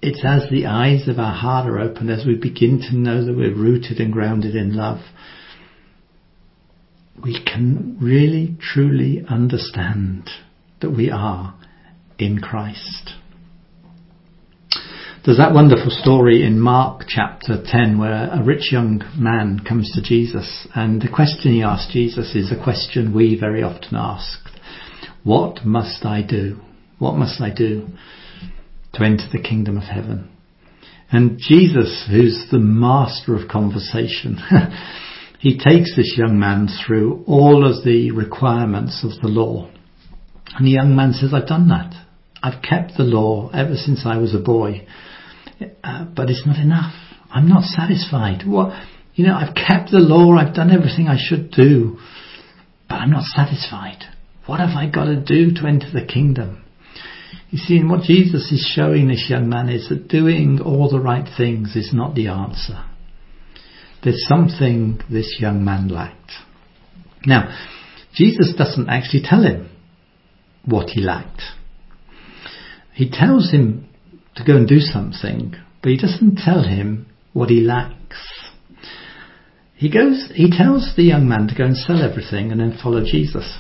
it's 0.02 0.24
as 0.26 0.50
the 0.50 0.66
eyes 0.66 1.08
of 1.08 1.20
our 1.20 1.34
heart 1.34 1.68
are 1.68 1.80
opened, 1.80 2.10
as 2.10 2.26
we 2.26 2.36
begin 2.36 2.80
to 2.90 2.96
know 2.96 3.26
that 3.26 3.36
we're 3.36 3.54
rooted 3.54 4.00
and 4.00 4.12
grounded 4.12 4.56
in 4.56 4.76
love, 4.76 5.00
we 7.22 7.44
can 7.44 7.98
really 8.02 8.58
truly 8.60 9.24
understand 9.28 10.30
that 10.82 10.92
we 10.92 11.10
are 11.10 11.56
in 12.18 12.40
Christ. 12.40 13.14
There's 15.26 15.38
that 15.38 15.56
wonderful 15.56 15.90
story 15.90 16.46
in 16.46 16.60
Mark 16.60 17.06
chapter 17.08 17.58
10 17.66 17.98
where 17.98 18.30
a 18.32 18.44
rich 18.44 18.72
young 18.72 19.02
man 19.18 19.60
comes 19.68 19.92
to 19.94 20.04
Jesus 20.04 20.68
and 20.76 21.02
the 21.02 21.10
question 21.10 21.54
he 21.54 21.64
asks 21.64 21.92
Jesus 21.92 22.36
is 22.36 22.52
a 22.52 22.64
question 22.64 23.12
we 23.12 23.36
very 23.36 23.64
often 23.64 23.96
ask. 23.96 24.38
What 25.24 25.66
must 25.66 26.06
I 26.06 26.22
do? 26.22 26.60
What 27.00 27.16
must 27.16 27.42
I 27.42 27.52
do 27.52 27.88
to 28.94 29.04
enter 29.04 29.24
the 29.32 29.42
kingdom 29.42 29.78
of 29.78 29.86
heaven? 29.86 30.30
And 31.12 31.40
Jesus, 31.40 32.06
who's 32.08 32.46
the 32.52 32.60
master 32.60 33.36
of 33.36 33.50
conversation, 33.50 34.38
he 35.40 35.58
takes 35.58 35.96
this 35.96 36.14
young 36.16 36.38
man 36.38 36.68
through 36.68 37.24
all 37.26 37.66
of 37.66 37.84
the 37.84 38.12
requirements 38.12 39.04
of 39.04 39.20
the 39.24 39.28
law. 39.28 39.72
And 40.56 40.68
the 40.68 40.72
young 40.72 40.96
man 40.96 41.14
says, 41.14 41.34
I've 41.34 41.48
done 41.48 41.70
that. 41.70 41.96
I've 42.44 42.62
kept 42.62 42.96
the 42.96 43.04
law 43.04 43.50
ever 43.56 43.76
since 43.76 44.04
I 44.06 44.18
was 44.18 44.36
a 44.36 44.40
boy. 44.40 44.86
Uh, 45.84 46.06
but 46.06 46.30
it's 46.30 46.46
not 46.46 46.58
enough. 46.58 46.94
I'm 47.32 47.48
not 47.48 47.64
satisfied. 47.64 48.44
What, 48.46 48.74
you 49.14 49.26
know, 49.26 49.36
I've 49.36 49.56
kept 49.56 49.92
the 49.92 50.00
law, 50.00 50.36
I've 50.38 50.56
done 50.56 50.72
everything 50.72 51.08
I 51.08 51.18
should 51.18 51.52
do, 51.52 51.98
but 52.90 52.96
I'm 52.96 53.12
not 53.12 53.24
satisfied. 53.24 54.04
What 54.46 54.60
have 54.60 54.76
I 54.78 54.90
got 54.90 55.06
to 55.06 55.16
do 55.16 55.54
to 55.56 55.68
enter 55.68 55.88
the 55.92 56.06
kingdom? 56.06 56.64
You 57.50 57.58
see, 57.58 57.78
and 57.78 57.90
what 57.90 58.04
Jesus 58.04 58.52
is 58.52 58.72
showing 58.76 59.08
this 59.08 59.28
young 59.30 59.50
man 59.50 59.70
is 59.70 59.90
that 59.90 60.08
doing 60.08 60.60
all 60.60 60.90
the 60.90 61.00
right 61.00 61.28
things 61.38 61.76
is 61.76 61.92
not 61.94 62.16
the 62.16 62.28
answer. 62.28 62.84
There's 64.04 64.26
something 64.28 65.00
this 65.10 65.38
young 65.40 65.64
man 65.64 65.88
lacked. 65.88 66.32
Now, 67.26 67.56
Jesus 68.14 68.54
doesn't 68.58 68.90
actually 68.90 69.24
tell 69.24 69.44
him 69.44 69.70
what 70.64 70.90
he 70.90 71.02
lacked. 71.02 71.42
He 72.94 73.10
tells 73.10 73.52
him 73.52 73.90
to 74.36 74.44
go 74.44 74.56
and 74.56 74.68
do 74.68 74.80
something, 74.80 75.56
but 75.82 75.92
he 75.92 75.98
doesn't 75.98 76.38
tell 76.38 76.64
him 76.64 77.08
what 77.34 77.50
he 77.50 77.62
lacks. 77.62 78.18
He 79.76 79.92
goes, 79.92 80.32
he 80.34 80.50
tells 80.50 80.94
the 80.96 81.04
young 81.04 81.28
man 81.28 81.48
to 81.48 81.56
go 81.56 81.66
and 81.66 81.76
sell 81.76 82.02
everything 82.02 82.52
and 82.52 82.60
then 82.60 82.78
follow 82.82 83.04
Jesus. 83.04 83.60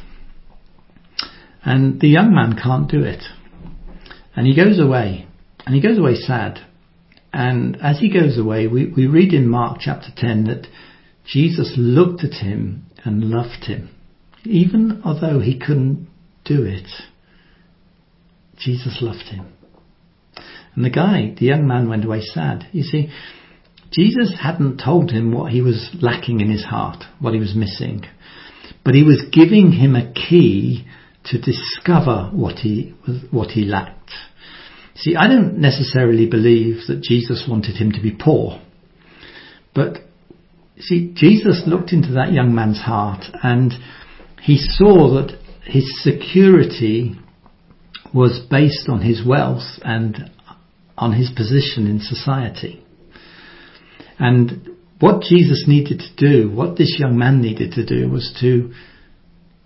And 1.63 1.99
the 1.99 2.07
young 2.07 2.33
man 2.33 2.57
can't 2.61 2.89
do 2.89 3.01
it. 3.03 3.23
And 4.35 4.47
he 4.47 4.55
goes 4.55 4.79
away. 4.79 5.27
And 5.65 5.75
he 5.75 5.81
goes 5.81 5.97
away 5.97 6.15
sad. 6.15 6.59
And 7.33 7.77
as 7.81 7.99
he 7.99 8.13
goes 8.13 8.37
away, 8.37 8.67
we, 8.67 8.85
we 8.85 9.07
read 9.07 9.33
in 9.33 9.49
Mark 9.49 9.79
chapter 9.81 10.07
10 10.15 10.45
that 10.45 10.67
Jesus 11.27 11.73
looked 11.75 12.23
at 12.23 12.33
him 12.33 12.85
and 13.03 13.29
loved 13.29 13.65
him. 13.65 13.89
Even 14.45 15.01
although 15.03 15.39
he 15.39 15.59
couldn't 15.59 16.07
do 16.45 16.63
it, 16.63 16.87
Jesus 18.57 18.99
loved 19.01 19.27
him. 19.29 19.54
And 20.75 20.83
the 20.83 20.89
guy, 20.89 21.33
the 21.37 21.45
young 21.45 21.67
man 21.67 21.89
went 21.89 22.05
away 22.05 22.21
sad. 22.21 22.67
You 22.71 22.83
see, 22.83 23.09
Jesus 23.91 24.35
hadn't 24.41 24.81
told 24.83 25.11
him 25.11 25.31
what 25.31 25.51
he 25.51 25.61
was 25.61 25.95
lacking 26.01 26.41
in 26.41 26.51
his 26.51 26.65
heart, 26.65 27.03
what 27.19 27.33
he 27.33 27.39
was 27.39 27.55
missing. 27.55 28.03
But 28.83 28.93
he 28.93 29.03
was 29.03 29.25
giving 29.31 29.71
him 29.71 29.95
a 29.95 30.11
key 30.11 30.85
to 31.25 31.39
discover 31.39 32.29
what 32.33 32.59
he, 32.59 32.93
what 33.31 33.51
he 33.51 33.63
lacked. 33.63 34.11
See, 34.95 35.15
I 35.15 35.27
don't 35.27 35.59
necessarily 35.59 36.25
believe 36.25 36.87
that 36.87 37.01
Jesus 37.01 37.45
wanted 37.49 37.75
him 37.75 37.91
to 37.93 38.01
be 38.01 38.15
poor. 38.17 38.61
But 39.73 39.97
see, 40.79 41.13
Jesus 41.15 41.63
looked 41.65 41.91
into 41.91 42.13
that 42.13 42.31
young 42.31 42.53
man's 42.53 42.79
heart 42.79 43.25
and 43.43 43.73
he 44.41 44.57
saw 44.57 45.15
that 45.15 45.37
his 45.63 46.01
security 46.03 47.15
was 48.13 48.45
based 48.49 48.87
on 48.87 49.01
his 49.01 49.25
wealth 49.25 49.79
and 49.83 50.31
on 50.97 51.13
his 51.13 51.29
position 51.35 51.87
in 51.87 51.99
society. 51.99 52.83
And 54.17 54.69
what 54.99 55.21
Jesus 55.21 55.65
needed 55.67 55.99
to 55.99 56.15
do, 56.15 56.49
what 56.49 56.77
this 56.77 56.97
young 56.99 57.17
man 57.17 57.41
needed 57.41 57.73
to 57.73 57.85
do 57.85 58.09
was 58.09 58.35
to 58.41 58.73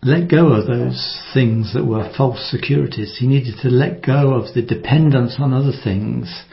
let 0.02 0.30
go 0.30 0.54
of 0.54 0.66
those 0.66 1.22
things 1.34 1.74
that 1.74 1.86
were 1.86 2.12
false 2.18 2.50
securities. 2.50 3.18
He 3.20 3.28
needed 3.28 3.56
to 3.62 3.70
let 3.70 4.02
go 4.02 4.34
of 4.34 4.54
the 4.54 4.62
dependence 4.62 5.36
on 5.38 5.54
other 5.54 5.74
things 5.84 6.44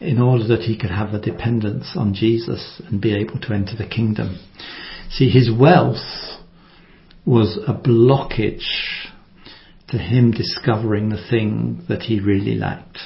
in 0.00 0.20
order 0.20 0.46
that 0.48 0.62
he 0.62 0.76
could 0.76 0.90
have 0.90 1.14
a 1.14 1.20
dependence 1.20 1.92
on 1.94 2.14
Jesus 2.14 2.82
and 2.86 3.00
be 3.00 3.14
able 3.14 3.38
to 3.40 3.52
enter 3.52 3.76
the 3.76 3.88
kingdom. 3.88 4.38
See, 5.10 5.28
his 5.28 5.50
wealth 5.50 5.96
was 7.24 7.58
a 7.66 7.74
blockage 7.74 8.66
to 9.88 9.98
him 9.98 10.30
discovering 10.30 11.10
the 11.10 11.24
thing 11.30 11.84
that 11.88 12.02
he 12.02 12.20
really 12.20 12.54
lacked. 12.54 12.98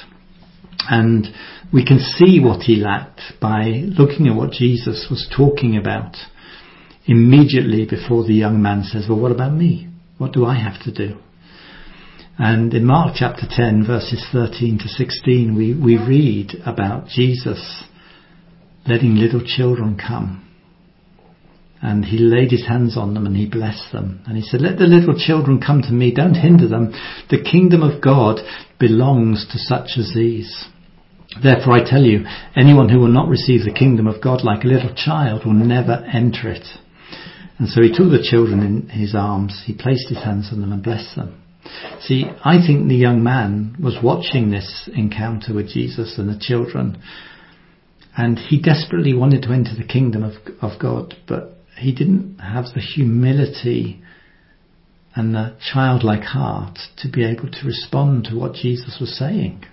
And 0.89 1.27
we 1.73 1.85
can 1.85 1.99
see 1.99 2.39
what 2.39 2.61
he 2.63 2.75
lacked 2.75 3.21
by 3.41 3.83
looking 3.97 4.27
at 4.27 4.35
what 4.35 4.51
Jesus 4.51 5.07
was 5.09 5.27
talking 5.35 5.77
about 5.77 6.15
immediately 7.05 7.85
before 7.85 8.23
the 8.23 8.33
young 8.33 8.61
man 8.61 8.83
says, 8.83 9.05
Well, 9.09 9.19
what 9.19 9.31
about 9.31 9.53
me? 9.53 9.89
What 10.17 10.33
do 10.33 10.45
I 10.45 10.55
have 10.57 10.81
to 10.83 10.91
do? 10.91 11.17
And 12.37 12.73
in 12.73 12.85
Mark 12.85 13.15
chapter 13.17 13.43
10, 13.49 13.85
verses 13.87 14.25
13 14.31 14.79
to 14.79 14.87
16, 14.89 15.55
we, 15.55 15.73
we 15.73 15.97
read 15.97 16.51
about 16.65 17.07
Jesus 17.07 17.83
letting 18.85 19.15
little 19.15 19.41
children 19.43 19.97
come. 19.97 20.44
And 21.85 22.03
he 22.03 22.17
laid 22.17 22.49
his 22.49 22.65
hands 22.65 22.97
on 22.97 23.13
them 23.13 23.27
and 23.27 23.37
he 23.37 23.45
blessed 23.45 23.91
them. 23.93 24.19
And 24.25 24.35
he 24.35 24.41
said, 24.41 24.59
Let 24.59 24.79
the 24.79 24.87
little 24.87 25.13
children 25.15 25.61
come 25.61 25.83
to 25.83 25.91
me, 25.91 26.11
don't 26.11 26.33
hinder 26.33 26.67
them. 26.67 26.91
The 27.29 27.43
kingdom 27.43 27.83
of 27.83 28.01
God 28.01 28.39
belongs 28.79 29.45
to 29.51 29.59
such 29.59 29.91
as 29.99 30.11
these. 30.15 30.65
Therefore 31.43 31.73
I 31.73 31.87
tell 31.87 32.01
you, 32.01 32.25
anyone 32.55 32.89
who 32.89 32.97
will 32.97 33.13
not 33.13 33.29
receive 33.29 33.63
the 33.63 33.71
kingdom 33.71 34.07
of 34.07 34.19
God 34.19 34.43
like 34.43 34.63
a 34.63 34.67
little 34.67 34.95
child 34.95 35.45
will 35.45 35.53
never 35.53 36.03
enter 36.11 36.49
it. 36.49 36.65
And 37.59 37.69
so 37.69 37.83
he 37.83 37.89
took 37.89 38.09
the 38.09 38.27
children 38.27 38.61
in 38.61 38.89
his 38.89 39.13
arms, 39.13 39.61
he 39.67 39.73
placed 39.73 40.09
his 40.09 40.23
hands 40.23 40.49
on 40.51 40.61
them 40.61 40.73
and 40.73 40.81
blessed 40.81 41.15
them. 41.15 41.39
See, 42.01 42.25
I 42.43 42.65
think 42.65 42.87
the 42.87 42.95
young 42.95 43.21
man 43.23 43.75
was 43.79 43.99
watching 44.01 44.49
this 44.49 44.89
encounter 44.95 45.53
with 45.53 45.69
Jesus 45.69 46.17
and 46.17 46.29
the 46.29 46.39
children, 46.39 46.99
and 48.17 48.39
he 48.39 48.59
desperately 48.59 49.13
wanted 49.13 49.43
to 49.43 49.53
enter 49.53 49.75
the 49.77 49.87
kingdom 49.87 50.23
of, 50.23 50.33
of 50.63 50.79
God, 50.79 51.13
but 51.27 51.51
he 51.77 51.93
didn't 51.93 52.39
have 52.39 52.65
the 52.73 52.81
humility 52.81 54.01
and 55.15 55.33
the 55.33 55.55
childlike 55.73 56.23
heart 56.23 56.77
to 56.97 57.09
be 57.09 57.23
able 57.25 57.49
to 57.49 57.65
respond 57.65 58.25
to 58.25 58.35
what 58.35 58.53
Jesus 58.53 58.97
was 58.99 59.17
saying. 59.17 59.63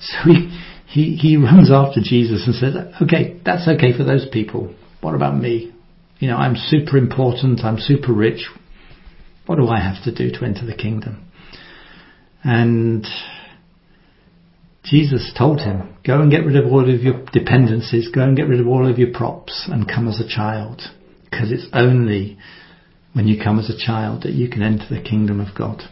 So 0.00 0.30
he, 0.30 0.60
he, 0.86 1.16
he 1.16 1.36
runs 1.36 1.70
after 1.70 2.00
Jesus 2.02 2.44
and 2.46 2.54
says, 2.54 2.74
okay, 3.02 3.40
that's 3.44 3.68
okay 3.68 3.96
for 3.96 4.04
those 4.04 4.26
people. 4.32 4.74
What 5.00 5.14
about 5.14 5.36
me? 5.36 5.72
You 6.18 6.28
know, 6.28 6.36
I'm 6.36 6.56
super 6.56 6.96
important. 6.96 7.60
I'm 7.64 7.78
super 7.78 8.12
rich. 8.12 8.48
What 9.46 9.56
do 9.56 9.68
I 9.68 9.80
have 9.80 10.02
to 10.04 10.14
do 10.14 10.30
to 10.38 10.44
enter 10.44 10.66
the 10.66 10.74
kingdom? 10.74 11.24
And 12.42 13.06
Jesus 14.84 15.32
told 15.36 15.60
him, 15.60 15.96
go 16.06 16.20
and 16.20 16.30
get 16.30 16.44
rid 16.44 16.56
of 16.56 16.66
all 16.66 16.82
of 16.82 17.02
your 17.02 17.24
dependencies, 17.32 18.08
go 18.08 18.22
and 18.22 18.36
get 18.36 18.48
rid 18.48 18.60
of 18.60 18.66
all 18.66 18.88
of 18.88 18.98
your 18.98 19.12
props 19.12 19.68
and 19.70 19.88
come 19.88 20.08
as 20.08 20.20
a 20.20 20.28
child. 20.28 20.82
Because 21.30 21.52
it's 21.52 21.66
only 21.72 22.38
when 23.12 23.26
you 23.26 23.42
come 23.42 23.58
as 23.58 23.70
a 23.70 23.76
child 23.76 24.22
that 24.22 24.32
you 24.32 24.48
can 24.48 24.62
enter 24.62 24.86
the 24.88 25.02
kingdom 25.02 25.40
of 25.40 25.56
God. 25.56 25.82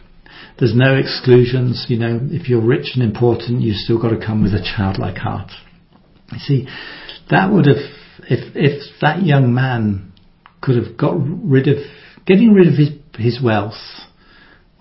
There's 0.59 0.75
no 0.75 0.95
exclusions, 0.95 1.85
you 1.89 1.97
know, 1.97 2.19
if 2.23 2.49
you're 2.49 2.61
rich 2.61 2.91
and 2.95 3.03
important, 3.03 3.61
you've 3.61 3.77
still 3.77 4.01
got 4.01 4.09
to 4.09 4.25
come 4.25 4.43
with 4.43 4.53
a 4.53 4.73
childlike 4.75 5.17
heart. 5.17 5.51
You 6.31 6.39
see, 6.39 6.67
that 7.29 7.51
would 7.51 7.65
have, 7.65 7.77
if, 8.29 8.55
if 8.55 8.81
that 9.01 9.23
young 9.23 9.53
man 9.53 10.13
could 10.61 10.75
have 10.75 10.97
got 10.97 11.15
rid 11.17 11.67
of, 11.67 11.77
getting 12.25 12.53
rid 12.53 12.67
of 12.67 12.73
his, 12.75 12.89
his 13.17 13.43
wealth 13.43 13.75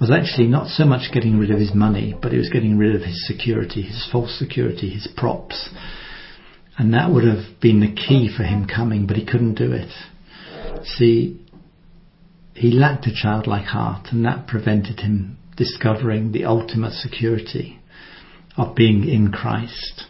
was 0.00 0.10
actually 0.10 0.46
not 0.46 0.68
so 0.68 0.84
much 0.84 1.12
getting 1.12 1.38
rid 1.38 1.50
of 1.50 1.58
his 1.58 1.74
money, 1.74 2.14
but 2.20 2.32
it 2.32 2.38
was 2.38 2.50
getting 2.50 2.76
rid 2.78 2.94
of 2.94 3.02
his 3.02 3.26
security, 3.26 3.82
his 3.82 4.06
false 4.10 4.38
security, 4.38 4.90
his 4.90 5.08
props. 5.16 5.70
And 6.78 6.92
that 6.92 7.10
would 7.10 7.24
have 7.24 7.60
been 7.60 7.80
the 7.80 7.94
key 7.94 8.30
for 8.34 8.42
him 8.42 8.66
coming, 8.66 9.06
but 9.06 9.16
he 9.16 9.24
couldn't 9.24 9.54
do 9.54 9.72
it. 9.72 9.90
See, 10.84 11.40
he 12.54 12.70
lacked 12.70 13.06
a 13.06 13.14
childlike 13.14 13.66
heart, 13.66 14.08
and 14.12 14.24
that 14.24 14.46
prevented 14.46 15.00
him 15.00 15.38
discovering 15.56 16.32
the 16.32 16.44
ultimate 16.44 16.92
security 16.92 17.78
of 18.56 18.74
being 18.74 19.08
in 19.08 19.32
Christ 19.32 20.04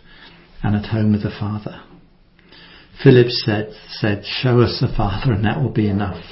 and 0.63 0.77
at 0.77 0.87
home 0.87 1.13
with 1.13 1.23
the 1.23 1.31
Father. 1.31 1.83
Philip 3.03 3.29
said, 3.29 3.73
said, 3.89 4.25
Show 4.25 4.61
us 4.61 4.79
the 4.81 4.93
Father, 4.97 5.33
and 5.33 5.45
that 5.45 5.61
will 5.61 5.73
be 5.73 5.89
enough. 5.89 6.25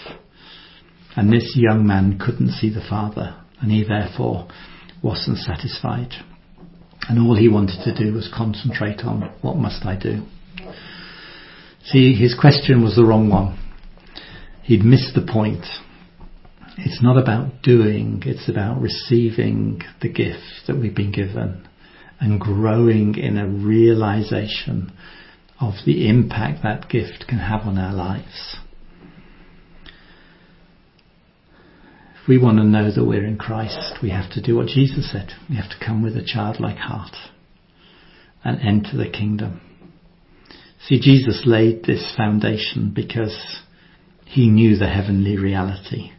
And 1.16 1.32
this 1.32 1.54
young 1.56 1.86
man 1.86 2.18
couldn't 2.18 2.52
see 2.52 2.70
the 2.70 2.84
Father, 2.88 3.36
and 3.60 3.70
he 3.70 3.84
therefore 3.84 4.48
wasn't 5.02 5.38
satisfied. 5.38 6.12
And 7.08 7.18
all 7.18 7.36
he 7.36 7.48
wanted 7.48 7.84
to 7.84 7.94
do 7.94 8.14
was 8.14 8.32
concentrate 8.34 9.00
on 9.00 9.32
what 9.42 9.56
must 9.56 9.84
I 9.84 9.96
do. 9.96 10.22
See, 11.84 12.14
his 12.14 12.34
question 12.38 12.82
was 12.82 12.96
the 12.96 13.04
wrong 13.04 13.28
one. 13.28 13.58
He'd 14.64 14.82
missed 14.82 15.14
the 15.14 15.30
point. 15.30 15.64
It's 16.78 17.02
not 17.02 17.18
about 17.18 17.62
doing, 17.62 18.22
it's 18.24 18.48
about 18.48 18.80
receiving 18.80 19.82
the 20.00 20.08
gift 20.08 20.66
that 20.66 20.76
we've 20.76 20.94
been 20.94 21.12
given 21.12 21.68
and 22.18 22.40
growing 22.40 23.16
in 23.16 23.36
a 23.36 23.46
realization 23.46 24.90
of 25.60 25.74
the 25.84 26.08
impact 26.08 26.62
that 26.62 26.88
gift 26.88 27.26
can 27.28 27.38
have 27.38 27.62
on 27.62 27.78
our 27.78 27.92
lives. 27.92 28.56
If 32.22 32.28
we 32.28 32.38
want 32.38 32.56
to 32.56 32.64
know 32.64 32.90
that 32.90 33.04
we're 33.04 33.26
in 33.26 33.36
Christ, 33.36 33.98
we 34.02 34.10
have 34.10 34.30
to 34.32 34.40
do 34.40 34.56
what 34.56 34.68
Jesus 34.68 35.12
said. 35.12 35.32
We 35.50 35.56
have 35.56 35.68
to 35.68 35.84
come 35.84 36.02
with 36.02 36.16
a 36.16 36.24
childlike 36.24 36.78
heart 36.78 37.14
and 38.42 38.58
enter 38.62 38.96
the 38.96 39.10
kingdom. 39.10 39.60
See, 40.86 40.98
Jesus 40.98 41.42
laid 41.44 41.84
this 41.84 42.14
foundation 42.16 42.92
because 42.94 43.60
he 44.34 44.48
knew 44.48 44.76
the 44.76 44.88
heavenly 44.88 45.36
reality. 45.36 46.10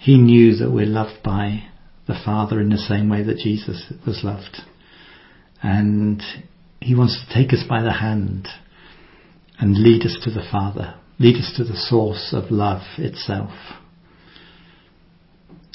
He 0.00 0.16
knew 0.16 0.56
that 0.56 0.70
we're 0.70 0.86
loved 0.86 1.22
by 1.22 1.64
the 2.06 2.18
Father 2.24 2.58
in 2.58 2.70
the 2.70 2.78
same 2.78 3.10
way 3.10 3.22
that 3.22 3.36
Jesus 3.36 3.92
was 4.06 4.22
loved. 4.24 4.62
And 5.62 6.22
he 6.80 6.94
wants 6.94 7.22
to 7.22 7.34
take 7.34 7.52
us 7.52 7.62
by 7.68 7.82
the 7.82 7.92
hand 7.92 8.48
and 9.58 9.82
lead 9.82 10.06
us 10.06 10.18
to 10.24 10.30
the 10.30 10.46
Father, 10.50 10.94
lead 11.18 11.36
us 11.36 11.52
to 11.58 11.64
the 11.64 11.76
source 11.76 12.32
of 12.32 12.50
love 12.50 12.80
itself. 12.96 13.52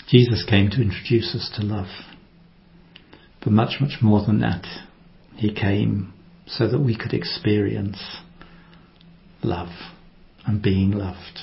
Jesus 0.07 0.43
came 0.49 0.71
to 0.71 0.82
introduce 0.82 1.36
us 1.36 1.51
to 1.59 1.63
love. 1.63 2.07
But 3.43 3.53
much, 3.53 3.75
much 3.80 4.01
more 4.01 4.25
than 4.25 4.39
that, 4.39 4.65
He 5.36 5.53
came 5.53 6.11
so 6.47 6.67
that 6.67 6.80
we 6.82 6.97
could 6.97 7.13
experience 7.13 7.99
love 9.43 9.69
and 10.50 10.64
being 10.64 10.89
loved. 10.89 11.41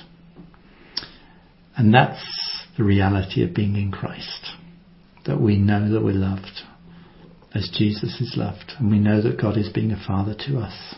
And 1.76 1.94
that's 1.94 2.20
the 2.76 2.82
reality 2.82 3.44
of 3.44 3.54
being 3.54 3.76
in 3.76 3.92
Christ. 3.92 4.50
That 5.26 5.40
we 5.40 5.56
know 5.56 5.92
that 5.92 6.02
we're 6.02 6.12
loved 6.12 6.62
as 7.54 7.70
Jesus 7.72 8.20
is 8.20 8.34
loved. 8.36 8.72
And 8.78 8.90
we 8.90 8.98
know 8.98 9.22
that 9.22 9.40
God 9.40 9.56
is 9.56 9.68
being 9.68 9.92
a 9.92 10.04
father 10.04 10.34
to 10.48 10.58
us. 10.58 10.96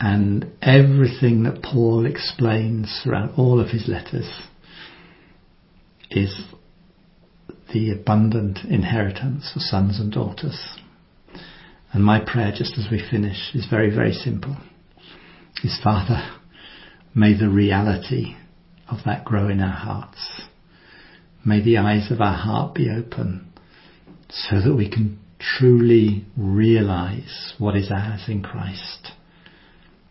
And 0.00 0.50
everything 0.60 1.44
that 1.44 1.62
Paul 1.62 2.06
explains 2.06 3.00
throughout 3.02 3.38
all 3.38 3.60
of 3.60 3.68
his 3.68 3.86
letters 3.86 4.28
is 6.10 6.42
the 7.72 7.92
abundant 7.92 8.58
inheritance 8.68 9.52
of 9.54 9.62
sons 9.62 10.00
and 10.00 10.12
daughters. 10.12 10.60
And 11.92 12.02
my 12.02 12.18
prayer, 12.18 12.50
just 12.50 12.76
as 12.78 12.88
we 12.90 13.00
finish, 13.08 13.54
is 13.54 13.68
very, 13.70 13.94
very 13.94 14.12
simple. 14.12 14.56
Is 15.62 15.80
Father, 15.82 16.30
may 17.14 17.32
the 17.38 17.48
reality 17.48 18.34
of 18.88 18.98
that 19.06 19.24
grow 19.24 19.48
in 19.48 19.60
our 19.60 19.76
hearts. 19.76 20.42
May 21.44 21.62
the 21.62 21.78
eyes 21.78 22.10
of 22.10 22.20
our 22.20 22.36
heart 22.36 22.74
be 22.74 22.90
open 22.90 23.52
so 24.28 24.60
that 24.60 24.74
we 24.74 24.90
can 24.90 25.18
truly 25.38 26.24
realize 26.36 27.54
what 27.58 27.76
is 27.76 27.90
ours 27.90 28.24
in 28.28 28.42
Christ. 28.42 29.12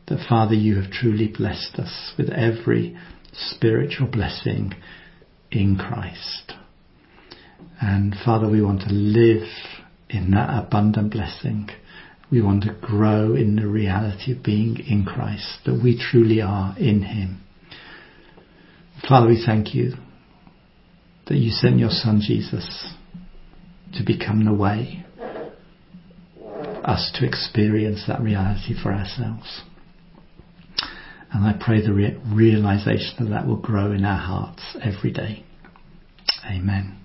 That 0.08 0.26
Father, 0.28 0.56
you 0.56 0.82
have 0.82 0.92
truly 0.92 1.28
blessed 1.28 1.76
us 1.78 2.14
with 2.18 2.30
every 2.30 2.98
spiritual 3.34 4.08
blessing 4.08 4.74
in 5.52 5.78
Christ. 5.78 6.54
And 7.82 8.16
Father, 8.24 8.50
we 8.50 8.62
want 8.62 8.82
to 8.82 8.94
live 8.94 9.48
in 10.10 10.32
that 10.32 10.50
abundant 10.50 11.12
blessing. 11.12 11.70
We 12.34 12.42
want 12.42 12.64
to 12.64 12.76
grow 12.82 13.36
in 13.36 13.58
the 13.58 13.68
reality 13.68 14.32
of 14.32 14.42
being 14.42 14.78
in 14.90 15.06
Christ, 15.06 15.60
that 15.68 15.80
we 15.84 15.96
truly 15.96 16.42
are 16.42 16.76
in 16.80 17.04
Him. 17.04 17.44
Father, 19.08 19.28
we 19.28 19.44
thank 19.46 19.76
you 19.76 19.94
that 21.28 21.36
you 21.36 21.52
sent 21.52 21.78
your 21.78 21.92
Son 21.92 22.24
Jesus 22.26 22.92
to 23.94 24.04
become 24.04 24.46
the 24.46 24.54
way, 24.54 25.06
us 26.84 27.12
to 27.20 27.28
experience 27.28 28.06
that 28.08 28.20
reality 28.20 28.74
for 28.82 28.92
ourselves. 28.92 29.62
And 31.32 31.46
I 31.46 31.54
pray 31.64 31.86
the 31.86 31.94
re- 31.94 32.20
realization 32.26 33.22
of 33.22 33.30
that 33.30 33.46
will 33.46 33.58
grow 33.58 33.92
in 33.92 34.04
our 34.04 34.18
hearts 34.18 34.76
every 34.82 35.12
day. 35.12 35.46
Amen. 36.52 36.98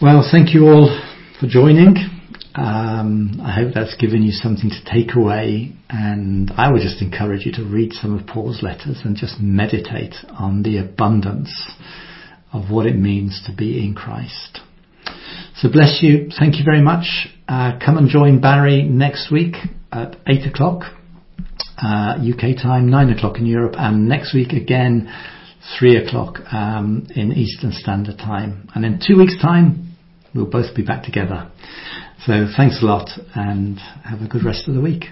Well, 0.00 0.26
thank 0.32 0.54
you 0.54 0.64
all 0.68 1.12
for 1.40 1.46
joining. 1.46 1.96
Um, 2.54 3.40
I 3.44 3.52
hope 3.52 3.74
that's 3.74 3.94
given 3.96 4.22
you 4.22 4.32
something 4.32 4.70
to 4.70 4.90
take 4.90 5.14
away, 5.14 5.72
and 5.90 6.50
I 6.56 6.72
would 6.72 6.80
just 6.80 7.02
encourage 7.02 7.44
you 7.44 7.52
to 7.52 7.64
read 7.64 7.92
some 7.92 8.18
of 8.18 8.26
Paul's 8.26 8.62
letters 8.62 9.02
and 9.04 9.16
just 9.16 9.38
meditate 9.38 10.14
on 10.38 10.62
the 10.62 10.78
abundance 10.78 11.70
of 12.52 12.70
what 12.70 12.86
it 12.86 12.96
means 12.96 13.42
to 13.46 13.54
be 13.54 13.84
in 13.84 13.94
Christ. 13.94 14.60
So 15.56 15.70
bless 15.70 15.98
you. 16.00 16.30
Thank 16.38 16.56
you 16.56 16.64
very 16.64 16.80
much. 16.80 17.28
Uh, 17.46 17.78
come 17.84 17.98
and 17.98 18.08
join 18.08 18.40
Barry 18.40 18.82
next 18.82 19.30
week 19.30 19.56
at 19.92 20.16
8 20.26 20.46
o'clock 20.46 20.84
uh, 21.78 22.16
UK 22.16 22.56
time, 22.56 22.88
9 22.88 23.10
o'clock 23.10 23.36
in 23.36 23.44
Europe, 23.44 23.74
and 23.76 24.08
next 24.08 24.34
week 24.34 24.52
again, 24.52 25.12
3 25.78 25.96
o'clock 25.96 26.38
um, 26.50 27.06
in 27.14 27.32
Eastern 27.32 27.72
Standard 27.72 28.16
Time. 28.16 28.68
And 28.74 28.86
in 28.86 29.00
two 29.06 29.18
weeks' 29.18 29.36
time, 29.40 29.85
we'll 30.36 30.46
both 30.46 30.74
be 30.74 30.82
back 30.82 31.02
together. 31.02 31.50
So 32.24 32.46
thanks 32.56 32.82
a 32.82 32.86
lot 32.86 33.10
and 33.34 33.78
have 34.04 34.20
a 34.20 34.28
good 34.28 34.44
rest 34.44 34.68
of 34.68 34.74
the 34.74 34.80
week. 34.80 35.04